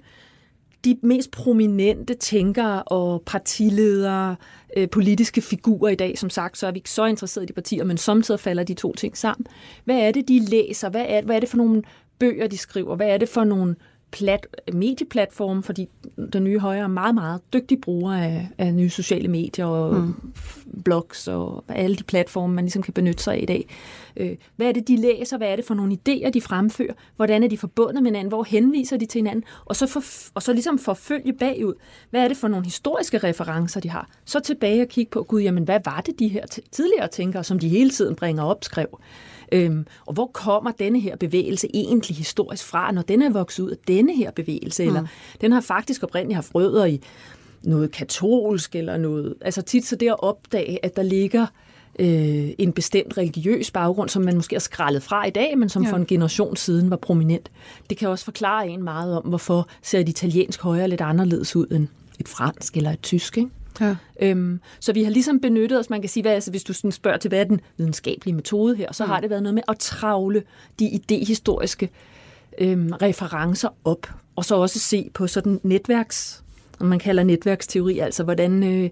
de 0.85 0.97
mest 1.01 1.31
prominente 1.31 2.13
tænkere 2.13 2.83
og 2.83 3.23
partiledere, 3.25 4.35
øh, 4.77 4.89
politiske 4.89 5.41
figurer 5.41 5.89
i 5.89 5.95
dag, 5.95 6.17
som 6.17 6.29
sagt, 6.29 6.57
så 6.57 6.67
er 6.67 6.71
vi 6.71 6.77
ikke 6.77 6.89
så 6.89 7.05
interesserede 7.05 7.45
i 7.45 7.47
de 7.47 7.53
partier, 7.53 7.83
men 7.83 7.97
samtidig 7.97 8.39
falder 8.39 8.63
de 8.63 8.73
to 8.73 8.93
ting 8.93 9.17
sammen. 9.17 9.45
Hvad 9.85 9.95
er 9.95 10.11
det, 10.11 10.27
de 10.27 10.39
læser? 10.39 10.89
Hvad 10.89 11.05
er, 11.07 11.21
hvad 11.21 11.35
er 11.35 11.39
det 11.39 11.49
for 11.49 11.57
nogle 11.57 11.83
bøger, 12.19 12.47
de 12.47 12.57
skriver? 12.57 12.95
Hvad 12.95 13.07
er 13.07 13.17
det 13.17 13.29
for 13.29 13.43
nogle 13.43 13.75
plat, 14.13 14.47
medieplatform, 14.73 15.63
fordi 15.63 15.89
den 16.33 16.43
nye 16.43 16.59
højre 16.59 16.83
er 16.83 16.87
meget, 16.87 17.15
meget 17.15 17.41
dygtig 17.53 17.81
bruger 17.81 18.13
af, 18.13 18.49
af 18.57 18.73
nye 18.73 18.89
sociale 18.89 19.27
medier 19.27 19.65
og 19.65 19.95
mm. 19.95 20.15
blogs 20.83 21.27
og 21.27 21.63
alle 21.69 21.95
de 21.95 22.03
platforme, 22.03 22.53
man 22.53 22.65
ligesom 22.65 22.81
kan 22.81 22.93
benytte 22.93 23.23
sig 23.23 23.33
af 23.33 23.39
i 23.41 23.45
dag. 23.45 23.67
Øh, 24.17 24.35
hvad 24.55 24.67
er 24.67 24.71
det, 24.71 24.87
de 24.87 24.95
læser? 24.95 25.37
Hvad 25.37 25.47
er 25.47 25.55
det 25.55 25.65
for 25.65 25.73
nogle 25.73 25.97
idéer, 26.09 26.29
de 26.29 26.41
fremfører? 26.41 26.93
Hvordan 27.15 27.43
er 27.43 27.47
de 27.47 27.57
forbundet 27.57 28.03
med 28.03 28.11
hinanden? 28.11 28.29
Hvor 28.29 28.43
henviser 28.43 28.97
de 28.97 29.05
til 29.05 29.19
hinanden? 29.19 29.43
Og 29.65 29.75
så, 29.75 29.87
for, 29.87 30.03
og 30.33 30.43
så 30.43 30.53
ligesom 30.53 30.79
forfølge 30.79 31.33
bagud. 31.33 31.73
Hvad 32.09 32.23
er 32.23 32.27
det 32.27 32.37
for 32.37 32.47
nogle 32.47 32.65
historiske 32.65 33.17
referencer, 33.17 33.79
de 33.79 33.89
har? 33.89 34.09
Så 34.25 34.39
tilbage 34.39 34.81
og 34.81 34.87
kigge 34.87 35.09
på, 35.09 35.23
gud, 35.23 35.41
jamen, 35.41 35.63
hvad 35.63 35.79
var 35.85 36.01
det, 36.05 36.19
de 36.19 36.27
her 36.27 36.45
tidligere 36.71 37.07
tænkere, 37.07 37.43
som 37.43 37.59
de 37.59 37.67
hele 37.67 37.89
tiden 37.89 38.15
bringer 38.15 38.43
op, 38.43 38.63
skrev? 38.63 38.99
Øhm, 39.53 39.85
og 40.05 40.13
hvor 40.13 40.27
kommer 40.33 40.71
denne 40.71 40.99
her 40.99 41.15
bevægelse 41.15 41.67
egentlig 41.73 42.17
historisk 42.17 42.65
fra, 42.65 42.91
når 42.91 43.01
den 43.01 43.21
er 43.21 43.29
vokset 43.29 43.63
ud 43.63 43.69
af 43.69 43.77
denne 43.87 44.15
her 44.15 44.31
bevægelse? 44.31 44.83
Mm. 44.83 44.89
Eller 44.89 45.07
den 45.41 45.51
har 45.51 45.61
faktisk 45.61 46.03
oprindeligt 46.03 46.35
haft 46.35 46.55
rødder 46.55 46.85
i 46.85 47.01
noget 47.63 47.91
katolsk 47.91 48.75
eller 48.75 48.97
noget. 48.97 49.35
Altså 49.41 49.61
tit 49.61 49.85
så 49.85 49.95
det 49.95 50.07
at 50.07 50.23
opdage, 50.23 50.85
at 50.85 50.95
der 50.95 51.03
ligger 51.03 51.45
øh, 51.99 52.49
en 52.57 52.73
bestemt 52.73 53.17
religiøs 53.17 53.71
baggrund, 53.71 54.09
som 54.09 54.21
man 54.21 54.35
måske 54.35 54.55
har 54.55 54.59
skrællet 54.59 55.03
fra 55.03 55.25
i 55.25 55.29
dag, 55.29 55.57
men 55.57 55.69
som 55.69 55.83
ja. 55.83 55.91
for 55.91 55.97
en 55.97 56.05
generation 56.05 56.55
siden 56.55 56.89
var 56.89 56.97
prominent. 56.97 57.51
Det 57.89 57.97
kan 57.97 58.09
også 58.09 58.25
forklare 58.25 58.67
en 58.67 58.83
meget 58.83 59.17
om, 59.17 59.23
hvorfor 59.23 59.67
ser 59.81 59.99
et 59.99 60.09
italiensk 60.09 60.61
højre 60.61 60.87
lidt 60.87 61.01
anderledes 61.01 61.55
ud 61.55 61.67
end 61.71 61.87
et 62.19 62.27
fransk 62.27 62.77
eller 62.77 62.91
et 62.91 63.01
tysk. 63.01 63.37
Ikke? 63.37 63.49
Ja. 63.81 63.95
Øhm, 64.21 64.59
så 64.79 64.93
vi 64.93 65.03
har 65.03 65.11
ligesom 65.11 65.39
benyttet 65.39 65.79
os, 65.79 65.89
man 65.89 66.01
kan 66.01 66.09
sige, 66.09 66.21
hvad, 66.21 66.31
altså, 66.31 66.51
hvis 66.51 66.63
du 66.63 66.73
sådan 66.73 66.91
spørger 66.91 67.17
til, 67.17 67.29
hvad 67.29 67.39
er 67.39 67.43
den 67.43 67.61
videnskabelige 67.77 68.35
metode 68.35 68.75
her, 68.75 68.93
så 68.93 69.05
mm. 69.05 69.11
har 69.11 69.19
det 69.19 69.29
været 69.29 69.43
noget 69.43 69.53
med 69.53 69.63
at 69.67 69.79
travle 69.79 70.43
de 70.79 70.85
idehistoriske 70.85 71.89
øhm, 72.59 72.93
referencer 73.01 73.69
op, 73.83 74.07
og 74.35 74.45
så 74.45 74.55
også 74.55 74.79
se 74.79 75.09
på 75.13 75.27
sådan 75.27 75.59
netværks, 75.63 76.43
som 76.77 76.87
man 76.87 76.99
kalder 76.99 77.23
netværksteori, 77.23 77.99
altså 77.99 78.23
hvordan... 78.23 78.63
Øh, 78.63 78.89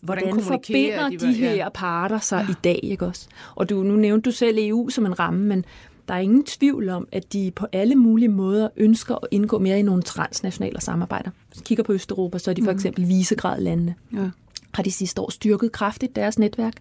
Hvordan, 0.00 0.24
hvordan 0.24 0.44
forbinder 0.44 1.08
de, 1.08 1.18
de 1.18 1.32
her 1.32 1.52
ja. 1.52 1.68
parter 1.74 2.18
sig 2.18 2.44
ja. 2.48 2.52
i 2.52 2.54
dag, 2.64 2.80
ikke 2.82 3.06
også? 3.06 3.26
Og 3.54 3.70
du, 3.70 3.82
nu 3.82 3.96
nævnte 3.96 4.30
du 4.30 4.34
selv 4.34 4.58
EU 4.60 4.88
som 4.88 5.06
en 5.06 5.18
ramme, 5.18 5.44
men 5.44 5.64
der 6.08 6.14
er 6.14 6.18
ingen 6.18 6.44
tvivl 6.44 6.88
om, 6.88 7.08
at 7.12 7.32
de 7.32 7.52
på 7.56 7.66
alle 7.72 7.94
mulige 7.94 8.28
måder 8.28 8.68
ønsker 8.76 9.14
at 9.14 9.28
indgå 9.30 9.58
mere 9.58 9.78
i 9.78 9.82
nogle 9.82 10.02
transnationale 10.02 10.80
samarbejder. 10.80 11.30
Hvis 11.48 11.62
kigger 11.62 11.84
på 11.84 11.92
Østeuropa, 11.92 12.38
så 12.38 12.50
er 12.50 12.54
de 12.54 12.62
for 12.62 12.70
mm. 12.70 12.76
eksempel 12.76 13.08
visegradlandene. 13.08 13.94
Ja. 14.12 14.30
Har 14.74 14.82
de 14.82 14.92
sidste 14.92 15.20
år 15.20 15.30
styrket 15.30 15.72
kraftigt 15.72 16.16
deres 16.16 16.38
netværk. 16.38 16.74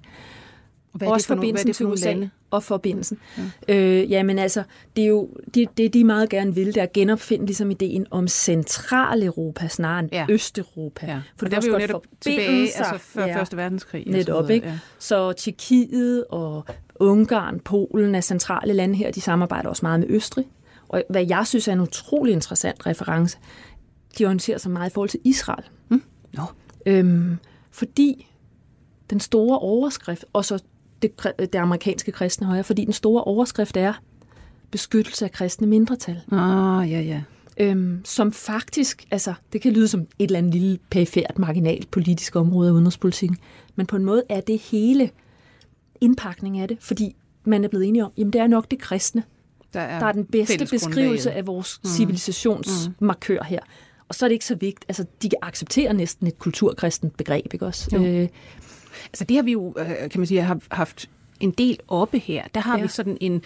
Og 0.94 0.98
hvad 0.98 1.08
er 1.08 1.12
Også 1.12 1.24
det 1.24 1.28
for 1.28 1.36
forbindelsen 1.36 1.86
nogle, 1.86 2.00
hvad 2.00 2.08
er 2.08 2.12
det 2.12 2.12
for 2.12 2.12
til 2.12 2.12
USA 2.12 2.20
lande? 2.20 2.30
og 2.52 2.64
forbindelsen. 2.64 3.18
Ja. 3.68 3.76
Øh, 3.76 4.12
jamen 4.12 4.40
altså, 4.40 4.64
det 4.96 5.04
er 5.04 5.08
jo 5.08 5.30
det, 5.54 5.78
det, 5.78 5.94
de 5.94 6.04
meget 6.04 6.30
gerne 6.30 6.56
vil, 6.56 6.68
det 6.68 6.78
er 6.78 6.84
at 6.84 6.94
genopfinde 6.94 7.46
ligesom 7.46 7.72
ideen 7.72 8.06
om 8.12 8.28
Centraleuropa 8.28 9.68
snarere 9.68 10.00
end 10.00 10.10
ja. 10.12 10.26
Østeuropa. 10.30 11.06
Ja. 11.06 11.22
For 11.38 11.46
det 11.46 11.58
er 11.58 11.68
jo 11.68 11.78
netop 11.78 12.06
tilbage, 12.22 12.62
altså 12.62 12.98
før 12.98 13.26
ja. 13.26 13.40
Første 13.40 13.58
Verdenskrig. 13.58 14.04
Netop, 14.08 14.46
så 14.46 14.54
ikke? 14.54 14.68
Ja. 14.68 14.80
Så 15.00 15.34
Tjekkiet 15.34 16.26
og 16.30 16.66
Ungarn, 17.04 17.60
Polen 17.60 18.16
er 18.16 18.22
centrale 18.22 18.74
lande 18.74 18.96
her, 18.96 19.12
de 19.12 19.22
samarbejder 19.22 19.70
også 19.70 19.86
meget 19.86 20.00
med 20.00 20.08
Østrig. 20.10 20.46
Og 20.90 21.04
hvad 21.10 21.26
jeg 21.28 21.48
synes 21.48 21.68
er 21.68 21.74
en 21.74 21.80
utrolig 21.80 22.34
interessant 22.34 22.86
reference, 22.86 23.38
de 24.18 24.26
orienterer 24.26 24.58
sig 24.58 24.72
meget 24.72 24.90
i 24.90 24.94
forhold 24.94 25.10
til 25.10 25.20
Israel. 25.24 25.64
Mm. 25.90 26.04
No. 26.34 26.44
Øhm, 26.86 27.38
fordi 27.72 28.28
den 29.10 29.20
store 29.20 29.60
overskrift, 29.60 30.26
og 30.34 30.46
så 30.46 30.64
det, 31.02 31.12
det 31.40 31.56
amerikanske 31.56 32.12
kristne 32.12 32.48
højre, 32.48 32.64
fordi 32.64 32.86
den 32.86 32.94
store 32.94 33.24
overskrift 33.24 33.78
er 33.78 33.94
beskyttelse 34.72 35.26
af 35.26 35.32
kristne 35.32 35.68
mindretal. 35.68 36.22
Ah, 36.32 36.92
ja, 36.92 37.02
ja. 37.02 37.22
Øhm, 37.58 38.02
som 38.06 38.32
faktisk, 38.32 39.06
altså 39.12 39.34
det 39.54 39.62
kan 39.62 39.74
lyde 39.74 39.88
som 39.88 40.02
et 40.02 40.08
eller 40.20 40.38
andet 40.38 40.54
lille 40.54 40.80
perifært, 40.90 41.40
marginalt 41.40 41.92
politisk 41.92 42.36
område 42.36 42.70
af 42.70 42.74
udenrigspolitikken, 42.74 43.38
men 43.76 43.86
på 43.86 43.96
en 43.96 44.06
måde 44.06 44.24
er 44.30 44.42
det 44.42 44.60
hele 44.60 45.10
indpakning 46.02 46.60
af 46.60 46.68
det, 46.68 46.78
fordi 46.80 47.16
man 47.46 47.64
er 47.64 47.68
blevet 47.68 47.88
enige 47.88 48.06
om, 48.06 48.12
jamen 48.18 48.34
det 48.34 48.42
er 48.42 48.48
nok 48.48 48.72
det 48.72 48.80
kristne, 48.80 49.24
der 49.74 49.80
er, 49.80 50.00
der 50.00 50.06
er 50.06 50.12
den 50.12 50.26
bedste 50.26 50.66
beskrivelse 50.72 51.32
af 51.32 51.48
vores 51.48 51.80
mm. 51.84 51.90
civilisationsmarkør 51.90 53.44
her. 53.44 53.60
Og 54.08 54.16
så 54.16 54.26
er 54.26 54.28
det 54.30 54.34
ikke 54.34 54.46
så 54.46 54.56
vigtigt, 54.56 54.86
altså 54.88 55.06
de 55.22 55.30
accepterer 55.42 55.94
næsten 55.94 56.28
et 56.28 56.40
kulturkristent 56.40 57.18
begreb, 57.18 57.54
ikke 57.54 57.66
også? 57.66 57.98
Øh, 57.98 58.28
altså 59.08 59.24
det 59.24 59.36
har 59.36 59.44
vi 59.44 59.52
jo, 59.52 59.74
øh, 59.78 60.10
kan 60.10 60.20
man 60.20 60.28
sige, 60.28 60.60
haft 60.72 61.10
en 61.40 61.52
del 61.52 61.80
oppe 61.88 62.20
her, 62.20 62.44
der 62.56 62.62
har 62.62 62.78
ja. 62.78 62.84
vi 62.84 62.88
sådan 62.88 63.18
en, 63.22 63.42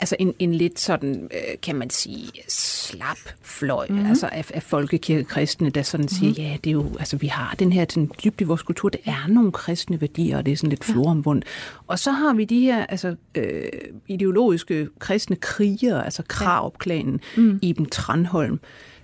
altså 0.00 0.16
en, 0.18 0.34
en 0.38 0.54
lidt 0.54 0.80
sådan, 0.80 1.28
øh, 1.34 1.60
kan 1.62 1.76
man 1.76 1.90
sige, 1.90 2.30
slap 2.48 3.18
fløj, 3.42 3.86
mm-hmm. 3.88 4.06
altså 4.06 4.26
af, 4.32 4.50
af 4.54 4.62
folkekirkekristne, 4.62 5.70
der 5.70 5.82
sådan 5.82 6.08
mm-hmm. 6.12 6.34
siger, 6.34 6.48
ja, 6.48 6.56
det 6.64 6.70
er 6.70 6.74
jo, 6.74 6.96
altså 6.98 7.16
vi 7.16 7.26
har 7.26 7.54
den 7.58 7.72
her 7.72 7.84
den 7.84 8.12
dybt 8.24 8.40
i 8.40 8.44
vores 8.44 8.62
kultur, 8.62 8.88
det 8.88 9.00
er 9.04 9.28
nogle 9.28 9.52
kristne 9.52 10.00
værdier, 10.00 10.36
og 10.36 10.46
det 10.46 10.52
er 10.52 10.56
sådan 10.56 10.70
lidt 10.70 10.84
floromvundt. 10.84 11.44
Og 11.86 11.98
så 11.98 12.10
har 12.10 12.34
vi 12.34 12.44
de 12.44 12.60
her, 12.60 12.86
altså 12.86 13.16
øh, 13.34 13.62
ideologiske 14.08 14.88
kristne 14.98 15.36
krigere, 15.36 16.04
altså 16.04 16.22
Kravklanen, 16.28 17.20
mm. 17.36 17.58
Iben 17.62 17.86
Tranholm, 17.86 18.60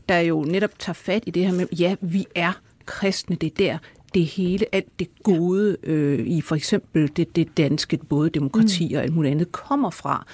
der 0.08 0.18
jo 0.18 0.44
netop 0.44 0.78
tager 0.78 0.94
fat 0.94 1.22
i 1.26 1.30
det 1.30 1.46
her 1.46 1.52
med, 1.52 1.66
ja, 1.78 1.94
vi 2.00 2.26
er 2.34 2.52
kristne, 2.86 3.36
det 3.36 3.46
er 3.46 3.54
der, 3.58 3.78
det 4.14 4.26
hele, 4.26 4.74
alt 4.74 4.98
det 4.98 5.08
gode 5.22 5.76
øh, 5.82 6.26
i 6.26 6.40
for 6.40 6.54
eksempel 6.54 7.10
det, 7.16 7.36
det 7.36 7.56
danske, 7.56 7.98
både 8.08 8.30
demokrati 8.30 8.88
mm. 8.88 8.96
og 8.96 9.02
alt 9.02 9.14
muligt 9.14 9.32
andet, 9.32 9.52
kommer 9.52 9.90
fra. 9.90 10.26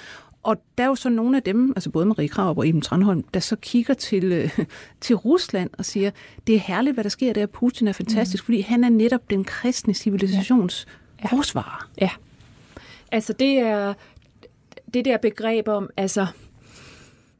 Og 0.43 0.57
der 0.77 0.83
er 0.83 0.87
jo 0.87 0.95
så 0.95 1.09
nogle 1.09 1.37
af 1.37 1.43
dem, 1.43 1.73
altså 1.75 1.89
både 1.89 2.05
Marie 2.05 2.27
Krav 2.27 2.57
og 2.57 2.67
Iben 2.67 2.81
Tranholm, 2.81 3.23
der 3.23 3.39
så 3.39 3.55
kigger 3.55 3.93
til, 3.93 4.31
øh, 4.31 4.59
til 5.01 5.15
Rusland 5.15 5.69
og 5.77 5.85
siger, 5.85 6.11
det 6.47 6.55
er 6.55 6.59
herligt, 6.59 6.93
hvad 6.93 7.03
der 7.03 7.09
sker 7.09 7.33
der. 7.33 7.45
Putin 7.45 7.87
er 7.87 7.93
fantastisk, 7.93 8.43
mm. 8.43 8.45
fordi 8.45 8.61
han 8.61 8.83
er 8.83 8.89
netop 8.89 9.29
den 9.29 9.43
kristne 9.43 9.93
civilisations 9.93 10.87
ja. 11.23 11.35
forsvarer. 11.35 11.89
Ja. 12.01 12.09
Altså 13.11 13.33
det 13.33 13.59
er 13.59 13.93
det 14.93 15.05
der 15.05 15.17
begreb 15.17 15.67
om, 15.67 15.89
altså, 15.97 16.27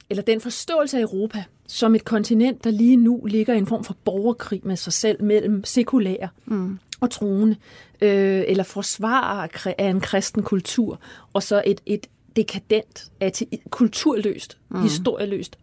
eller 0.09 0.23
den 0.23 0.41
forståelse 0.41 0.97
af 0.97 1.01
Europa, 1.01 1.43
som 1.67 1.95
et 1.95 2.05
kontinent, 2.05 2.63
der 2.63 2.71
lige 2.71 2.95
nu 2.95 3.25
ligger 3.25 3.53
i 3.53 3.57
en 3.57 3.67
form 3.67 3.83
for 3.83 3.95
borgerkrig 4.05 4.61
med 4.63 4.75
sig 4.75 4.93
selv 4.93 5.23
mellem 5.23 5.63
sekulære 5.63 6.29
mm. 6.45 6.79
og 6.99 7.09
troende, 7.09 7.55
øh, 8.01 8.43
eller 8.47 8.63
forsvarer 8.63 9.47
af 9.77 9.89
en 9.89 10.01
kristen 10.01 10.43
kultur, 10.43 10.99
og 11.33 11.43
så 11.43 11.63
et, 11.65 11.81
et 11.85 12.07
dekadent, 12.35 13.11
ate- 13.21 13.69
kulturløst, 13.69 14.57
mm. 14.69 14.81
historieløst 14.81 15.57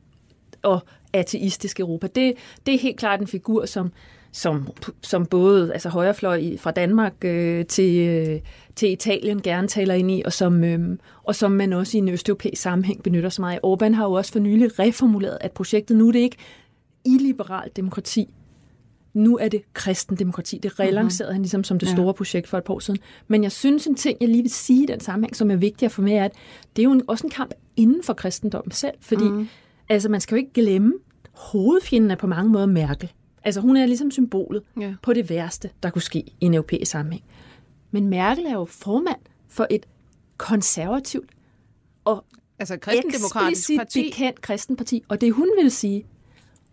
og 0.62 0.80
ateistisk 1.12 1.80
Europa. 1.80 2.06
Det, 2.06 2.34
det 2.66 2.74
er 2.74 2.78
helt 2.78 2.98
klart 2.98 3.20
en 3.20 3.26
figur, 3.26 3.66
som, 3.66 3.92
som, 4.32 4.68
som 5.02 5.26
både 5.26 5.72
altså 5.72 5.88
højrefløj 5.88 6.56
fra 6.56 6.70
Danmark 6.70 7.12
øh, 7.24 7.66
til, 7.66 8.08
øh, 8.08 8.40
til 8.76 8.92
Italien 8.92 9.42
gerne 9.42 9.68
taler 9.68 9.94
ind 9.94 10.10
i, 10.10 10.22
og 10.24 10.32
som, 10.32 10.64
øh, 10.64 10.98
og 11.22 11.34
som 11.34 11.52
man 11.52 11.72
også 11.72 11.96
i 11.96 12.00
en 12.00 12.08
østeuropæisk 12.08 12.62
sammenhæng 12.62 13.02
benytter 13.02 13.28
sig 13.28 13.42
meget 13.42 13.60
af. 13.62 13.68
Orbán 13.68 13.94
har 13.94 14.04
jo 14.04 14.12
også 14.12 14.32
for 14.32 14.38
nylig 14.38 14.78
reformuleret, 14.78 15.38
at 15.40 15.52
projektet 15.52 15.96
nu 15.96 16.08
er 16.08 16.12
det 16.12 16.18
ikke 16.18 16.36
illiberalt 17.04 17.76
demokrati, 17.76 18.34
nu 19.14 19.36
er 19.36 19.48
det 19.48 19.62
kristen 19.74 20.16
demokrati. 20.16 20.58
Det 20.62 20.80
relancerede 20.80 21.28
mm-hmm. 21.28 21.34
han 21.34 21.42
ligesom 21.42 21.64
som 21.64 21.78
det 21.78 21.88
store 21.88 22.06
ja. 22.06 22.12
projekt 22.12 22.48
for 22.48 22.58
et 22.58 22.64
par 22.64 22.74
år 22.74 22.78
siden. 22.78 23.00
Men 23.28 23.42
jeg 23.42 23.52
synes 23.52 23.86
en 23.86 23.94
ting, 23.94 24.18
jeg 24.20 24.28
lige 24.28 24.42
vil 24.42 24.50
sige 24.50 24.82
i 24.82 24.86
den 24.86 25.00
sammenhæng, 25.00 25.36
som 25.36 25.50
er 25.50 25.56
vigtig 25.56 25.86
at 25.86 25.92
få 25.92 26.02
med, 26.02 26.12
er, 26.12 26.24
at 26.24 26.32
det 26.76 26.82
er 26.82 26.84
jo 26.84 26.92
en, 26.92 27.02
også 27.08 27.26
en 27.26 27.30
kamp 27.30 27.54
inden 27.76 28.02
for 28.02 28.12
kristendommen 28.12 28.72
selv. 28.72 28.94
Fordi 29.00 29.24
mm. 29.24 29.48
altså, 29.88 30.08
man 30.08 30.20
skal 30.20 30.34
jo 30.34 30.38
ikke 30.38 30.52
glemme, 30.52 30.92
hovedfjenden 31.32 32.10
er 32.10 32.16
på 32.16 32.26
mange 32.26 32.50
måder 32.52 32.66
Merkel. 32.66 33.12
Altså 33.44 33.60
hun 33.60 33.76
er 33.76 33.86
ligesom 33.86 34.10
symbolet 34.10 34.62
ja. 34.80 34.94
på 35.02 35.12
det 35.12 35.30
værste, 35.30 35.70
der 35.82 35.90
kunne 35.90 36.02
ske 36.02 36.18
i 36.18 36.34
en 36.40 36.54
europæisk 36.54 36.90
sammenhæng. 36.90 37.24
Men 37.90 38.08
Merkel 38.08 38.46
er 38.46 38.52
jo 38.52 38.64
formand 38.64 39.20
for 39.48 39.66
et 39.70 39.86
konservativt 40.36 41.30
og 42.04 42.24
altså 42.58 42.76
kristendemokratisk 42.76 43.70
parti. 43.76 44.02
bekendt 44.10 44.40
kristenparti. 44.40 45.04
Og 45.08 45.20
det 45.20 45.32
hun 45.32 45.48
vil 45.60 45.70
sige, 45.70 46.06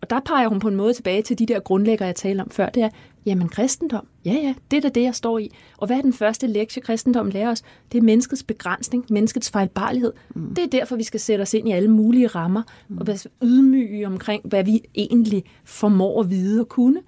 og 0.02 0.10
der 0.10 0.20
peger 0.20 0.48
hun 0.48 0.60
på 0.60 0.68
en 0.68 0.76
måde 0.76 0.94
tilbage 0.94 1.22
til 1.22 1.40
de 1.40 1.46
der 1.46 1.60
grundlæggere, 1.60 2.08
jeg 2.08 2.16
talte 2.16 2.42
om 2.42 2.50
før, 2.50 2.70
det 2.70 2.84
er, 2.84 2.90
jamen 3.26 3.50
kristendom, 3.50 4.08
ja 4.26 4.34
ja, 4.34 4.54
det 4.72 4.78
er 4.78 4.82
da 4.82 4.90
det, 4.90 5.04
jeg 5.04 5.16
står 5.16 5.40
i. 5.40 5.52
Og 5.78 5.88
hvad 5.88 5.98
er 5.98 6.02
den 6.02 6.14
første 6.14 6.48
lektie, 6.48 6.82
kristendom 6.82 7.30
lærer 7.30 7.52
os? 7.52 7.64
Det 7.92 7.98
er 7.98 8.02
menneskets 8.02 8.44
begrænsning, 8.44 9.06
menneskets 9.10 9.50
fejlbarlighed. 9.50 10.14
Mm. 10.36 10.56
Det 10.56 10.64
er 10.64 10.68
derfor, 10.68 10.96
vi 10.96 11.04
skal 11.04 11.20
sætte 11.20 11.42
os 11.42 11.54
ind 11.54 11.68
i 11.68 11.72
alle 11.72 11.92
mulige 11.92 12.28
rammer, 12.28 12.64
mm. 12.88 12.98
og 12.98 13.08
være 13.08 13.18
ydmyge 13.44 14.08
omkring, 14.08 14.44
hvad 14.46 14.64
vi 14.64 14.82
egentlig 14.96 15.44
formår 15.64 16.22
at 16.22 16.30
vide 16.30 16.62
og 16.62 16.70
kunne. 16.70 17.02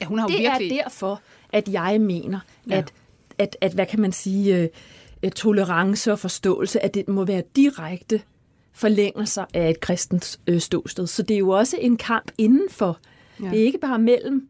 Ja, 0.00 0.06
hun 0.06 0.18
har 0.18 0.26
det 0.26 0.38
virkelig... 0.38 0.78
er 0.78 0.82
derfor, 0.82 1.20
at 1.50 1.68
jeg 1.68 2.00
mener, 2.00 2.40
ja. 2.70 2.76
at, 2.76 2.92
at, 3.38 3.56
at, 3.60 3.72
hvad 3.72 3.86
kan 3.86 4.00
man 4.00 4.12
sige, 4.12 4.70
uh, 5.24 5.30
tolerance 5.30 6.12
og 6.12 6.18
forståelse, 6.18 6.84
at 6.84 6.94
det 6.94 7.08
må 7.08 7.24
være 7.24 7.42
direkte 7.56 8.20
forlængelser 8.72 9.44
af 9.54 9.70
et 9.70 9.80
kristent 9.80 10.40
øh, 10.46 10.60
ståsted. 10.60 11.06
Så 11.06 11.22
det 11.22 11.34
er 11.34 11.38
jo 11.38 11.48
også 11.48 11.76
en 11.80 11.96
kamp 11.96 12.32
indenfor. 12.38 12.98
Ja. 13.42 13.50
Det 13.50 13.60
er 13.60 13.64
ikke 13.64 13.78
bare 13.78 13.98
mellem 13.98 14.48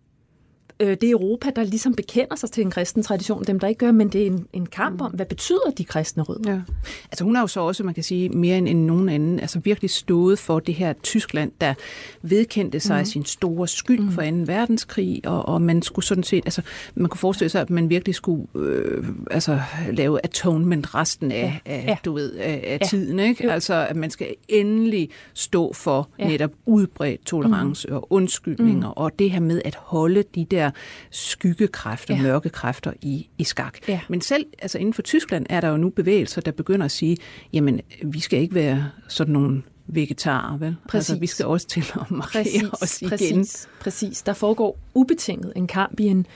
øh, 0.81 0.97
det 1.01 1.11
Europa, 1.11 1.51
der 1.57 1.65
ligesom 1.65 1.95
bekender 1.95 2.37
sig 2.37 2.51
til 2.51 2.65
en 2.65 2.71
kristen 2.71 3.03
tradition, 3.03 3.45
dem 3.45 3.61
der 3.61 3.69
ikke 3.69 3.79
gør, 3.79 3.93
men 3.93 4.09
det 4.09 4.23
er 4.23 4.27
en, 4.27 4.47
en 4.53 4.67
kamp 4.67 5.01
om, 5.01 5.11
hvad 5.11 5.27
betyder 5.27 5.71
de 5.79 5.85
kristne 5.85 6.23
rødder? 6.23 6.53
Ja. 6.53 6.61
Altså 7.05 7.25
hun 7.25 7.35
har 7.35 7.43
jo 7.43 7.47
så 7.47 7.61
også, 7.61 7.85
man 7.85 7.95
kan 7.95 8.03
sige, 8.03 8.29
mere 8.29 8.59
end, 8.59 8.69
end 8.69 8.85
nogen 8.85 9.09
anden, 9.09 9.41
altså 9.41 9.59
virkelig 9.59 9.91
stået 9.91 10.39
for 10.39 10.61
det 10.61 10.75
her 10.75 10.93
Tyskland, 10.93 11.53
der 11.61 11.75
vedkendte 12.23 12.81
sig 12.81 12.99
mm. 12.99 13.05
sin 13.05 13.25
store 13.25 13.69
skyld 13.69 14.01
mm. 14.01 14.11
for 14.11 14.23
2. 14.23 14.29
verdenskrig, 14.47 15.21
og, 15.25 15.49
og 15.49 15.63
man 15.63 15.83
skulle 15.83 16.07
sådan 16.07 16.25
set, 16.25 16.45
altså 16.45 16.63
man 16.95 17.09
kunne 17.09 17.19
forestille 17.19 17.51
sig, 17.51 17.61
at 17.61 17.71
man 17.71 17.91
virkelig 17.91 18.15
skulle 18.15 18.47
øh, 18.55 19.05
altså 19.31 19.61
lave 19.93 20.25
atonement 20.25 20.95
resten 20.95 21.33
af, 21.33 21.61
ja. 21.67 21.73
af 21.73 21.85
ja. 21.87 21.97
du 22.05 22.13
ved, 22.13 22.33
af, 22.33 22.65
af 22.67 22.79
ja. 22.81 22.87
tiden, 22.87 23.19
ikke? 23.19 23.45
Jo. 23.45 23.51
Altså 23.51 23.75
at 23.75 23.97
man 23.97 24.11
skal 24.11 24.35
endelig 24.49 25.11
stå 25.35 25.73
for 25.73 26.09
ja. 26.19 26.29
netop 26.29 26.51
udbredt 26.67 27.25
tolerance 27.25 27.89
mm. 27.89 27.95
og 27.95 28.13
undskyldninger, 28.13 28.89
mm. 28.89 28.95
og 28.97 29.19
det 29.19 29.31
her 29.31 29.41
med 29.41 29.63
at 29.65 29.75
holde 29.81 30.25
de 30.35 30.45
der 30.45 30.66
der 30.67 30.73
skyggekræfter, 31.11 32.17
ja. 32.17 32.23
mørke 32.23 32.49
kræfter 32.49 32.93
i, 33.03 33.29
i 33.39 33.45
skak. 33.45 33.79
Ja. 33.89 34.01
Men 34.09 34.21
selv 34.21 34.47
altså 34.59 34.79
inden 34.79 34.95
for 34.95 35.03
Tyskland 35.03 35.47
er 35.49 35.61
der 35.61 35.69
jo 35.69 35.77
nu 35.77 35.91
bevægelser, 35.91 36.41
der 36.41 36.53
begynder 36.53 36.85
at 36.85 36.91
sige, 36.91 37.17
jamen 37.53 37.81
vi 38.05 38.21
skal 38.21 38.41
ikke 38.41 38.55
være 38.55 38.91
sådan 39.09 39.33
nogle 39.33 39.63
vegetarer, 39.87 40.57
vel? 40.57 40.77
Præcis. 40.89 41.11
Altså, 41.11 41.21
vi 41.21 41.27
skal 41.27 41.47
også 41.47 41.67
til 41.67 41.85
at 42.01 42.11
markere 42.11 42.43
præcis, 42.43 42.63
os 42.83 43.03
igen. 43.03 43.11
Præcis, 43.39 43.69
præcis. 43.81 44.23
Der 44.23 44.33
foregår 44.33 44.79
ubetinget 44.95 45.53
en 45.57 45.67
kamp 45.67 46.01
i 46.01 46.05
en, 46.07 46.27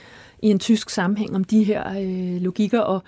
i 0.41 0.47
en 0.47 0.59
tysk 0.59 0.89
sammenhæng 0.89 1.35
om 1.35 1.43
de 1.43 1.63
her 1.63 1.99
øh, 1.99 2.41
logikker, 2.41 2.79
og 2.79 3.03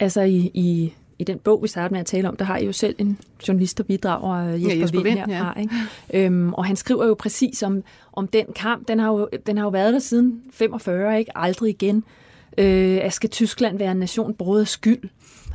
altså 0.00 0.20
i, 0.20 0.50
i 0.54 0.92
i 1.18 1.24
den 1.24 1.38
bog, 1.38 1.62
vi 1.62 1.68
starter 1.68 1.92
med 1.92 2.00
at 2.00 2.06
tale 2.06 2.28
om, 2.28 2.36
der 2.36 2.44
har 2.44 2.58
I 2.58 2.66
jo 2.66 2.72
selv 2.72 2.94
en 2.98 3.18
journalist, 3.48 3.78
der 3.78 3.84
bidrager, 3.84 4.54
øh, 4.54 4.62
Jesper, 4.62 4.74
ja, 4.74 4.80
Jesper 4.80 5.02
Vind, 5.02 5.18
herfra. 5.18 5.54
Ja. 5.56 5.60
Ikke? 5.60 5.74
Øhm, 6.14 6.52
og 6.52 6.64
han 6.64 6.76
skriver 6.76 7.06
jo 7.06 7.14
præcis 7.14 7.62
om, 7.62 7.82
om 8.12 8.28
den 8.28 8.46
kamp. 8.54 8.88
Den 8.88 8.98
har, 8.98 9.08
jo, 9.08 9.28
den 9.46 9.56
har 9.56 9.64
jo 9.64 9.70
været 9.70 9.92
der 9.92 9.98
siden 9.98 10.42
45, 10.52 11.18
ikke? 11.18 11.38
Aldrig 11.38 11.70
igen. 11.70 12.04
Øh, 12.58 12.98
at 13.02 13.12
skal 13.12 13.30
Tyskland 13.30 13.78
være 13.78 13.90
en 13.90 13.96
nation 13.96 14.34
både 14.34 14.60
af 14.60 14.68
skyld? 14.68 15.08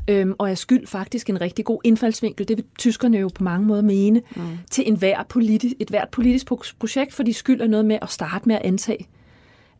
Øhm, 0.07 0.33
og 0.37 0.51
er 0.51 0.55
skyld 0.55 0.87
faktisk 0.87 1.29
en 1.29 1.41
rigtig 1.41 1.65
god 1.65 1.81
indfaldsvinkel. 1.83 2.47
Det 2.47 2.57
vil 2.57 2.65
tyskerne 2.77 3.17
jo 3.17 3.29
på 3.35 3.43
mange 3.43 3.67
måder 3.67 3.81
mene 3.81 4.21
mm. 4.35 4.41
til 4.71 4.87
enhver 4.87 5.23
politi- 5.23 5.75
et 5.79 5.89
hvert 5.89 6.09
politisk 6.09 6.51
projekt, 6.79 7.13
fordi 7.13 7.33
skyld 7.33 7.61
er 7.61 7.67
noget 7.67 7.85
med 7.85 7.97
at 8.01 8.09
starte 8.09 8.47
med 8.47 8.55
at 8.55 8.61
antage, 8.61 9.07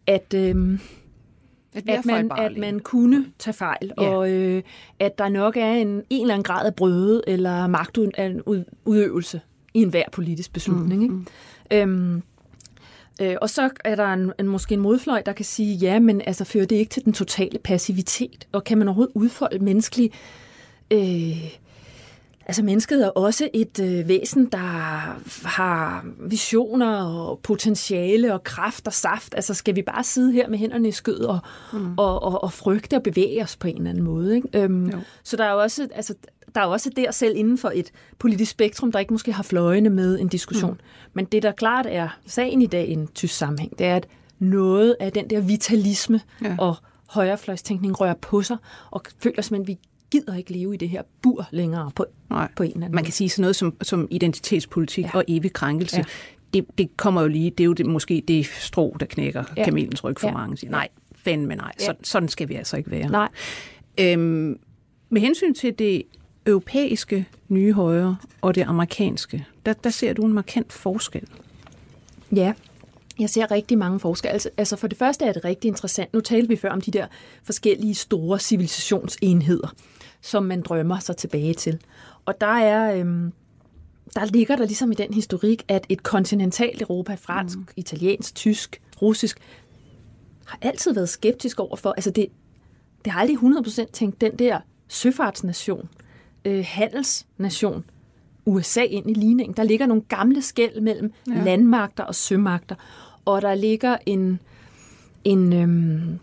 at... 0.07 0.33
Øhm, 0.35 0.79
at, 1.75 2.05
man, 2.05 2.31
at 2.37 2.57
man 2.57 2.79
kunne 2.79 3.25
tage 3.39 3.53
fejl, 3.53 3.91
ja. 3.97 4.09
og 4.09 4.31
øh, 4.31 4.63
at 4.99 5.17
der 5.17 5.29
nok 5.29 5.57
er 5.57 5.73
en, 5.73 5.87
en 5.87 6.21
eller 6.21 6.33
anden 6.33 6.43
grad 6.43 6.65
af 6.65 6.75
brøde 6.75 7.21
eller 7.27 7.67
magtudøvelse 7.67 9.41
i 9.73 9.81
enhver 9.81 10.03
politisk 10.11 10.53
beslutning. 10.53 11.03
Mm, 11.03 11.13
mm. 11.13 11.25
Ikke? 11.71 11.81
Øhm, 11.83 12.21
øh, 13.21 13.35
og 13.41 13.49
så 13.49 13.69
er 13.85 13.95
der 13.95 14.13
en, 14.13 14.33
en, 14.39 14.47
måske 14.47 14.73
en 14.73 14.79
modfløj, 14.79 15.21
der 15.21 15.33
kan 15.33 15.45
sige, 15.45 15.75
ja, 15.75 15.99
men 15.99 16.21
altså, 16.21 16.45
fører 16.45 16.65
det 16.65 16.75
ikke 16.75 16.89
til 16.89 17.05
den 17.05 17.13
totale 17.13 17.59
passivitet? 17.59 18.47
Og 18.51 18.63
kan 18.63 18.77
man 18.77 18.87
overhovedet 18.87 19.13
udfolde 19.15 19.59
menneskelig 19.59 20.11
øh, 20.93 21.55
Altså 22.45 22.63
mennesket 22.63 23.05
er 23.05 23.09
også 23.09 23.49
et 23.53 23.79
øh, 23.79 24.07
væsen, 24.07 24.45
der 24.45 24.57
har 25.47 26.05
visioner 26.19 27.03
og 27.03 27.39
potentiale 27.43 28.33
og 28.33 28.43
kraft 28.43 28.87
og 28.87 28.93
saft. 28.93 29.35
Altså 29.35 29.53
skal 29.53 29.75
vi 29.75 29.81
bare 29.81 30.03
sidde 30.03 30.31
her 30.31 30.49
med 30.49 30.57
hænderne 30.57 30.87
i 30.87 30.91
skød 30.91 31.19
og, 31.19 31.39
mm. 31.73 31.93
og, 31.97 32.23
og, 32.23 32.43
og 32.43 32.53
frygte 32.53 32.95
og 32.95 33.03
bevæge 33.03 33.43
os 33.43 33.55
på 33.55 33.67
en 33.67 33.77
eller 33.77 33.89
anden 33.89 34.03
måde? 34.03 34.35
Ikke? 34.35 34.47
Øhm, 34.53 34.91
så 35.23 35.37
der 35.37 35.43
er 35.43 35.51
jo 35.51 35.61
også, 35.61 35.87
altså, 35.95 36.13
der 36.55 36.61
er 36.61 36.65
også 36.65 36.89
der 36.95 37.11
selv 37.11 37.37
inden 37.37 37.57
for 37.57 37.71
et 37.75 37.91
politisk 38.19 38.51
spektrum, 38.51 38.91
der 38.91 38.99
ikke 38.99 39.13
måske 39.13 39.33
har 39.33 39.43
fløjene 39.43 39.89
med 39.89 40.19
en 40.19 40.27
diskussion. 40.27 40.71
Mm. 40.71 40.79
Men 41.13 41.25
det, 41.25 41.43
der 41.43 41.51
klart 41.51 41.85
er 41.89 42.19
sagen 42.27 42.61
i 42.61 42.67
dag 42.67 42.87
i 42.87 42.91
en 42.91 43.07
tysk 43.07 43.35
sammenhæng, 43.35 43.79
det 43.79 43.87
er, 43.87 43.95
at 43.95 44.07
noget 44.39 44.95
af 44.99 45.11
den 45.11 45.29
der 45.29 45.41
vitalisme 45.41 46.21
ja. 46.41 46.55
og 46.59 46.75
højrefløjstænkning 47.09 48.01
rører 48.01 48.13
på 48.13 48.41
sig, 48.41 48.57
og 48.91 49.01
føler 49.19 49.41
simpelthen, 49.41 49.61
at 49.61 49.67
vi 49.67 49.79
gider 50.11 50.35
ikke 50.35 50.51
leve 50.51 50.73
i 50.73 50.77
det 50.77 50.89
her 50.89 51.01
bur 51.21 51.47
længere 51.51 51.91
på, 51.95 52.05
Nej. 52.29 52.51
på 52.55 52.63
en 52.63 52.69
eller 52.69 52.85
anden 52.85 52.95
Man 52.95 53.03
kan 53.03 53.13
sige 53.13 53.29
sådan 53.29 53.41
noget 53.41 53.55
som, 53.55 53.75
som 53.81 54.07
identitetspolitik 54.11 55.05
ja. 55.05 55.09
og 55.13 55.23
evig 55.27 55.53
krænkelse. 55.53 55.97
Ja. 55.97 56.03
Det, 56.53 56.65
det 56.77 56.97
kommer 56.97 57.21
jo 57.21 57.27
lige, 57.27 57.49
det 57.49 57.59
er 57.59 57.65
jo 57.65 57.73
det, 57.73 57.85
måske 57.85 58.23
det 58.27 58.45
strå, 58.45 58.97
der 58.99 59.05
knækker 59.05 59.43
ja. 59.57 59.63
kamelens 59.63 60.03
ryg 60.03 60.19
for 60.19 60.27
ja. 60.27 60.33
mange. 60.33 60.57
Siger, 60.57 60.71
nej, 60.71 60.87
fandme 61.15 61.55
nej, 61.55 61.71
ja. 61.79 61.85
så, 61.85 61.93
sådan 62.03 62.29
skal 62.29 62.49
vi 62.49 62.55
altså 62.55 62.77
ikke 62.77 62.91
være. 62.91 63.09
Nej. 63.09 63.29
Øhm, 63.99 64.59
med 65.09 65.21
hensyn 65.21 65.53
til 65.53 65.79
det 65.79 66.03
europæiske 66.45 67.27
nye 67.47 67.73
højre 67.73 68.17
og 68.41 68.55
det 68.55 68.61
amerikanske, 68.61 69.45
der, 69.65 69.73
der 69.73 69.89
ser 69.89 70.13
du 70.13 70.25
en 70.25 70.33
markant 70.33 70.73
forskel. 70.73 71.27
Ja, 72.35 72.53
jeg 73.19 73.29
ser 73.29 73.51
rigtig 73.51 73.77
mange 73.77 73.99
forskelle. 73.99 74.33
Altså, 74.33 74.49
altså 74.57 74.75
for 74.75 74.87
det 74.87 74.97
første 74.97 75.25
er 75.25 75.33
det 75.33 75.45
rigtig 75.45 75.67
interessant. 75.67 76.13
Nu 76.13 76.21
talte 76.21 76.47
vi 76.47 76.55
før 76.55 76.69
om 76.69 76.81
de 76.81 76.91
der 76.91 77.07
forskellige 77.43 77.95
store 77.95 78.39
civilisationsenheder, 78.39 79.73
som 80.21 80.43
man 80.43 80.61
drømmer 80.61 80.99
sig 80.99 81.17
tilbage 81.17 81.53
til. 81.53 81.79
Og 82.25 82.41
der 82.41 82.47
er... 82.47 82.95
Øhm, 82.95 83.33
der 84.15 84.25
ligger 84.25 84.55
der 84.55 84.65
ligesom 84.65 84.91
i 84.91 84.95
den 84.95 85.13
historik, 85.13 85.63
at 85.67 85.85
et 85.89 86.03
kontinentalt 86.03 86.81
Europa, 86.81 87.15
fransk, 87.15 87.57
mm. 87.57 87.67
italiensk, 87.75 88.35
tysk, 88.35 88.81
russisk, 89.01 89.39
har 90.45 90.59
altid 90.61 90.93
været 90.93 91.09
skeptisk 91.09 91.59
over 91.59 91.75
for, 91.75 91.91
altså 91.91 92.11
det, 92.11 92.27
det 93.05 93.13
har 93.13 93.19
aldrig 93.19 93.37
100% 93.37 93.91
tænkt 93.91 94.21
den 94.21 94.39
der 94.39 94.59
søfartsnation, 94.87 95.89
øh, 96.45 96.65
handelsnation, 96.67 97.83
USA 98.45 98.81
ind 98.81 99.09
i 99.09 99.13
ligningen. 99.13 99.57
Der 99.57 99.63
ligger 99.63 99.85
nogle 99.85 100.03
gamle 100.03 100.41
skæld 100.41 100.81
mellem 100.81 101.13
ja. 101.27 101.43
landmagter 101.43 102.03
og 102.03 102.15
sømagter, 102.15 102.75
og 103.25 103.41
der 103.41 103.55
ligger 103.55 103.97
en, 104.05 104.39
en 105.23 105.53
øhm, 105.53 106.19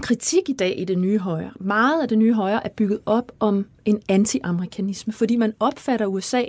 kritik 0.00 0.48
i 0.48 0.52
dag 0.52 0.74
i 0.78 0.84
det 0.84 0.98
nye 0.98 1.18
højre. 1.18 1.50
Meget 1.60 2.02
af 2.02 2.08
det 2.08 2.18
nye 2.18 2.34
højre 2.34 2.64
er 2.64 2.68
bygget 2.68 2.98
op 3.06 3.32
om 3.40 3.66
en 3.84 4.02
anti-amerikanisme, 4.08 5.12
fordi 5.12 5.36
man 5.36 5.52
opfatter 5.60 6.06
USA 6.06 6.42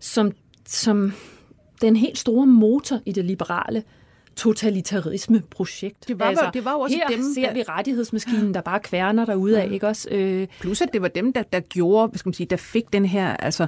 som, 0.00 0.32
som 0.66 1.12
den 1.80 1.96
helt 1.96 2.18
store 2.18 2.46
motor 2.46 3.00
i 3.06 3.12
det 3.12 3.24
liberale 3.24 3.82
totalitarisme-projekt. 4.36 6.08
Det 6.08 6.18
var, 6.18 6.26
altså, 6.26 6.50
det 6.52 6.64
var 6.64 6.72
jo 6.72 6.80
også 6.80 6.96
her 6.96 7.16
dem, 7.16 7.22
ser 7.34 7.46
der... 7.46 7.54
vi 7.54 7.62
rettighedsmaskinen, 7.62 8.54
der 8.54 8.60
bare 8.60 8.80
kværner 8.80 9.24
derude 9.24 9.62
af, 9.62 9.72
ikke 9.72 9.86
også? 9.86 10.08
Øh... 10.10 10.46
Plus 10.60 10.80
at 10.80 10.88
det 10.92 11.02
var 11.02 11.08
dem, 11.08 11.32
der, 11.32 11.42
der 11.42 11.60
gjorde, 11.60 12.08
hvad 12.08 12.18
skal 12.18 12.28
man 12.28 12.34
sige, 12.34 12.46
der 12.46 12.56
fik 12.56 12.92
den 12.92 13.04
her, 13.04 13.36
altså 13.36 13.66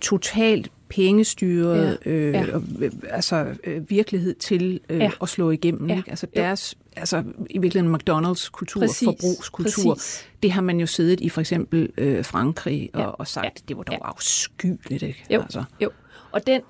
totalt 0.00 0.70
pengestyret 0.88 1.98
ja. 2.04 2.10
Øh, 2.10 2.34
ja. 2.34 2.44
Øh, 2.80 2.92
altså, 3.10 3.46
øh, 3.64 3.90
virkelighed 3.90 4.34
til 4.34 4.80
øh, 4.88 4.98
ja. 4.98 5.10
at 5.22 5.28
slå 5.28 5.50
igennem. 5.50 5.88
Ja. 5.88 5.96
Ikke? 5.96 6.10
Altså 6.10 6.26
deres, 6.36 6.74
altså 6.96 7.24
i 7.50 7.58
virkeligheden 7.58 7.94
McDonald's 7.94 8.50
kultur, 8.50 8.80
præcis. 8.80 9.06
forbrugskultur, 9.06 9.94
præcis. 9.94 10.28
det 10.42 10.52
har 10.52 10.62
man 10.62 10.80
jo 10.80 10.86
siddet 10.86 11.20
i 11.20 11.28
for 11.28 11.40
eksempel 11.40 11.92
øh, 11.98 12.24
Frankrig 12.24 12.90
og, 12.94 13.00
ja. 13.00 13.06
og 13.06 13.26
sagt, 13.26 13.44
ja. 13.44 13.50
det 13.68 13.76
var 13.76 13.82
dog 13.82 13.98
ja. 14.02 14.08
afskyeligt. 14.08 15.02
Ikke? 15.02 15.24
Jo. 15.30 15.40
Altså. 15.40 15.64
jo. 15.80 15.90
Og 16.32 16.46
den, 16.46 16.60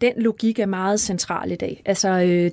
den 0.00 0.12
logik 0.16 0.58
er 0.58 0.66
meget 0.66 1.00
central 1.00 1.52
i 1.52 1.56
dag. 1.56 1.82
Altså, 1.84 2.08
øh, 2.08 2.50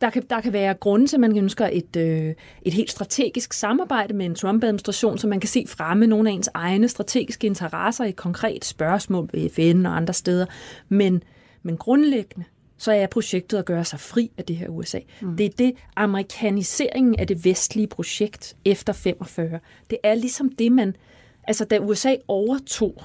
der 0.00 0.10
kan, 0.10 0.22
der 0.30 0.40
kan 0.40 0.52
være 0.52 0.74
grunde 0.74 1.06
til, 1.06 1.16
at 1.16 1.20
man 1.20 1.38
ønsker 1.38 1.68
et, 1.72 1.96
øh, 1.96 2.34
et 2.62 2.74
helt 2.74 2.90
strategisk 2.90 3.52
samarbejde 3.52 4.14
med 4.14 4.26
en 4.26 4.34
Trump-administration, 4.34 5.18
så 5.18 5.26
man 5.26 5.40
kan 5.40 5.48
se 5.48 5.64
fremme 5.68 6.06
nogle 6.06 6.30
af 6.30 6.34
ens 6.34 6.50
egne 6.54 6.88
strategiske 6.88 7.46
interesser 7.46 8.04
i 8.04 8.08
et 8.08 8.16
konkret 8.16 8.64
spørgsmål 8.64 9.30
ved 9.32 9.50
FN 9.50 9.86
og 9.86 9.96
andre 9.96 10.14
steder. 10.14 10.46
Men, 10.88 11.22
men 11.62 11.76
grundlæggende, 11.76 12.44
så 12.80 12.92
er 12.92 13.06
projektet 13.06 13.58
at 13.58 13.64
gøre 13.64 13.84
sig 13.84 14.00
fri 14.00 14.30
af 14.38 14.44
det 14.44 14.56
her 14.56 14.68
USA. 14.68 14.98
Mm. 15.20 15.36
Det 15.36 15.46
er 15.46 15.50
det 15.58 15.72
amerikaniseringen 15.96 17.18
af 17.18 17.26
det 17.26 17.44
vestlige 17.44 17.86
projekt 17.86 18.56
efter 18.64 18.92
45. 18.92 19.58
Det 19.90 19.98
er 20.02 20.14
ligesom 20.14 20.52
det, 20.52 20.72
man... 20.72 20.96
Altså, 21.44 21.64
da 21.64 21.78
USA 21.78 22.14
overtog 22.28 23.02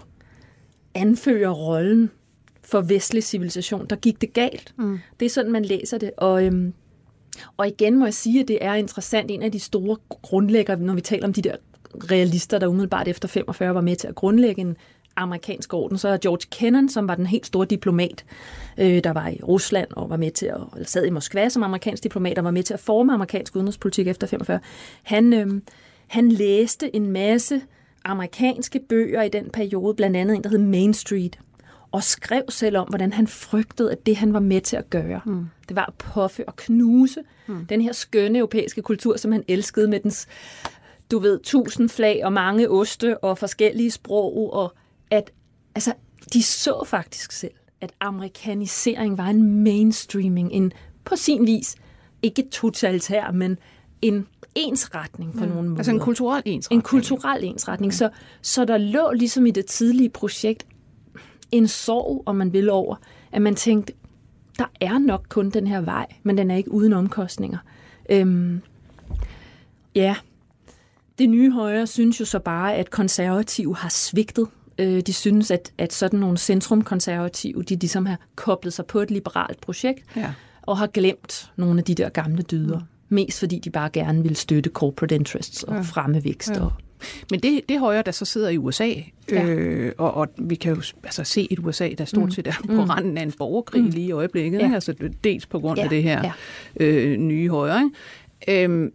anfører 0.93 1.49
rollen 1.49 2.11
for 2.61 2.81
vestlig 2.81 3.23
civilisation, 3.23 3.85
der 3.89 3.95
gik 3.95 4.21
det 4.21 4.33
galt. 4.33 4.73
Mm. 4.77 4.99
Det 5.19 5.25
er 5.25 5.29
sådan, 5.29 5.51
man 5.51 5.65
læser 5.65 5.97
det. 5.97 6.11
Og 6.17 6.45
øhm, 6.45 6.73
Og 7.57 7.67
igen 7.67 7.99
må 7.99 8.05
jeg 8.05 8.13
sige, 8.13 8.41
at 8.41 8.47
det 8.47 8.57
er 8.61 8.73
interessant. 8.73 9.31
En 9.31 9.43
af 9.43 9.51
de 9.51 9.59
store 9.59 9.97
grundlæggere, 10.09 10.79
når 10.79 10.93
vi 10.93 11.01
taler 11.01 11.27
om 11.27 11.33
de 11.33 11.41
der 11.41 11.55
realister, 11.95 12.59
der 12.59 12.67
umiddelbart 12.67 13.07
efter 13.07 13.27
45 13.27 13.75
var 13.75 13.81
med 13.81 13.95
til 13.95 14.07
at 14.07 14.15
grundlægge 14.15 14.61
en 14.61 14.77
amerikansk 15.15 15.73
orden, 15.73 15.97
så 15.97 16.07
er 16.07 16.17
George 16.17 16.47
Kennan, 16.51 16.89
som 16.89 17.07
var 17.07 17.15
den 17.15 17.25
helt 17.25 17.45
store 17.45 17.65
diplomat, 17.65 18.25
øh, 18.77 19.03
der 19.03 19.13
var 19.13 19.27
i 19.27 19.39
Rusland 19.43 19.87
og 19.91 20.09
var 20.09 20.17
med 20.17 20.31
til 20.31 20.45
at, 20.45 20.61
eller 20.73 20.87
sad 20.87 21.05
i 21.05 21.09
Moskva 21.09 21.49
som 21.49 21.63
amerikansk 21.63 22.03
diplomat 22.03 22.37
og 22.37 22.43
var 22.43 22.51
med 22.51 22.63
til 22.63 22.73
at 22.73 22.79
forme 22.79 23.13
amerikansk 23.13 23.55
udenrigspolitik 23.55 24.07
efter 24.07 24.27
45. 24.27 24.59
Han, 25.03 25.33
øh, 25.33 25.61
han 26.07 26.31
læste 26.31 26.95
en 26.95 27.07
masse 27.07 27.61
amerikanske 28.03 28.79
bøger 28.79 29.21
i 29.21 29.29
den 29.29 29.49
periode, 29.49 29.93
blandt 29.93 30.17
andet 30.17 30.35
en, 30.35 30.43
der 30.43 30.49
hed 30.49 30.57
Main 30.57 30.93
Street, 30.93 31.39
og 31.91 32.03
skrev 32.03 32.43
selv 32.49 32.77
om, 32.77 32.87
hvordan 32.87 33.13
han 33.13 33.27
frygtede, 33.27 33.91
at 33.91 34.05
det, 34.05 34.15
han 34.15 34.33
var 34.33 34.39
med 34.39 34.61
til 34.61 34.75
at 34.75 34.89
gøre, 34.89 35.21
mm. 35.25 35.45
det 35.69 35.75
var 35.75 35.85
at 35.85 35.93
puffe 35.93 36.47
og 36.47 36.55
knuse 36.55 37.23
mm. 37.47 37.65
den 37.65 37.81
her 37.81 37.93
skønne 37.93 38.39
europæiske 38.39 38.81
kultur, 38.81 39.17
som 39.17 39.31
han 39.31 39.43
elskede 39.47 39.87
med 39.87 39.99
dens, 39.99 40.27
du 41.11 41.19
ved, 41.19 41.39
tusind 41.39 41.89
flag 41.89 42.21
og 42.25 42.33
mange 42.33 42.69
oste 42.69 43.17
og 43.17 43.37
forskellige 43.37 43.91
sprog, 43.91 44.53
og 44.53 44.73
at 45.11 45.31
altså, 45.75 45.93
de 46.33 46.43
så 46.43 46.83
faktisk 46.87 47.31
selv, 47.31 47.51
at 47.81 47.93
amerikanisering 47.99 49.17
var 49.17 49.27
en 49.27 49.63
mainstreaming, 49.63 50.51
en 50.51 50.71
på 51.05 51.15
sin 51.15 51.45
vis, 51.45 51.75
ikke 52.21 52.47
totalitær, 52.51 53.31
men 53.31 53.57
en 54.01 54.27
ensretning 54.55 55.33
på 55.37 55.45
mm. 55.45 55.49
nogle 55.49 55.69
måder. 55.69 55.79
Altså 55.79 55.91
en 55.91 55.99
kulturel 55.99 56.43
ensretning. 56.45 56.79
En 56.79 56.83
kulturel 56.83 57.43
ensretning. 57.43 57.89
Okay. 57.89 57.97
Så, 57.97 58.09
så 58.41 58.65
der 58.65 58.77
lå 58.77 59.11
ligesom 59.11 59.45
i 59.45 59.51
det 59.51 59.65
tidlige 59.65 60.09
projekt 60.09 60.65
en 61.51 61.67
sorg, 61.67 62.23
om 62.25 62.35
man 62.35 62.53
vil, 62.53 62.69
over, 62.69 62.95
at 63.31 63.41
man 63.41 63.55
tænkte, 63.55 63.93
der 64.57 64.65
er 64.81 64.97
nok 64.97 65.25
kun 65.29 65.49
den 65.49 65.67
her 65.67 65.81
vej, 65.81 66.05
men 66.23 66.37
den 66.37 66.51
er 66.51 66.55
ikke 66.55 66.71
uden 66.71 66.93
omkostninger. 66.93 67.57
Øhm, 68.09 68.61
ja, 69.95 70.15
det 71.19 71.29
nye 71.29 71.51
højre 71.51 71.87
synes 71.87 72.19
jo 72.19 72.25
så 72.25 72.39
bare, 72.39 72.75
at 72.75 72.89
konservative 72.89 73.75
har 73.75 73.89
svigtet. 73.89 74.47
Øh, 74.79 75.01
de 75.01 75.13
synes, 75.13 75.51
at, 75.51 75.71
at 75.77 75.93
sådan 75.93 76.19
nogle 76.19 76.37
centrumkonservative, 76.37 77.63
de 77.63 77.75
ligesom 77.75 78.05
har 78.05 78.19
koblet 78.35 78.73
sig 78.73 78.85
på 78.85 78.99
et 78.99 79.11
liberalt 79.11 79.61
projekt, 79.61 80.03
ja. 80.15 80.33
og 80.61 80.77
har 80.77 80.87
glemt 80.87 81.51
nogle 81.55 81.79
af 81.79 81.83
de 81.83 81.95
der 81.95 82.09
gamle 82.09 82.41
dyder. 82.41 82.79
Mm. 82.79 82.85
Mest 83.09 83.39
fordi 83.39 83.59
de 83.59 83.69
bare 83.69 83.89
gerne 83.89 84.23
vil 84.23 84.35
støtte 84.35 84.69
corporate 84.69 85.15
interests 85.15 85.63
og 85.63 85.75
ja. 85.75 85.81
fremme 85.81 86.23
vækst 86.23 86.49
ja. 86.49 86.61
og 86.61 86.71
men 87.31 87.39
det, 87.39 87.61
det 87.69 87.79
højre, 87.79 88.01
der 88.01 88.11
så 88.11 88.25
sidder 88.25 88.49
i 88.49 88.57
USA, 88.57 88.89
ja. 89.31 89.45
øh, 89.45 89.93
og, 89.97 90.13
og 90.13 90.27
vi 90.37 90.55
kan 90.55 90.75
jo 90.75 90.81
altså, 91.03 91.23
se 91.23 91.47
et 91.51 91.59
USA, 91.59 91.89
der 91.97 92.05
stort 92.05 92.23
mm. 92.23 92.31
set 92.31 92.47
er 92.47 92.53
på 92.65 92.73
mm. 92.73 92.79
randen 92.79 93.17
af 93.17 93.23
en 93.23 93.31
borgerkrig 93.31 93.83
mm. 93.83 93.89
lige 93.89 94.07
i 94.07 94.11
øjeblikket, 94.11 94.59
ja. 94.59 94.71
altså 94.73 94.93
dels 95.23 95.45
på 95.45 95.59
grund 95.59 95.77
ja. 95.77 95.83
af 95.83 95.89
det 95.89 96.03
her 96.03 96.31
ja. 96.79 96.85
øh, 96.85 97.17
nye 97.17 97.49
højre. 97.49 97.91
Ikke? 98.47 98.63
Øhm, 98.63 98.93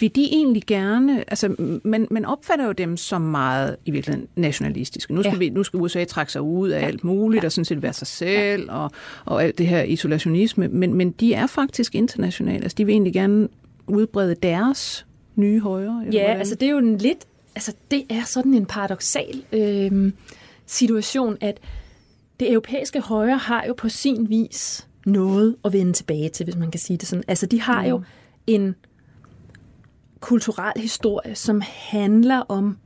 vil 0.00 0.14
de 0.14 0.24
egentlig 0.24 0.62
gerne, 0.66 1.24
altså 1.30 1.54
man, 1.84 2.06
man 2.10 2.24
opfatter 2.24 2.66
jo 2.66 2.72
dem 2.72 2.96
som 2.96 3.20
meget 3.20 3.76
i 3.84 3.90
virkeligheden 3.90 4.28
nationalistiske. 4.36 5.14
Nu 5.14 5.22
skal, 5.22 5.32
ja. 5.32 5.38
vi, 5.38 5.50
nu 5.50 5.62
skal 5.62 5.80
USA 5.80 6.04
trække 6.04 6.32
sig 6.32 6.42
ud 6.42 6.68
af 6.68 6.80
ja. 6.80 6.86
alt 6.86 7.04
muligt, 7.04 7.42
ja. 7.42 7.46
og 7.46 7.52
sådan 7.52 7.64
set 7.64 7.82
være 7.82 7.92
sig 7.92 8.06
selv, 8.06 8.64
ja. 8.64 8.76
og, 8.76 8.90
og 9.24 9.44
alt 9.44 9.58
det 9.58 9.66
her 9.66 9.82
isolationisme, 9.82 10.68
men, 10.68 10.94
men 10.94 11.10
de 11.10 11.34
er 11.34 11.46
faktisk 11.46 11.94
internationale, 11.94 12.62
altså 12.62 12.76
de 12.76 12.84
vil 12.84 12.92
egentlig 12.92 13.12
gerne 13.12 13.48
udbrede 13.86 14.34
deres 14.34 15.06
nye 15.36 15.60
højre? 15.60 16.04
Ja, 16.12 16.20
hvordan? 16.20 16.36
altså 16.36 16.54
det 16.54 16.66
er 16.66 16.70
jo 16.70 16.78
en 16.78 16.98
lidt, 16.98 17.26
altså 17.54 17.72
det 17.90 18.04
er 18.10 18.22
sådan 18.24 18.54
en 18.54 18.66
paradoxal 18.66 19.42
øh, 19.52 20.12
situation, 20.66 21.36
at 21.40 21.60
det 22.40 22.50
europæiske 22.52 23.00
højre 23.00 23.36
har 23.36 23.64
jo 23.66 23.74
på 23.76 23.88
sin 23.88 24.30
vis 24.30 24.86
noget 25.06 25.56
at 25.64 25.72
vende 25.72 25.92
tilbage 25.92 26.28
til, 26.28 26.44
hvis 26.44 26.56
man 26.56 26.70
kan 26.70 26.80
sige 26.80 26.96
det 26.96 27.08
sådan. 27.08 27.24
Altså 27.28 27.46
de 27.46 27.60
har 27.60 27.82
mm. 27.82 27.88
jo 27.88 28.02
en 28.46 28.74
kulturel 30.22 30.72
historie, 30.76 31.34
som 31.34 31.62
handler 31.66 32.38
om 32.38 32.78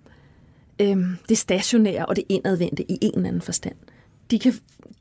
øh, 0.81 0.97
det 1.29 1.39
stationære 1.39 2.07
og 2.07 2.17
det 2.17 2.25
indadvendte 2.29 2.93
i 2.93 2.99
en 3.03 3.15
eller 3.15 3.29
anden 3.29 3.43
forstand. 3.43 3.75
De 4.31 4.39
kan 4.39 4.55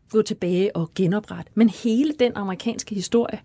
gå 0.10 0.22
tilbage 0.22 0.76
og 0.76 0.92
genoprette. 0.96 1.52
Men 1.56 1.70
hele 1.70 2.14
den 2.20 2.32
amerikanske 2.36 2.96
historie, 2.96 3.40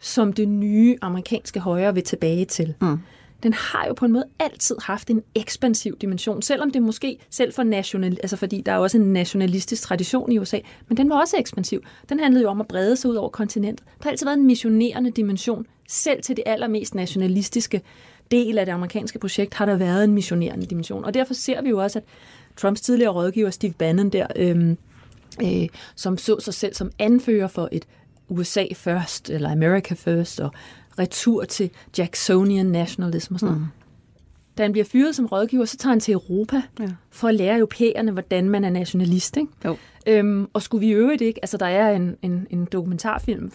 som 0.00 0.32
det 0.32 0.48
nye 0.48 0.96
amerikanske 1.02 1.60
højre 1.60 1.94
vil 1.94 2.04
tilbage 2.04 2.44
til, 2.44 2.74
mm 2.80 2.98
den 3.42 3.52
har 3.52 3.86
jo 3.86 3.94
på 3.94 4.04
en 4.04 4.12
måde 4.12 4.24
altid 4.38 4.76
haft 4.82 5.10
en 5.10 5.22
ekspansiv 5.34 5.98
dimension, 6.00 6.42
selvom 6.42 6.70
det 6.70 6.82
måske 6.82 7.18
selv 7.30 7.52
for 7.52 7.62
national, 7.62 8.18
altså 8.22 8.36
fordi 8.36 8.60
der 8.60 8.72
er 8.72 8.76
også 8.76 8.98
en 8.98 9.12
nationalistisk 9.12 9.82
tradition 9.82 10.32
i 10.32 10.38
USA, 10.38 10.58
men 10.88 10.96
den 10.96 11.10
var 11.10 11.20
også 11.20 11.36
ekspansiv. 11.36 11.82
Den 12.08 12.20
handlede 12.20 12.42
jo 12.42 12.50
om 12.50 12.60
at 12.60 12.68
brede 12.68 12.96
sig 12.96 13.10
ud 13.10 13.14
over 13.16 13.28
kontinentet. 13.28 13.86
Der 13.86 14.02
har 14.02 14.10
altid 14.10 14.26
været 14.26 14.38
en 14.38 14.46
missionerende 14.46 15.10
dimension, 15.10 15.66
selv 15.88 16.22
til 16.22 16.36
det 16.36 16.44
allermest 16.46 16.94
nationalistiske 16.94 17.82
del 18.30 18.58
af 18.58 18.66
det 18.66 18.72
amerikanske 18.72 19.18
projekt 19.18 19.54
har 19.54 19.66
der 19.66 19.76
været 19.76 20.04
en 20.04 20.14
missionerende 20.14 20.66
dimension. 20.66 21.04
Og 21.04 21.14
derfor 21.14 21.34
ser 21.34 21.62
vi 21.62 21.68
jo 21.68 21.82
også, 21.82 21.98
at 21.98 22.04
Trumps 22.56 22.80
tidligere 22.80 23.12
rådgiver 23.12 23.50
Steve 23.50 23.72
Bannon 23.72 24.10
der, 24.10 24.26
øhm, 24.36 24.78
øh, 25.42 25.68
som 25.94 26.18
så 26.18 26.40
sig 26.40 26.54
selv 26.54 26.74
som 26.74 26.90
anfører 26.98 27.48
for 27.48 27.68
et 27.72 27.84
USA 28.28 28.64
first, 28.74 29.30
eller 29.30 29.50
America 29.50 29.94
first, 29.94 30.40
og 30.40 30.52
retur 30.98 31.44
til 31.44 31.70
Jacksonian 31.98 32.66
nationalism 32.66 33.34
og 33.34 33.40
sådan 33.40 33.54
noget. 33.54 33.66
Mm. 33.66 33.78
Da 34.58 34.62
han 34.62 34.72
bliver 34.72 34.84
fyret 34.84 35.16
som 35.16 35.26
rådgiver, 35.26 35.64
så 35.64 35.76
tager 35.76 35.92
han 35.92 36.00
til 36.00 36.12
Europa 36.12 36.62
ja. 36.80 36.88
for 37.10 37.28
at 37.28 37.34
lære 37.34 37.56
europæerne, 37.56 38.12
hvordan 38.12 38.48
man 38.48 38.64
er 38.64 38.70
nationalist. 38.70 39.36
Ikke? 39.36 39.52
Jo. 39.64 39.76
Øhm, 40.06 40.48
og 40.52 40.62
skulle 40.62 40.86
vi 40.86 40.92
øvrigt 40.92 41.22
ikke, 41.22 41.40
altså 41.42 41.56
der 41.56 41.66
er 41.66 41.96
en, 41.96 42.16
en, 42.22 42.46
en 42.50 42.64
dokumentarfilm, 42.64 43.52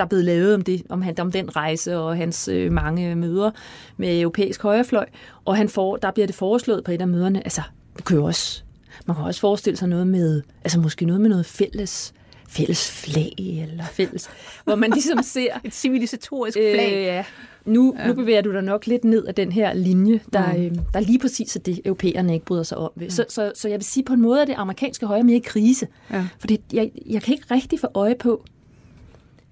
der 0.00 0.04
er 0.04 0.08
blevet 0.08 0.24
lavet 0.24 0.54
om, 0.54 0.62
det, 0.62 0.82
om, 0.88 1.02
han, 1.02 1.20
om 1.20 1.32
den 1.32 1.56
rejse 1.56 1.98
og 1.98 2.16
hans 2.16 2.48
øh, 2.48 2.72
mange 2.72 3.14
møder 3.16 3.50
med 3.96 4.20
europæisk 4.20 4.62
højrefløj, 4.62 5.06
og 5.44 5.56
han 5.56 5.68
får, 5.68 5.96
der 5.96 6.10
bliver 6.10 6.26
det 6.26 6.36
foreslået 6.36 6.84
på 6.84 6.92
et 6.92 7.00
af 7.00 7.08
møderne, 7.08 7.38
altså, 7.44 7.62
det 7.96 8.04
kan 8.04 8.18
også, 8.18 8.62
man 9.06 9.16
kan 9.16 9.24
også 9.24 9.40
forestille 9.40 9.76
sig 9.76 9.88
noget 9.88 10.06
med, 10.06 10.42
altså 10.64 10.80
måske 10.80 11.04
noget 11.04 11.20
med 11.20 11.28
noget 11.28 11.46
fælles 11.46 12.14
fælles 12.48 12.90
flag, 12.90 13.34
eller 13.38 13.84
fælles, 13.84 14.30
hvor 14.64 14.74
man 14.74 14.90
ligesom 14.90 15.22
ser... 15.34 15.60
Et 15.64 15.74
civilisatorisk 15.74 16.56
flag. 16.56 16.92
Øh, 16.96 17.02
ja. 17.02 17.24
Nu, 17.64 17.94
ja. 17.98 18.06
nu 18.06 18.14
bevæger 18.14 18.40
du 18.40 18.52
dig 18.52 18.62
nok 18.62 18.86
lidt 18.86 19.04
ned 19.04 19.24
af 19.24 19.34
den 19.34 19.52
her 19.52 19.72
linje, 19.72 20.20
der, 20.32 20.52
mm. 20.52 20.64
øh, 20.64 20.70
der 20.94 21.00
lige 21.00 21.18
præcis 21.18 21.56
er 21.56 21.60
det, 21.60 21.80
europæerne 21.84 22.34
ikke 22.34 22.46
bryder 22.46 22.62
sig 22.62 22.78
om. 22.78 22.90
Mm. 22.96 23.10
Så, 23.10 23.24
så, 23.28 23.52
så 23.54 23.68
jeg 23.68 23.78
vil 23.78 23.84
sige, 23.84 24.04
på 24.04 24.12
en 24.12 24.20
måde 24.20 24.42
at 24.42 24.48
det 24.48 24.54
amerikanske 24.58 25.06
højre 25.06 25.22
mere 25.22 25.36
i 25.36 25.42
krise. 25.44 25.86
Ja. 26.10 26.26
For 26.38 26.46
det, 26.46 26.60
jeg, 26.72 26.90
jeg 27.06 27.22
kan 27.22 27.34
ikke 27.34 27.54
rigtig 27.54 27.80
få 27.80 27.88
øje 27.94 28.14
på, 28.14 28.44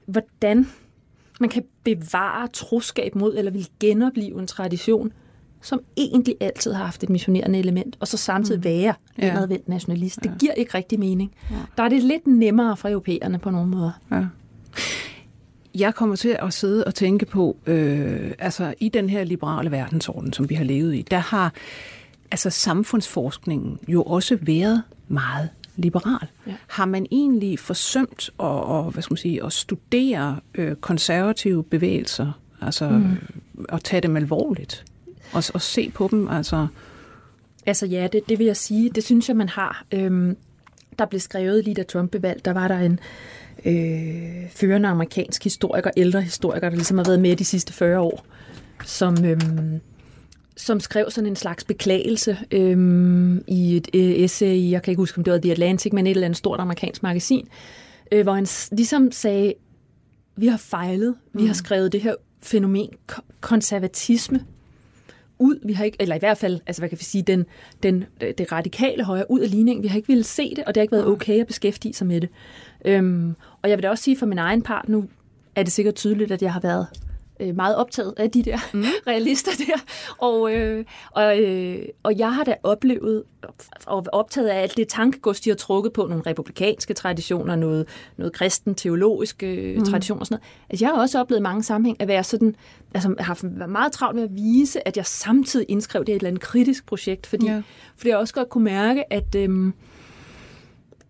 hvordan 0.09 0.69
man 1.41 1.51
kan 1.51 1.65
bevare 1.85 2.49
troskab 2.49 3.15
mod, 3.15 3.35
eller 3.37 3.51
vil 3.51 3.69
genopleve 3.81 4.41
en 4.41 4.47
tradition, 4.47 5.13
som 5.63 5.81
egentlig 5.97 6.37
altid 6.41 6.73
har 6.73 6.85
haft 6.85 7.03
et 7.03 7.11
missionerende 7.11 7.59
element, 7.59 7.97
og 8.01 8.09
så 8.09 8.17
samtidig 8.17 8.59
mm. 8.59 8.65
være 8.65 8.95
ja. 9.19 9.31
indadvendt 9.31 9.69
nationalist. 9.69 10.17
Det 10.23 10.31
ja. 10.31 10.37
giver 10.39 10.53
ikke 10.53 10.75
rigtig 10.75 10.99
mening. 10.99 11.33
Ja. 11.51 11.57
Der 11.77 11.83
er 11.83 11.89
det 11.89 12.03
lidt 12.03 12.27
nemmere 12.27 12.77
for 12.77 12.89
europæerne 12.89 13.39
på 13.39 13.51
nogle 13.51 13.69
måder. 13.69 13.91
Ja. 14.11 14.25
Jeg 15.75 15.95
kommer 15.95 16.17
til 16.17 16.37
at 16.43 16.55
sidde 16.55 16.85
og 16.85 16.95
tænke 16.95 17.27
på, 17.27 17.57
øh, 17.67 18.33
altså 18.39 18.75
i 18.81 18.89
den 18.89 19.11
her 19.11 19.25
liberale 19.25 19.71
verdensorden, 19.71 20.33
som 20.33 20.51
vi 20.51 20.55
har 20.55 20.65
levet 20.65 20.95
i, 20.95 21.03
der 21.11 21.19
har 21.19 21.53
altså 22.31 22.51
samfundsforskningen 22.51 23.79
jo 23.89 24.03
også 24.03 24.39
været 24.41 24.83
meget 25.09 25.49
liberal. 25.79 26.29
Ja. 26.47 26.55
Har 26.67 26.85
man 26.85 27.07
egentlig 27.11 27.59
forsømt 27.59 28.31
at, 28.41 28.45
og, 28.45 28.91
hvad 28.91 29.03
skal 29.03 29.13
man 29.13 29.19
sige, 29.19 29.45
at 29.45 29.53
studere 29.53 30.41
øh, 30.55 30.77
konservative 30.77 31.65
bevægelser, 31.65 32.41
altså 32.61 32.89
mm. 32.89 33.17
at 33.69 33.85
tage 33.85 34.01
dem 34.01 34.17
alvorligt? 34.17 34.85
og, 35.33 35.43
og 35.55 35.63
se 35.63 35.91
på 35.91 36.09
dem? 36.11 36.29
Altså, 36.29 36.67
altså 37.67 37.87
ja, 37.87 38.09
det, 38.13 38.29
det 38.29 38.39
vil 38.39 38.47
jeg 38.47 38.57
sige. 38.57 38.91
Det 38.91 39.05
synes 39.05 39.29
jeg, 39.29 39.37
man 39.37 39.49
har. 39.49 39.85
Øhm, 39.93 40.37
der 40.99 41.07
blev 41.07 41.21
skrevet 41.21 41.65
lige 41.65 41.75
da 41.75 41.83
Trump 41.83 42.11
blev 42.11 42.23
valgt, 42.23 42.45
der 42.45 42.53
var 42.53 42.69
der 42.69 42.79
en 42.79 43.01
øh, 43.65 44.51
førende 44.51 44.89
amerikansk 44.89 45.45
historiker, 45.45 45.91
ældre 45.97 46.23
historiker, 46.23 46.69
der 46.69 46.77
ligesom 46.77 46.99
har 46.99 47.05
været 47.05 47.21
med 47.21 47.37
de 47.37 47.45
sidste 47.45 47.73
40 47.73 48.01
år, 48.01 48.27
som, 48.85 49.25
øhm, 49.25 49.81
som 50.59 50.81
skrev 50.81 51.11
sådan 51.11 51.27
en 51.27 51.37
slags 51.37 51.65
beklagelse 51.65 52.39
øhm, 52.51 53.45
i 53.47 53.77
et 53.77 53.89
øh, 53.95 54.11
essay, 54.11 54.71
jeg 54.71 54.83
kan 54.83 54.91
ikke 54.91 55.01
huske, 55.01 55.19
om 55.19 55.25
det 55.25 55.33
var 55.33 55.39
The 55.39 55.53
Atlantic, 55.53 55.93
men 55.93 56.07
et 56.07 56.11
eller 56.11 56.25
andet 56.25 56.37
stort 56.37 56.61
amerikansk 56.61 57.03
magasin, 57.03 57.49
øh, 58.13 58.23
hvor 58.23 58.33
han 58.33 58.47
ligesom 58.73 59.13
sagde, 59.13 59.55
vi 60.37 60.47
har 60.47 60.57
fejlet, 60.57 61.15
vi 61.33 61.43
har 61.43 61.49
mm. 61.49 61.55
skrevet 61.55 61.93
det 61.93 62.01
her 62.01 62.15
fænomen 62.43 62.89
konservatisme 63.41 64.45
ud. 65.39 65.59
Vi 65.65 65.73
har 65.73 65.85
ikke, 65.85 65.97
eller 66.01 66.17
i 66.17 66.19
hvert 66.19 66.39
fald, 66.39 66.61
altså 66.67 66.83
hvad 66.83 66.89
kan 66.89 66.99
vi 66.99 67.05
sige, 67.05 67.23
den, 67.23 67.47
den, 67.83 68.05
det 68.21 68.53
radikale 68.53 69.05
højre 69.05 69.31
ud 69.31 69.41
af 69.41 69.51
ligningen. 69.51 69.83
Vi 69.83 69.89
har 69.89 69.97
ikke 69.97 70.09
ville 70.09 70.25
se 70.25 70.51
det, 70.51 70.65
og 70.65 70.75
det 70.75 70.77
har 70.77 70.83
ikke 70.83 70.93
været 70.93 71.07
okay 71.07 71.41
at 71.41 71.47
beskæftige 71.47 71.95
sig 71.95 72.07
med 72.07 72.21
det. 72.21 72.29
Øhm, 72.85 73.35
og 73.63 73.71
jeg 73.71 73.79
vil 73.79 73.83
da 73.83 73.91
også 73.91 74.05
sige 74.05 74.19
for 74.19 74.27
min 74.27 74.39
egen 74.39 74.63
part, 74.63 74.89
nu 74.89 75.09
er 75.57 75.63
det 75.63 75.73
sikkert 75.73 75.95
tydeligt, 75.95 76.33
at 76.33 76.43
jeg 76.43 76.53
har 76.53 76.61
været 76.61 76.87
øh, 77.41 77.57
meget 77.57 77.77
optaget 77.77 78.15
af 78.17 78.31
de 78.31 78.43
der 78.43 78.59
mm. 78.73 78.85
realister 79.07 79.51
der. 79.67 79.79
Og, 80.19 80.53
øh, 80.53 80.85
og, 81.11 81.41
øh, 81.41 81.83
og 82.03 82.19
jeg 82.19 82.35
har 82.35 82.45
da 82.45 82.55
oplevet 82.63 83.23
og 83.87 84.07
optaget 84.13 84.49
af 84.49 84.63
alt 84.63 84.77
det 84.77 84.89
tankegods, 84.89 85.41
de 85.41 85.51
har 85.51 85.57
trukket 85.57 85.93
på 85.93 86.07
nogle 86.07 86.23
republikanske 86.27 86.95
traditioner, 86.95 87.57
noget, 87.57 87.89
noget 88.17 88.33
kristen 88.33 88.75
teologisk 88.75 89.43
øh, 89.43 89.77
mm. 89.77 89.85
tradition 89.85 90.19
og 90.21 90.27
sådan 90.27 90.35
noget. 90.35 90.71
Altså, 90.71 90.85
jeg 90.85 90.95
har 90.95 91.01
også 91.01 91.21
oplevet 91.21 91.43
mange 91.43 91.63
sammenhæng 91.63 92.01
at 92.01 92.09
være 92.09 92.25
sådan, 92.25 92.57
altså 92.95 93.15
har 93.19 93.39
været 93.43 93.71
meget 93.71 93.93
travlt 93.93 94.17
med 94.17 94.25
at 94.25 94.35
vise, 94.35 94.89
at 94.89 94.97
jeg 94.97 95.07
samtidig 95.07 95.67
indskrev 95.69 96.01
det 96.01 96.09
i 96.09 96.13
et 96.13 96.17
eller 96.17 96.29
andet 96.29 96.43
kritisk 96.43 96.87
projekt, 96.87 97.27
fordi, 97.27 97.47
ja. 97.47 97.63
fordi 97.97 98.11
jeg 98.11 98.19
også 98.19 98.35
godt 98.35 98.49
kunne 98.49 98.65
mærke, 98.65 99.13
at 99.13 99.35
øh, 99.35 99.73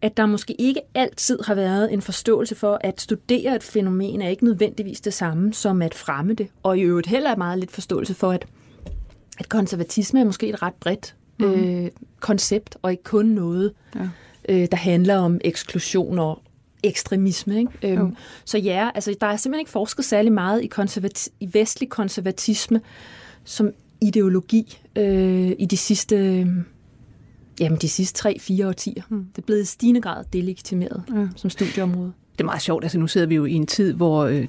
at 0.03 0.17
der 0.17 0.27
måske 0.27 0.61
ikke 0.61 0.81
altid 0.95 1.39
har 1.47 1.55
været 1.55 1.93
en 1.93 2.03
forståelse 2.03 2.55
for, 2.55 2.79
at 2.81 3.01
studere 3.01 3.57
et 3.57 3.63
fænomen 3.63 4.23
er 4.23 4.29
ikke 4.29 4.45
nødvendigvis 4.45 5.01
det 5.01 5.15
samme 5.15 5.55
som 5.55 5.83
at 5.83 5.95
fremme 5.95 6.35
det. 6.35 6.49
Og 6.63 6.79
i 6.79 6.81
øvrigt 6.81 7.07
heller 7.07 7.31
er 7.31 7.37
meget 7.37 7.59
lidt 7.59 7.71
forståelse 7.71 8.15
for, 8.15 8.33
at, 8.33 8.47
at 9.39 9.49
konservatisme 9.49 10.21
er 10.21 10.25
måske 10.25 10.49
et 10.49 10.63
ret 10.63 10.75
bredt 10.75 11.15
mm. 11.39 11.53
øh, 11.53 11.91
koncept, 12.21 12.77
og 12.83 12.91
ikke 12.91 13.03
kun 13.03 13.27
noget, 13.27 13.73
ja. 13.95 14.09
øh, 14.49 14.69
der 14.71 14.77
handler 14.77 15.17
om 15.17 15.41
eksklusion 15.45 16.19
og 16.19 16.43
ekstremisme. 16.83 17.59
Ikke? 17.59 17.73
Øhm, 17.83 18.17
så 18.45 18.59
ja, 18.59 18.91
altså, 18.95 19.15
der 19.21 19.27
er 19.27 19.37
simpelthen 19.37 19.61
ikke 19.61 19.71
forsket 19.71 20.05
særlig 20.05 20.33
meget 20.33 20.63
i, 20.63 20.71
konservati- 20.81 21.37
i 21.41 21.51
vestlig 21.53 21.89
konservatisme 21.89 22.81
som 23.45 23.71
ideologi 24.01 24.79
øh, 24.97 25.53
i 25.59 25.67
de 25.67 25.77
sidste 25.77 26.47
Jamen, 27.61 27.79
de 27.79 27.89
sidste 27.89 28.29
3-4 28.29 28.67
årtier. 28.67 29.03
Mm. 29.09 29.27
Det 29.37 29.43
er 29.43 29.47
blevet 29.47 29.63
i 29.63 29.65
stigende 29.65 30.01
grad 30.01 30.25
delegitimeret 30.33 31.03
ja. 31.15 31.29
som 31.37 31.51
studieområde. 31.51 32.13
Det 32.33 32.41
er 32.41 32.45
meget 32.45 32.63
sjovt. 32.63 32.85
Altså, 32.85 32.99
nu 32.99 33.07
sidder 33.07 33.27
vi 33.27 33.35
jo 33.35 33.45
i 33.45 33.53
en 33.53 33.67
tid, 33.67 33.93
hvor 33.93 34.25
øh, 34.25 34.47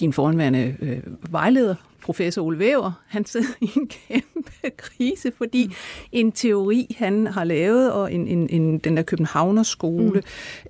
din 0.00 0.12
foranværende 0.12 0.76
øh, 0.80 1.00
vejleder, 1.30 1.74
professor 2.02 2.42
Ole 2.42 2.58
Væver, 2.58 2.92
han 3.06 3.24
sidder 3.24 3.46
i 3.60 3.70
en 3.76 3.88
kæmpe 3.88 4.70
krise, 4.76 5.32
fordi 5.38 5.66
mm. 5.66 5.72
en 6.12 6.32
teori, 6.32 6.96
han 6.98 7.26
har 7.26 7.44
lavet, 7.44 7.92
og 7.92 8.12
en, 8.12 8.28
en, 8.28 8.48
en, 8.50 8.78
den 8.78 8.96
der 8.96 9.02
Københavnerskole, 9.02 10.22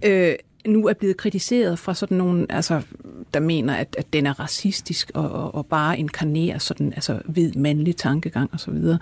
mm. 0.03 0.09
øh, 0.09 0.35
nu 0.67 0.87
er 0.87 0.93
blevet 0.93 1.17
kritiseret 1.17 1.79
fra 1.79 1.95
sådan 1.95 2.19
nogle, 2.19 2.47
altså, 2.49 2.83
der 3.35 3.41
mener, 3.41 3.75
at, 3.75 3.97
at 3.99 4.13
den 4.13 4.27
er 4.27 4.41
racistisk 4.41 5.11
og, 5.15 5.31
og, 5.31 5.55
og 5.55 5.67
bare 5.67 5.99
inkarnerer 5.99 6.59
sådan, 6.59 6.93
altså, 6.93 7.21
hvid 7.25 7.53
mandlig 7.53 7.97
tankegang 7.97 8.51
og 8.53 8.61
så 8.61 8.71
videre. 8.71 8.99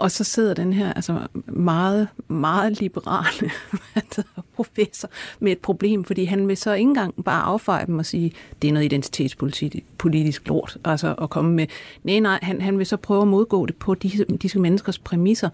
Og 0.00 0.10
så 0.10 0.24
sidder 0.24 0.54
den 0.54 0.72
her 0.72 0.92
altså 0.92 1.18
meget, 1.46 2.08
meget 2.28 2.80
liberale 2.80 3.50
professor 4.56 5.08
med 5.40 5.52
et 5.52 5.58
problem, 5.58 6.04
fordi 6.04 6.24
han 6.24 6.48
vil 6.48 6.56
så 6.56 6.72
ikke 6.72 6.88
engang 6.88 7.24
bare 7.24 7.42
affeje 7.42 7.86
dem 7.86 7.98
og 7.98 8.06
sige, 8.06 8.32
det 8.62 8.68
er 8.68 8.72
noget 8.72 8.84
identitetspolitisk 8.84 10.48
lort, 10.48 10.78
altså 10.84 11.14
at 11.14 11.30
komme 11.30 11.52
med. 11.52 11.66
Nej, 12.04 12.18
nej, 12.18 12.38
han, 12.42 12.60
han 12.60 12.78
vil 12.78 12.86
så 12.86 12.96
prøve 12.96 13.22
at 13.22 13.28
modgå 13.28 13.66
det 13.66 13.76
på 13.76 13.94
disse, 13.94 14.24
disse 14.24 14.58
menneskers 14.58 14.98
præmisser, 14.98 15.48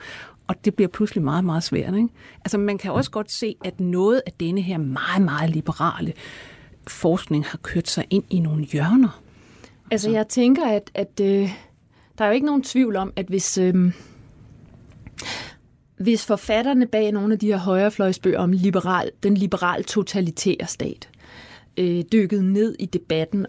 og 0.46 0.64
det 0.64 0.74
bliver 0.74 0.88
pludselig 0.88 1.24
meget, 1.24 1.44
meget 1.44 1.62
svært. 1.62 1.94
Ikke? 1.94 2.08
Altså 2.44 2.58
man 2.58 2.78
kan 2.78 2.92
også 2.92 3.10
godt 3.10 3.30
se, 3.30 3.56
at 3.64 3.80
noget 3.80 4.22
af 4.26 4.32
denne 4.40 4.60
her 4.60 4.78
meget, 4.78 5.22
meget 5.22 5.50
liberale 5.50 6.12
forskning 6.88 7.46
har 7.46 7.58
kørt 7.58 7.88
sig 7.88 8.04
ind 8.10 8.24
i 8.30 8.40
nogle 8.40 8.64
hjørner. 8.64 9.22
Altså, 9.90 10.08
altså 10.08 10.10
jeg 10.10 10.28
tænker, 10.28 10.66
at, 10.66 10.90
at 10.94 11.20
øh, 11.20 11.50
der 12.18 12.24
er 12.24 12.28
jo 12.28 12.34
ikke 12.34 12.46
nogen 12.46 12.62
tvivl 12.62 12.96
om, 12.96 13.12
at 13.16 13.26
hvis... 13.26 13.58
Øh, 13.58 13.92
hvis 15.98 16.26
forfatterne 16.26 16.86
bag 16.86 17.12
nogle 17.12 17.32
af 17.32 17.38
de 17.38 17.46
her 17.46 17.56
højrefløjsbøger 17.56 18.38
om 18.38 18.52
liberal, 18.52 19.10
den 19.22 19.34
liberal 19.34 19.84
totalitære 19.84 20.66
stat 20.66 21.08
øh, 21.76 22.04
dykkede 22.12 22.52
ned 22.52 22.76
i 22.78 22.86
debatten, 22.86 23.46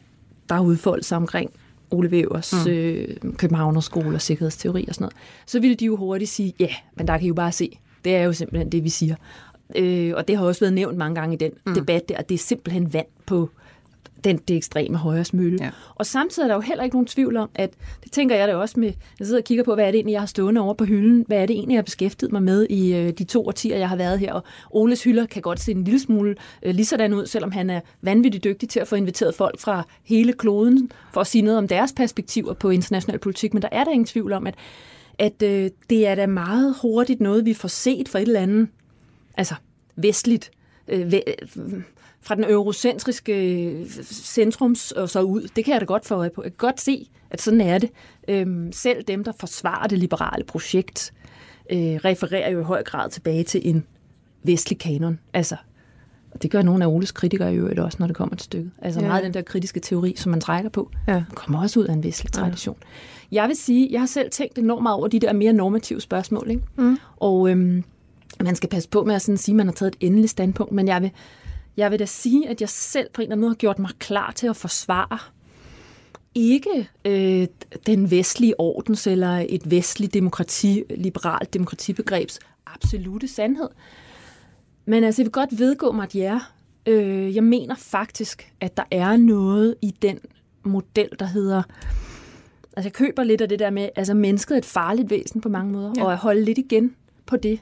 der 0.49 0.55
har 0.55 0.63
udfoldet 0.63 1.05
sig 1.05 1.17
omkring 1.17 1.51
Ole 1.91 2.09
Wevers 2.09 2.53
mm. 2.65 2.71
øh, 2.71 3.15
Københavnerskole 3.37 4.15
og 4.15 4.21
sikkerhedsteori 4.21 4.85
og 4.87 4.95
sådan 4.95 5.03
noget, 5.03 5.15
så 5.45 5.59
ville 5.59 5.75
de 5.75 5.85
jo 5.85 5.95
hurtigt 5.95 6.31
sige, 6.31 6.53
ja, 6.59 6.69
men 6.95 7.07
der 7.07 7.17
kan 7.17 7.25
I 7.25 7.27
jo 7.27 7.33
bare 7.33 7.51
se, 7.51 7.79
det 8.05 8.15
er 8.15 8.23
jo 8.23 8.33
simpelthen 8.33 8.71
det, 8.71 8.83
vi 8.83 8.89
siger. 8.89 9.15
Øh, 9.75 10.13
og 10.15 10.27
det 10.27 10.37
har 10.37 10.45
også 10.45 10.59
været 10.59 10.73
nævnt 10.73 10.97
mange 10.97 11.15
gange 11.15 11.35
i 11.35 11.37
den 11.37 11.51
mm. 11.65 11.73
debat 11.73 12.09
der, 12.09 12.17
at 12.17 12.29
det 12.29 12.35
er 12.35 12.39
simpelthen 12.39 12.93
vand 12.93 13.07
på 13.25 13.49
den, 14.23 14.37
det 14.37 14.55
ekstreme 14.55 14.97
højres 14.97 15.33
mølle. 15.33 15.57
Ja. 15.61 15.69
Og 15.95 16.05
samtidig 16.05 16.45
er 16.45 16.47
der 16.47 16.55
jo 16.55 16.61
heller 16.61 16.83
ikke 16.83 16.95
nogen 16.95 17.07
tvivl 17.07 17.37
om, 17.37 17.49
at 17.55 17.69
det 18.03 18.11
tænker 18.11 18.35
jeg 18.35 18.47
da 18.47 18.55
også 18.55 18.79
med, 18.79 18.91
jeg 19.19 19.27
sidder 19.27 19.41
og 19.41 19.45
kigger 19.45 19.63
på, 19.63 19.75
hvad 19.75 19.85
er 19.85 19.91
det 19.91 19.97
egentlig, 19.97 20.13
jeg 20.13 20.21
har 20.21 20.25
stående 20.25 20.61
over 20.61 20.73
på 20.73 20.85
hylden, 20.85 21.23
hvad 21.27 21.37
er 21.37 21.45
det 21.45 21.53
egentlig, 21.53 21.73
jeg 21.73 21.79
har 21.79 21.83
beskæftiget 21.83 22.31
mig 22.31 22.43
med 22.43 22.67
i 22.69 22.95
øh, 22.95 23.13
de 23.13 23.23
to 23.23 23.47
årtier, 23.47 23.77
jeg 23.77 23.89
har 23.89 23.95
været 23.95 24.19
her, 24.19 24.33
og 24.33 24.43
Oles 24.69 25.03
hylder 25.03 25.25
kan 25.25 25.41
godt 25.41 25.59
se 25.59 25.71
en 25.71 25.83
lille 25.83 25.99
smule 25.99 26.35
øh, 26.63 26.75
lige 26.75 26.85
sådan 26.85 27.13
ud, 27.13 27.25
selvom 27.25 27.51
han 27.51 27.69
er 27.69 27.81
vanvittigt 28.01 28.43
dygtig 28.43 28.69
til 28.69 28.79
at 28.79 28.87
få 28.87 28.95
inviteret 28.95 29.35
folk 29.35 29.59
fra 29.59 29.87
hele 30.03 30.33
kloden, 30.33 30.91
for 31.13 31.21
at 31.21 31.27
sige 31.27 31.41
noget 31.41 31.57
om 31.57 31.67
deres 31.67 31.93
perspektiver 31.93 32.53
på 32.53 32.69
international 32.69 33.19
politik, 33.19 33.53
men 33.53 33.61
der 33.61 33.69
er 33.71 33.83
der 33.83 33.91
ingen 33.91 34.05
tvivl 34.05 34.33
om, 34.33 34.47
at, 34.47 34.55
at 35.19 35.43
øh, 35.43 35.69
det 35.89 36.07
er 36.07 36.15
da 36.15 36.25
meget 36.27 36.75
hurtigt 36.81 37.21
noget, 37.21 37.45
vi 37.45 37.53
får 37.53 37.67
set 37.67 38.09
fra 38.09 38.19
et 38.19 38.27
eller 38.27 38.39
andet, 38.39 38.67
altså 39.37 39.55
vestligt, 39.95 40.51
øh, 40.87 41.13
fra 42.27 42.35
den 42.35 42.43
eurocentriske 42.43 43.85
centrums 44.03 44.91
og 44.91 45.09
så 45.09 45.21
ud. 45.21 45.41
Det 45.55 45.65
kan 45.65 45.73
jeg 45.73 45.81
da 45.81 45.85
godt 45.85 46.05
få 46.05 46.15
øje 46.15 46.29
på. 46.29 46.43
Jeg 46.43 46.51
kan 46.51 46.57
godt 46.57 46.81
se, 46.81 47.09
at 47.29 47.41
sådan 47.41 47.61
er 47.61 47.77
det. 47.77 47.89
Øhm, 48.27 48.71
selv 48.71 49.03
dem, 49.03 49.23
der 49.23 49.31
forsvarer 49.39 49.87
det 49.87 49.99
liberale 49.99 50.43
projekt, 50.43 51.13
øh, 51.71 51.79
refererer 51.79 52.51
jo 52.51 52.59
i 52.59 52.63
høj 52.63 52.83
grad 52.83 53.09
tilbage 53.09 53.43
til 53.43 53.69
en 53.69 53.83
vestlig 54.43 54.79
kanon. 54.79 55.19
Altså, 55.33 55.55
og 56.31 56.41
det 56.41 56.51
gør 56.51 56.61
nogle 56.61 56.83
af 56.83 56.87
Oles 56.89 57.11
kritikere 57.11 57.53
i 57.53 57.57
øvrigt 57.57 57.79
også, 57.79 57.97
når 57.99 58.07
det 58.07 58.15
kommer 58.15 58.35
til 58.35 58.45
stykket. 58.45 58.71
Altså 58.81 59.01
ja. 59.01 59.07
meget 59.07 59.23
den 59.23 59.33
der 59.33 59.41
kritiske 59.41 59.79
teori, 59.79 60.13
som 60.17 60.29
man 60.29 60.41
trækker 60.41 60.69
på, 60.69 60.91
ja. 61.07 61.23
kommer 61.35 61.61
også 61.61 61.79
ud 61.79 61.85
af 61.85 61.93
en 61.93 62.03
vestlig 62.03 62.31
tradition. 62.31 62.77
Ja. 63.31 63.41
Jeg 63.41 63.47
vil 63.47 63.55
sige, 63.55 63.89
jeg 63.91 64.01
har 64.01 64.07
selv 64.07 64.31
tænkt 64.31 64.57
enormt 64.57 64.83
meget 64.83 64.95
over 64.95 65.07
de 65.07 65.19
der 65.19 65.33
mere 65.33 65.53
normative 65.53 66.01
spørgsmål. 66.01 66.49
Ikke? 66.49 66.61
Mm. 66.77 66.97
Og 67.17 67.49
øhm, 67.49 67.83
man 68.43 68.55
skal 68.55 68.69
passe 68.69 68.89
på 68.89 69.03
med 69.03 69.15
at 69.15 69.21
sådan 69.21 69.37
sige, 69.37 69.53
at 69.53 69.57
man 69.57 69.67
har 69.67 69.73
taget 69.73 69.95
et 69.95 70.07
endeligt 70.07 70.31
standpunkt, 70.31 70.71
men 70.71 70.87
jeg 70.87 71.01
vil 71.01 71.11
jeg 71.77 71.91
vil 71.91 71.99
da 71.99 72.05
sige, 72.05 72.49
at 72.49 72.61
jeg 72.61 72.69
selv 72.69 73.09
på 73.13 73.21
en 73.21 73.23
eller 73.23 73.33
anden 73.33 73.41
måde 73.41 73.51
har 73.51 73.55
gjort 73.55 73.79
mig 73.79 73.91
klar 73.99 74.31
til 74.31 74.47
at 74.47 74.55
forsvare 74.55 75.19
ikke 76.35 76.89
øh, 77.05 77.47
den 77.85 78.11
vestlige 78.11 78.59
ordens 78.59 79.07
eller 79.07 79.45
et 79.49 79.71
vestligt 79.71 80.13
demokrati, 80.13 80.83
liberalt 80.89 81.53
demokratibegrebs 81.53 82.39
absolute 82.65 83.27
sandhed. 83.27 83.69
Men 84.85 85.03
altså, 85.03 85.21
jeg 85.21 85.25
vil 85.25 85.31
godt 85.31 85.59
vedgå 85.59 85.91
mig, 85.91 86.03
at 86.03 86.15
ja, 86.15 86.39
øh, 86.85 87.35
jeg 87.35 87.43
mener 87.43 87.75
faktisk, 87.75 88.53
at 88.61 88.77
der 88.77 88.83
er 88.91 89.17
noget 89.17 89.75
i 89.81 89.91
den 90.01 90.19
model, 90.63 91.09
der 91.19 91.25
hedder... 91.25 91.63
Altså, 92.77 92.87
jeg 92.87 92.93
køber 92.93 93.23
lidt 93.23 93.41
af 93.41 93.49
det 93.49 93.59
der 93.59 93.69
med, 93.69 93.89
altså, 93.95 94.13
mennesket 94.13 94.55
er 94.55 94.57
et 94.57 94.65
farligt 94.65 95.09
væsen 95.09 95.41
på 95.41 95.49
mange 95.49 95.71
måder, 95.71 95.93
ja. 95.97 96.03
og 96.03 96.11
at 96.11 96.17
holde 96.17 96.43
lidt 96.43 96.57
igen 96.57 96.95
på 97.25 97.37
det 97.37 97.59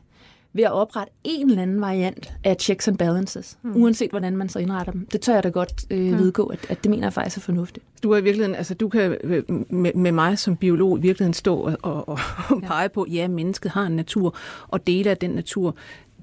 ved 0.55 0.63
at 0.63 0.71
oprette 0.71 1.13
en 1.23 1.49
eller 1.49 1.61
anden 1.61 1.81
variant 1.81 2.33
af 2.43 2.55
checks 2.59 2.87
and 2.87 2.97
balances, 2.97 3.57
mm. 3.63 3.75
uanset 3.75 4.09
hvordan 4.09 4.37
man 4.37 4.49
så 4.49 4.59
indretter 4.59 4.91
dem. 4.91 5.07
Det 5.11 5.21
tør 5.21 5.33
jeg 5.33 5.43
da 5.43 5.49
godt 5.49 5.85
øh, 5.89 6.11
mm. 6.11 6.17
vedgå, 6.17 6.45
at, 6.45 6.59
at 6.69 6.83
det 6.83 6.89
mener 6.89 7.03
jeg 7.03 7.13
faktisk 7.13 7.37
er 7.37 7.41
fornuftigt. 7.41 7.85
Du 8.03 8.11
er 8.11 8.17
i 8.17 8.23
virkeligheden, 8.23 8.55
altså 8.55 8.73
du 8.73 8.89
kan 8.89 9.17
øh, 9.23 9.43
med, 9.69 9.93
med 9.93 10.11
mig 10.11 10.39
som 10.39 10.55
biolog 10.55 10.97
i 10.97 11.01
virkeligheden 11.01 11.33
stå 11.33 11.55
og, 11.55 11.77
og, 11.81 12.09
og 12.09 12.19
ja. 12.49 12.67
pege 12.67 12.89
på, 12.89 13.05
ja, 13.11 13.27
mennesket 13.27 13.71
har 13.71 13.85
en 13.85 13.95
natur, 13.95 14.35
og 14.67 14.87
dele 14.87 15.09
af 15.09 15.17
den 15.17 15.29
natur, 15.29 15.75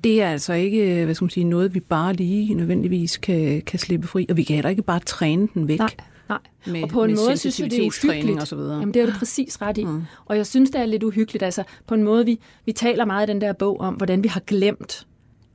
det 0.04 0.22
er 0.22 0.28
altså 0.28 0.52
ikke 0.52 0.98
øh, 0.98 1.04
hvad 1.04 1.14
skal 1.14 1.24
man 1.24 1.30
sige, 1.30 1.44
noget, 1.44 1.74
vi 1.74 1.80
bare 1.80 2.12
lige 2.12 2.54
nødvendigvis 2.54 3.16
kan, 3.16 3.62
kan 3.66 3.78
slippe 3.78 4.06
fri, 4.06 4.26
og 4.30 4.36
vi 4.36 4.42
kan 4.42 4.54
heller 4.54 4.70
ikke 4.70 4.82
bare 4.82 5.00
træne 5.00 5.48
den 5.54 5.68
væk. 5.68 5.78
Nej. 5.78 5.90
Nej, 6.28 6.38
med, 6.66 6.82
og 6.82 6.88
på 6.88 7.04
en 7.04 7.14
måde 7.14 7.36
synes 7.36 7.60
jeg, 7.60 7.70
det 7.70 7.78
er 7.78 7.86
uhyggeligt. 7.86 8.40
Og 8.40 8.46
så 8.46 8.56
videre. 8.56 8.78
Jamen, 8.78 8.94
det 8.94 9.02
er 9.02 9.06
du 9.06 9.12
præcis 9.18 9.62
ret 9.62 9.78
i. 9.78 9.84
Mm. 9.84 10.02
Og 10.24 10.36
jeg 10.36 10.46
synes, 10.46 10.70
det 10.70 10.80
er 10.80 10.86
lidt 10.86 11.02
uhyggeligt. 11.02 11.42
Altså, 11.42 11.62
på 11.86 11.94
en 11.94 12.02
måde, 12.02 12.24
vi, 12.24 12.40
vi 12.64 12.72
taler 12.72 13.04
meget 13.04 13.28
i 13.28 13.32
den 13.32 13.40
der 13.40 13.52
bog 13.52 13.80
om, 13.80 13.94
hvordan 13.94 14.22
vi 14.22 14.28
har 14.28 14.40
glemt 14.40 15.06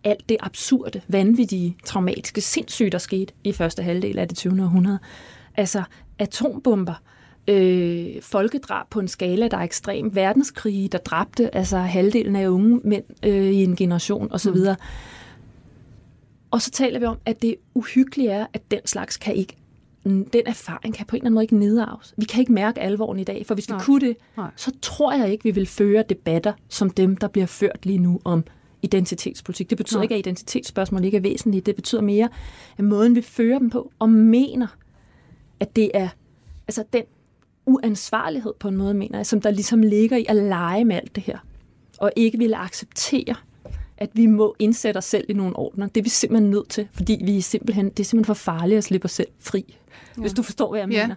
alt 0.04 0.30
det 0.30 0.38
absurde, 0.40 1.02
vanvittige, 1.08 1.78
traumatiske, 1.86 2.42
sindssygt, 2.42 2.92
der 2.92 2.98
skete 2.98 3.34
i 3.44 3.52
første 3.52 3.84
halvdel 3.84 4.20
af 4.20 4.28
det 4.28 4.38
20. 4.38 4.64
århundrede. 4.64 5.00
Altså, 5.58 5.84
atombomber, 6.20 6.94
øh, 7.48 8.22
folkedrab 8.22 8.90
på 8.90 9.00
en 9.00 9.08
skala, 9.08 9.48
der 9.48 9.58
er 9.58 9.62
ekstrem, 9.62 10.16
verdenskrige, 10.16 10.88
der 10.88 10.98
dræbte 10.98 11.56
altså 11.56 11.78
halvdelen 11.78 12.36
af 12.36 12.48
unge 12.48 12.82
mænd 12.84 13.04
øh, 13.24 13.52
i 13.52 13.64
en 13.64 13.76
generation 13.76 14.32
osv. 14.32 14.56
Mm. 14.56 14.76
Og 16.52 16.62
så 16.62 16.72
taler 16.72 17.00
vi 17.00 17.06
om, 17.06 17.18
at 17.26 17.42
det 17.42 17.56
uhyggelige 17.74 18.30
er, 18.30 18.46
at 18.54 18.72
den 18.72 18.80
slags 18.86 19.18
kan 19.18 19.36
ikke 19.36 19.58
den 20.10 20.42
erfaring 20.46 20.96
kan 20.96 21.06
på 21.06 21.16
en 21.16 21.18
eller 21.18 21.26
anden 21.26 21.34
måde 21.34 21.44
ikke 21.44 21.58
nedarves. 21.58 22.14
Vi 22.18 22.26
kan 22.26 22.40
ikke 22.40 22.52
mærke 22.54 22.80
alvoren 22.80 23.20
i 23.20 23.24
dag, 23.24 23.46
for 23.46 23.54
hvis 23.54 23.70
vi 23.70 23.74
Nej. 23.74 23.84
kunne 23.84 24.08
det, 24.08 24.18
Nej. 24.38 24.52
så 24.56 24.72
tror 24.82 25.14
jeg 25.14 25.32
ikke, 25.32 25.44
vi 25.44 25.52
vil 25.52 25.68
føre 25.68 26.04
debatter 26.10 26.54
som 26.70 26.90
dem, 26.90 27.18
der 27.18 27.28
bliver 27.28 27.48
ført 27.48 27.86
lige 27.86 27.98
nu 27.98 28.22
om 28.24 28.44
identitetspolitik. 28.82 29.70
Det 29.70 29.78
betyder 29.78 30.00
Nej. 30.00 30.04
ikke, 30.04 30.16
at 30.16 30.20
identitetsspørgsmål 30.20 31.06
ikke 31.06 31.18
er 31.18 31.22
væsentlige. 31.22 31.62
Det 31.62 31.76
betyder 31.76 32.02
mere, 32.02 32.30
at 32.78 32.84
måden 32.84 33.16
vi 33.16 33.22
fører 33.22 33.60
dem 33.60 33.70
på, 33.70 33.92
og 34.00 34.10
mener, 34.10 34.68
at 35.60 35.76
det 35.76 35.92
er 35.94 36.10
altså 36.68 36.84
den 36.94 37.04
uansvarlighed 37.66 38.54
på 38.60 38.68
en 38.68 38.78
måde, 38.78 38.94
mener 38.94 39.18
jeg, 39.18 39.26
som 39.26 39.42
der 39.42 39.52
ligesom 39.52 39.82
ligger 39.82 40.18
i 40.18 40.26
at 40.30 40.36
lege 40.36 40.86
med 40.86 40.96
alt 40.96 41.16
det 41.16 41.24
her, 41.24 41.38
og 41.98 42.12
ikke 42.16 42.38
ville 42.38 42.58
acceptere 42.58 43.36
at 43.98 44.10
vi 44.14 44.26
må 44.26 44.56
indsætte 44.60 44.98
os 44.98 45.06
selv 45.06 45.26
i 45.30 45.34
nogle 45.34 45.56
ordner. 45.56 45.88
Det 45.88 46.02
er 46.02 46.04
vi 46.04 46.10
simpelthen 46.10 46.50
nødt 46.50 46.70
til, 46.70 46.88
fordi 46.92 47.22
vi 47.26 47.38
er 47.38 47.42
simpelthen, 47.42 47.90
det 47.90 48.00
er 48.00 48.04
simpelthen 48.04 48.26
for 48.26 48.34
farligt 48.34 48.78
at 48.78 48.84
slippe 48.84 49.06
os 49.06 49.12
selv 49.12 49.28
fri, 49.40 49.76
ja. 50.18 50.22
hvis 50.22 50.34
du 50.34 50.44
forstår, 50.44 50.70
hvad 50.70 50.80
jeg 50.80 50.90
Ja. 50.90 51.08
mener. 51.08 51.16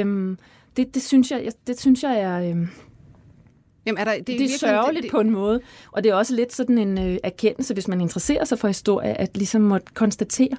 Øhm, 0.00 0.38
det, 0.76 0.94
det, 0.94 1.02
synes 1.02 1.30
jeg, 1.30 1.52
det 1.66 1.80
synes 1.80 2.02
jeg 2.02 2.20
er... 2.20 2.50
Øhm, 2.50 2.68
Jamen, 3.86 3.98
er 3.98 4.04
der, 4.04 4.14
det, 4.14 4.26
det 4.26 4.42
er 4.54 4.58
sørgeligt 4.58 5.10
på 5.10 5.20
en 5.20 5.30
måde, 5.30 5.60
og 5.92 6.04
det 6.04 6.10
er 6.10 6.14
også 6.14 6.34
lidt 6.34 6.52
sådan 6.54 6.78
en 6.78 6.98
øh, 6.98 7.18
erkendelse, 7.24 7.74
hvis 7.74 7.88
man 7.88 8.00
interesserer 8.00 8.44
sig 8.44 8.58
for 8.58 8.68
historie, 8.68 9.14
at 9.20 9.36
ligesom 9.36 9.60
måtte 9.62 9.86
konstatere, 9.94 10.56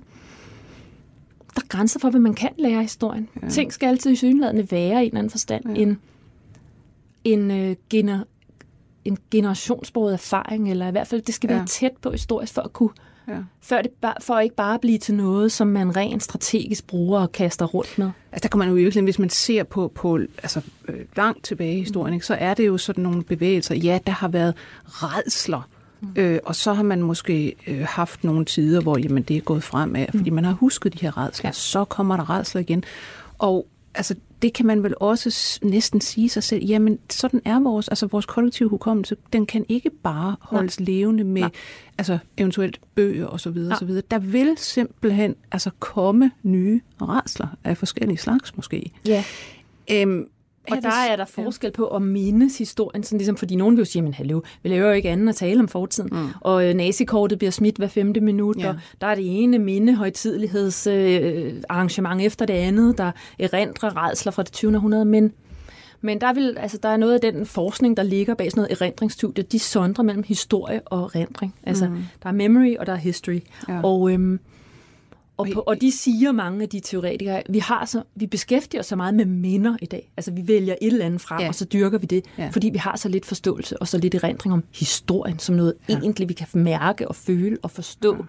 der 1.55 1.61
er 1.63 1.67
grænser 1.67 1.99
for, 1.99 2.09
hvad 2.09 2.19
man 2.19 2.33
kan 2.33 2.49
lære 2.57 2.75
af 2.77 2.81
historien. 2.81 3.29
Ja. 3.41 3.49
Ting 3.49 3.73
skal 3.73 3.87
altid 3.87 4.11
i 4.11 4.15
synlædende 4.15 4.71
være 4.71 4.93
i 4.93 5.05
en 5.05 5.05
eller 5.05 5.19
anden 5.19 5.29
forstand. 5.29 5.69
Ja. 5.75 5.81
En, 5.81 5.99
en, 7.23 7.51
øh, 7.51 7.75
gener, 7.89 8.23
en 9.07 9.17
generationsbåret 9.31 10.13
erfaring, 10.13 10.71
eller 10.71 10.87
i 10.87 10.91
hvert 10.91 11.07
fald, 11.07 11.21
det 11.21 11.35
skal 11.35 11.49
være 11.49 11.59
Ja. 11.59 11.65
tæt 11.65 11.91
på 12.01 12.11
historisk 12.11 12.53
for 12.53 12.61
at 12.61 12.73
kunne 12.73 12.89
Ja. 13.27 13.37
før 13.61 13.81
det 13.81 13.91
bare, 14.01 14.13
for 14.21 14.39
ikke 14.39 14.55
bare 14.55 14.73
at 14.73 14.81
blive 14.81 14.97
til 14.97 15.15
noget, 15.15 15.51
som 15.51 15.67
man 15.67 15.95
rent 15.95 16.23
strategisk 16.23 16.87
bruger 16.87 17.19
og 17.21 17.31
kaster 17.31 17.65
rundt 17.65 17.97
med. 17.97 18.09
Altså, 18.31 18.43
der 18.43 18.49
kan 18.49 18.59
man 18.59 18.67
jo 18.67 18.73
virkelig, 18.73 19.03
hvis 19.03 19.19
man 19.19 19.29
ser 19.29 19.63
på, 19.63 19.91
på 19.95 20.19
altså, 20.43 20.61
øh, 20.87 20.99
langt 21.17 21.43
tilbage 21.45 21.77
i 21.77 21.79
historien, 21.79 22.13
ikke, 22.13 22.25
så 22.25 22.33
er 22.33 22.53
det 22.53 22.67
jo 22.67 22.77
sådan 22.77 23.03
nogle 23.03 23.23
bevægelser. 23.23 23.75
Ja, 23.75 23.99
der 24.05 24.11
har 24.11 24.27
været 24.27 24.53
redsler, 24.85 25.69
mm. 26.01 26.07
øh, 26.15 26.39
og 26.45 26.55
så 26.55 26.73
har 26.73 26.83
man 26.83 27.01
måske 27.01 27.55
øh, 27.67 27.85
haft 27.89 28.23
nogle 28.23 28.45
tider, 28.45 28.81
hvor 28.81 28.97
jamen, 28.97 29.23
det 29.23 29.37
er 29.37 29.41
gået 29.41 29.63
fremad, 29.63 30.05
fordi 30.15 30.29
man 30.29 30.43
har 30.45 30.53
husket 30.53 30.93
de 30.93 30.99
her 31.01 31.17
redsler. 31.17 31.47
Ja. 31.47 31.51
Så 31.53 31.85
kommer 31.85 32.17
der 32.17 32.29
redsler 32.29 32.61
igen. 32.61 32.83
Og 33.37 33.67
altså, 33.95 34.15
det 34.41 34.53
kan 34.53 34.65
man 34.65 34.83
vel 34.83 34.93
også 34.99 35.59
næsten 35.63 36.01
sige 36.01 36.29
sig 36.29 36.43
selv, 36.43 36.65
jamen 36.65 36.99
sådan 37.09 37.41
er 37.45 37.59
vores, 37.59 37.87
altså 37.87 38.07
vores 38.07 38.25
kollektive 38.25 38.69
hukommelse, 38.69 39.15
den 39.33 39.45
kan 39.45 39.65
ikke 39.67 39.89
bare 39.89 40.35
holdes 40.41 40.79
Nej. 40.79 40.85
levende 40.85 41.23
med 41.23 41.41
Nej. 41.41 41.51
altså 41.97 42.17
eventuelt 42.37 42.79
bøger 42.95 43.25
og 43.25 43.39
så 43.39 43.49
videre, 43.49 43.73
og 43.73 43.79
så 43.79 43.85
videre. 43.85 44.03
Der 44.11 44.19
vil 44.19 44.53
simpelthen 44.57 45.35
altså 45.51 45.71
komme 45.79 46.31
nye 46.43 46.81
redsler 47.01 47.47
af 47.63 47.77
forskellige 47.77 48.17
slags 48.17 48.55
måske. 48.55 48.91
Ja. 49.07 49.23
Øhm, 49.91 50.27
Og 50.71 50.77
der 50.81 50.89
er 51.09 51.15
der 51.15 51.25
forskel 51.25 51.71
på 51.71 51.87
at 51.87 52.01
mindes 52.01 52.57
historien, 52.57 53.03
sådan 53.03 53.17
ligesom, 53.17 53.37
fordi 53.37 53.55
nogen 53.55 53.75
vil 53.77 53.81
jo 53.81 53.85
sige, 53.85 54.01
men 54.01 54.13
hallo, 54.13 54.41
vi 54.63 54.69
laver 54.69 54.87
jo 54.87 54.93
ikke 54.93 55.09
andet 55.09 55.29
at 55.29 55.35
tale 55.35 55.59
om 55.59 55.67
fortiden. 55.67 56.09
Mm. 56.11 56.27
Og 56.41 56.67
øh, 56.69 56.73
nazikortet 56.73 57.37
bliver 57.37 57.51
smidt 57.51 57.77
hver 57.77 57.87
femte 57.87 58.21
minut, 58.21 58.57
Ja. 58.59 58.69
og 58.69 58.75
der 59.01 59.07
er 59.07 59.15
det 59.15 59.43
ene 59.43 59.59
minde 59.59 59.95
højtidlighedsarrangement 59.95 62.21
øh, 62.21 62.25
efter 62.25 62.45
det 62.45 62.53
andet, 62.53 62.97
der 62.97 63.11
erindrer 63.39 64.07
redsler 64.07 64.31
fra 64.31 64.43
det 64.43 64.51
20. 64.51 64.75
århundrede, 64.75 65.05
men 65.05 65.31
men 66.01 66.21
der, 66.21 66.33
vil, 66.33 66.57
altså, 66.59 66.77
der 66.83 66.89
er 66.89 66.97
noget 66.97 67.13
af 67.13 67.19
den 67.33 67.45
forskning, 67.45 67.97
der 67.97 68.03
ligger 68.03 68.33
bag 68.35 68.51
sådan 68.51 68.61
noget 68.61 68.81
erindringsstudie, 68.81 69.43
de 69.43 69.59
sondrer 69.59 70.03
mellem 70.03 70.23
historie 70.27 70.81
og 70.85 71.11
erindring. 71.15 71.55
Altså, 71.63 71.89
mm. 71.89 71.97
der 72.23 72.29
er 72.29 72.33
memory, 72.33 72.75
og 72.79 72.85
der 72.85 72.93
er 72.93 72.97
history. 72.97 73.39
Ja. 73.69 73.79
Og, 73.83 74.11
øhm, 74.11 74.39
og, 75.37 75.47
på, 75.53 75.59
og 75.59 75.81
de 75.81 75.91
siger 75.91 76.31
mange 76.31 76.63
af 76.63 76.69
de 76.69 76.79
teoretikere, 76.79 77.43
vi 77.49 77.59
har 77.59 77.85
så, 77.85 78.03
vi 78.15 78.27
beskæftiger 78.27 78.81
os 78.81 78.85
så 78.85 78.95
meget 78.95 79.13
med 79.13 79.25
minder 79.25 79.77
i 79.81 79.85
dag. 79.85 80.11
Altså 80.17 80.31
vi 80.31 80.47
vælger 80.47 80.75
et 80.81 80.87
eller 80.93 81.05
andet 81.05 81.21
frem, 81.21 81.39
Ja. 81.41 81.47
og 81.47 81.55
så 81.55 81.65
dyrker 81.65 81.97
vi 81.97 82.05
det, 82.05 82.25
Ja. 82.37 82.49
fordi 82.49 82.69
vi 82.69 82.77
har 82.77 82.95
så 82.97 83.09
lidt 83.09 83.25
forståelse 83.25 83.77
og 83.81 83.87
så 83.87 83.97
lidt 83.97 84.15
erindring 84.15 84.53
om 84.53 84.63
historien, 84.75 85.39
som 85.39 85.55
noget 85.55 85.73
ja. 85.89 85.97
egentlig 85.99 86.29
vi 86.29 86.33
kan 86.33 86.47
mærke 86.53 87.07
og 87.07 87.15
føle 87.15 87.57
og 87.61 87.71
forstå 87.71 88.15
ja. 88.15 88.21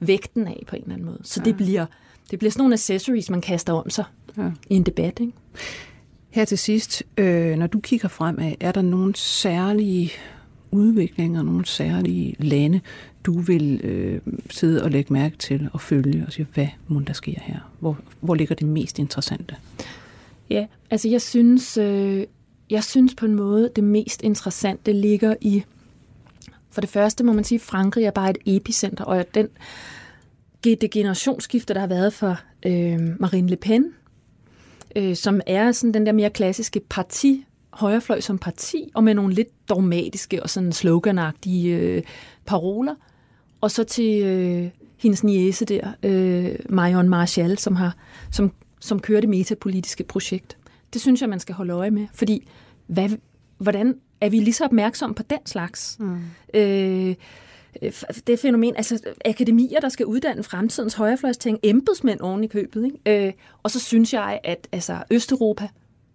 vægten 0.00 0.46
af 0.46 0.62
på 0.68 0.76
en 0.76 0.82
eller 0.82 0.94
anden 0.94 1.06
måde. 1.06 1.18
Så 1.22 1.40
ja. 1.40 1.44
det, 1.50 1.56
bliver, 1.56 1.86
det 2.30 2.38
bliver 2.38 2.50
sådan 2.50 2.60
nogle 2.60 2.74
accessories, 2.74 3.30
man 3.30 3.40
kaster 3.40 3.72
om 3.72 3.90
sig 3.90 4.04
ja. 4.38 4.50
i 4.70 4.74
en 4.76 4.82
debat. 4.82 5.18
Ikke? 5.20 5.32
Her 6.30 6.44
til 6.44 6.58
sidst, 6.58 7.02
øh, 7.16 7.56
når 7.56 7.66
du 7.66 7.80
kigger 7.80 8.08
fremad, 8.08 8.52
er 8.60 8.72
der 8.72 8.82
nogle 8.82 9.16
særlige 9.16 10.10
udviklinger, 10.70 11.42
nogle 11.42 11.66
særlige 11.66 12.34
lande, 12.38 12.80
du 13.24 13.40
vil 13.40 13.80
øh, 13.84 14.20
sidde 14.50 14.84
og 14.84 14.90
lægge 14.90 15.12
mærke 15.12 15.36
til 15.36 15.68
og 15.72 15.80
følge 15.80 16.24
og 16.26 16.32
sige, 16.32 16.46
hvad 16.54 16.68
må 16.88 17.00
der 17.00 17.12
sker 17.12 17.40
her? 17.42 17.58
Hvor, 17.80 17.98
hvor 18.20 18.34
ligger 18.34 18.54
det 18.54 18.66
mest 18.66 18.98
interessante? 18.98 19.56
Ja, 20.50 20.66
altså 20.90 21.08
jeg 21.08 21.22
synes, 21.22 21.76
øh, 21.76 22.26
jeg 22.70 22.84
synes 22.84 23.14
på 23.14 23.26
en 23.26 23.34
måde, 23.34 23.70
det 23.76 23.84
mest 23.84 24.22
interessante 24.22 24.92
ligger 24.92 25.34
i, 25.40 25.64
for 26.70 26.80
det 26.80 26.90
første 26.90 27.24
må 27.24 27.32
man 27.32 27.44
sige, 27.44 27.56
at 27.56 27.62
Frankrig 27.62 28.04
er 28.04 28.10
bare 28.10 28.30
et 28.30 28.38
epicenter, 28.46 29.04
og 29.04 29.24
den, 29.34 29.48
det 30.64 30.90
generationsskifte, 30.90 31.74
der 31.74 31.80
har 31.80 31.86
været 31.86 32.12
for 32.12 32.40
øh, 32.66 33.20
Marine 33.20 33.48
Le 33.48 33.56
Pen, 33.56 33.84
øh, 34.96 35.16
som 35.16 35.40
er 35.46 35.72
sådan 35.72 35.94
den 35.94 36.06
der 36.06 36.12
mere 36.12 36.30
klassiske 36.30 36.80
parti, 36.88 37.44
højrefløj 37.70 38.20
som 38.20 38.38
parti, 38.38 38.90
og 38.94 39.04
med 39.04 39.14
nogle 39.14 39.34
lidt 39.34 39.68
dogmatiske 39.68 40.42
og 40.42 40.50
sådan 40.50 40.72
sloganagtige 40.72 41.76
øh, 41.76 42.02
paroler, 42.46 42.94
og 43.62 43.70
så 43.70 43.84
til 43.84 44.22
øh, 44.22 44.70
hendes 44.96 45.24
niece 45.24 45.64
der, 45.64 45.92
øh, 46.02 46.56
Marion 46.68 47.08
Marshall, 47.08 47.58
som, 47.58 47.76
har, 47.76 47.96
som, 48.30 48.52
som 48.80 49.00
kører 49.00 49.20
det 49.20 49.28
metapolitiske 49.28 50.04
projekt. 50.04 50.56
Det 50.92 51.00
synes 51.00 51.20
jeg, 51.20 51.28
man 51.28 51.40
skal 51.40 51.54
holde 51.54 51.72
øje 51.72 51.90
med, 51.90 52.06
fordi 52.14 52.48
hvad, 52.86 53.08
hvordan 53.58 53.94
er 54.20 54.28
vi 54.28 54.40
lige 54.40 54.54
så 54.54 54.64
opmærksomme 54.64 55.14
på 55.14 55.22
den 55.22 55.46
slags? 55.46 55.96
Mm. 56.00 56.20
Øh, 56.54 57.14
øh, 57.82 57.92
det 58.26 58.38
fænomen, 58.38 58.76
altså 58.76 59.00
akademier, 59.24 59.80
der 59.80 59.88
skal 59.88 60.06
uddanne 60.06 60.42
fremtidens 60.42 60.94
højrefløjsting, 60.94 61.58
embedsmænd 61.62 62.20
oven 62.20 62.44
i 62.44 62.46
købet. 62.46 62.84
Ikke? 62.84 63.26
Øh, 63.26 63.32
og 63.62 63.70
så 63.70 63.80
synes 63.80 64.12
jeg, 64.12 64.40
at 64.44 64.68
altså, 64.72 65.02
Østeuropa, 65.10 65.68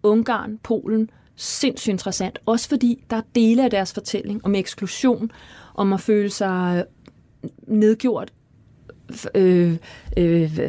Ungarn, 0.04 0.60
Polen, 0.64 1.10
sindssygt 1.36 1.92
interessant. 1.92 2.40
Også 2.46 2.70
fordi 2.70 3.04
der 3.10 3.16
er 3.18 3.22
dele 3.36 3.64
af 3.64 3.70
deres 3.70 3.94
fortælling 3.94 4.46
om 4.46 4.56
eksklusion, 4.56 5.32
om 5.76 5.94
at 5.94 6.02
føle 6.02 6.30
sig 6.30 6.86
nedgjort, 7.68 8.34
øh, 9.36 9.78
øh, 10.18 10.60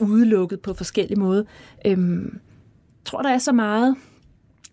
udelukket 0.00 0.60
på 0.60 0.74
forskellige 0.74 1.20
måder. 1.20 1.44
Øh, 1.86 1.98
tror, 3.04 3.22
der 3.22 3.30
er 3.30 3.38
så 3.38 3.52
meget 3.52 3.96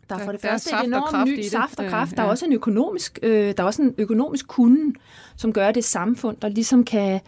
der 0.10 0.16
er 0.16 0.26
for 0.26 0.32
det 0.32 0.42
der 0.42 0.48
er 0.48 0.52
første 0.52 0.70
enormt 0.86 1.06
kraft 1.06 1.30
i 1.30 1.36
ny 1.36 1.42
saft 1.42 1.80
og 1.80 1.86
Øh, 1.86 1.92
kraft. 1.92 2.18
Der 2.18 2.24
er 2.24 2.28
også 2.28 2.46
en 2.46 2.54
økonomisk, 2.54 3.20
øh, 3.24 3.54
der 3.58 3.64
er 3.64 3.68
også 3.68 3.82
en 3.82 3.96
økonomisk 3.98 4.48
kunde, 4.48 4.94
som 5.38 5.54
gør 5.54 5.72
det 5.72 5.84
samfund, 5.84 6.38
der 6.42 6.48
ligesom 6.48 6.84
kan... 6.84 7.20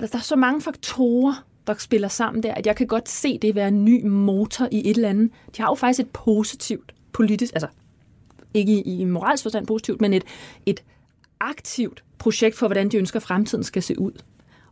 Der 0.00 0.06
der 0.06 0.18
er 0.18 0.22
så 0.22 0.36
mange 0.36 0.60
faktorer, 0.60 1.44
der 1.66 1.74
spiller 1.78 2.08
sammen 2.08 2.42
der, 2.42 2.54
at 2.54 2.66
jeg 2.66 2.76
kan 2.76 2.86
godt 2.86 3.08
se 3.08 3.38
det 3.38 3.54
være 3.54 3.68
en 3.68 3.84
ny 3.84 4.06
motor 4.06 4.68
i 4.72 4.90
et 4.90 4.96
eller 4.96 5.08
andet. 5.08 5.30
De 5.56 5.62
har 5.62 5.68
jo 5.70 5.74
faktisk 5.74 6.00
et 6.00 6.10
positivt 6.10 6.94
politisk, 7.12 7.52
altså 7.54 7.68
ikke 8.54 8.72
i, 8.72 9.00
i 9.00 9.04
moralsk 9.04 9.42
forstand 9.42 9.66
positivt, 9.66 10.00
men 10.00 10.14
et, 10.14 10.24
et 10.66 10.82
aktivt 11.40 12.04
projekt 12.20 12.56
for, 12.56 12.66
hvordan 12.66 12.88
de 12.88 12.96
ønsker, 12.96 13.16
at 13.16 13.22
fremtiden 13.22 13.64
skal 13.64 13.82
se 13.82 13.98
ud. 13.98 14.12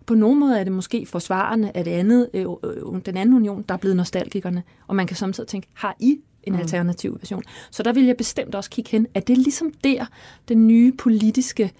På 0.07 0.15
nogen 0.15 0.41
måde 0.41 0.61
er 0.61 0.65
det 0.65 0.73
måske 0.73 1.07
forsvarende 1.07 1.73
af 1.75 1.85
det 1.85 1.91
andet, 1.91 2.31
øh, 2.35 2.47
øh, 2.65 3.01
den 3.07 3.17
anden 3.17 3.35
union, 3.35 3.65
der 3.69 3.75
er 3.75 3.79
blevet 3.79 3.97
nostalgikerne, 3.97 4.63
og 4.87 4.97
man 4.97 5.07
kan 5.07 5.17
samtidig 5.17 5.49
tænke, 5.49 5.69
har 5.75 5.97
I 6.01 6.19
en 6.43 6.53
mm. 6.53 6.59
alternativ 6.59 7.19
version? 7.21 7.43
Så 7.71 7.83
der 7.83 7.93
vil 7.93 8.05
jeg 8.05 8.17
bestemt 8.17 8.55
også 8.55 8.71
kigge 8.71 8.91
hen. 8.91 9.07
Er 9.15 9.21
det 9.21 9.39
ligesom 9.39 9.73
der, 9.85 10.07
den 10.49 10.69
nye 10.69 10.93
politiske 10.93 11.73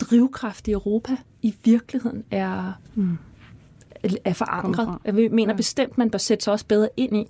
drivkraft 0.00 0.68
i 0.68 0.70
Europa 0.70 1.16
i 1.42 1.54
virkeligheden 1.64 2.24
er, 2.30 2.72
mm. 2.94 3.18
er 4.24 4.32
forankret? 4.32 4.98
Jeg 5.04 5.14
mener 5.14 5.52
ja. 5.52 5.56
bestemt, 5.56 5.98
man 5.98 6.10
bør 6.10 6.18
sætte 6.18 6.44
sig 6.44 6.52
også 6.52 6.66
bedre 6.66 6.88
ind 6.96 7.16
i, 7.16 7.24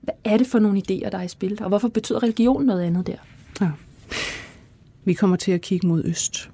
hvad 0.00 0.14
er 0.24 0.36
det 0.36 0.46
for 0.46 0.58
nogle 0.58 0.78
idéer, 0.78 1.08
der 1.08 1.18
er 1.18 1.22
i 1.22 1.28
spil, 1.28 1.58
og 1.62 1.68
hvorfor 1.68 1.88
betyder 1.88 2.22
religion 2.22 2.64
noget 2.64 2.82
andet 2.82 3.06
der? 3.06 3.16
Ja. 3.60 3.70
Vi 5.04 5.14
kommer 5.14 5.36
til 5.36 5.52
at 5.52 5.60
kigge 5.60 5.86
mod 5.86 6.04
øst. 6.04 6.50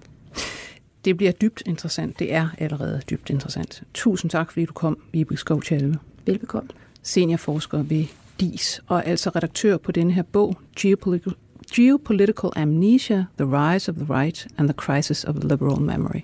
Det 1.04 1.16
bliver 1.16 1.32
dybt 1.32 1.62
interessant. 1.66 2.18
Det 2.18 2.34
er 2.34 2.48
allerede 2.58 3.00
dybt 3.10 3.30
interessant. 3.30 3.82
Tusind 3.94 4.30
tak, 4.30 4.50
fordi 4.52 4.64
du 4.64 4.72
kom, 4.72 4.98
Vibeke 5.12 5.36
Skov 5.40 5.62
Tjalve. 5.62 5.98
Velbekomme. 6.26 6.68
seniorforsker 7.02 7.82
ved 7.82 8.04
DIS, 8.40 8.80
og 8.86 9.06
altså 9.06 9.30
redaktør 9.30 9.76
på 9.76 9.92
denne 9.92 10.12
her 10.12 10.22
bog, 10.22 10.58
Geopolitical, 10.78 11.34
Geopolitical 11.74 12.50
Amnesia, 12.56 13.24
The 13.38 13.46
Rise 13.46 13.90
of 13.90 13.96
the 13.96 14.14
Right 14.14 14.46
and 14.58 14.68
the 14.68 14.74
Crisis 14.74 15.24
of 15.24 15.34
Liberal 15.42 15.80
Memory. 15.80 16.20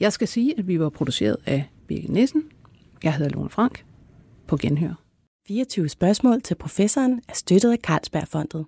Jeg 0.00 0.12
skal 0.12 0.28
sige, 0.28 0.58
at 0.58 0.68
vi 0.68 0.80
var 0.80 0.88
produceret 0.88 1.36
af 1.46 1.64
Birgit 1.86 2.10
Nissen. 2.10 2.42
Jeg 3.02 3.14
hedder 3.14 3.30
Lone 3.30 3.50
Frank. 3.50 3.84
På 4.46 4.56
genhør. 4.56 4.94
24 5.48 5.88
spørgsmål 5.88 6.42
til 6.42 6.54
professoren 6.54 7.20
er 7.28 7.34
støttet 7.34 7.72
af 7.72 7.78
Carlsbergfondet. 7.82 8.64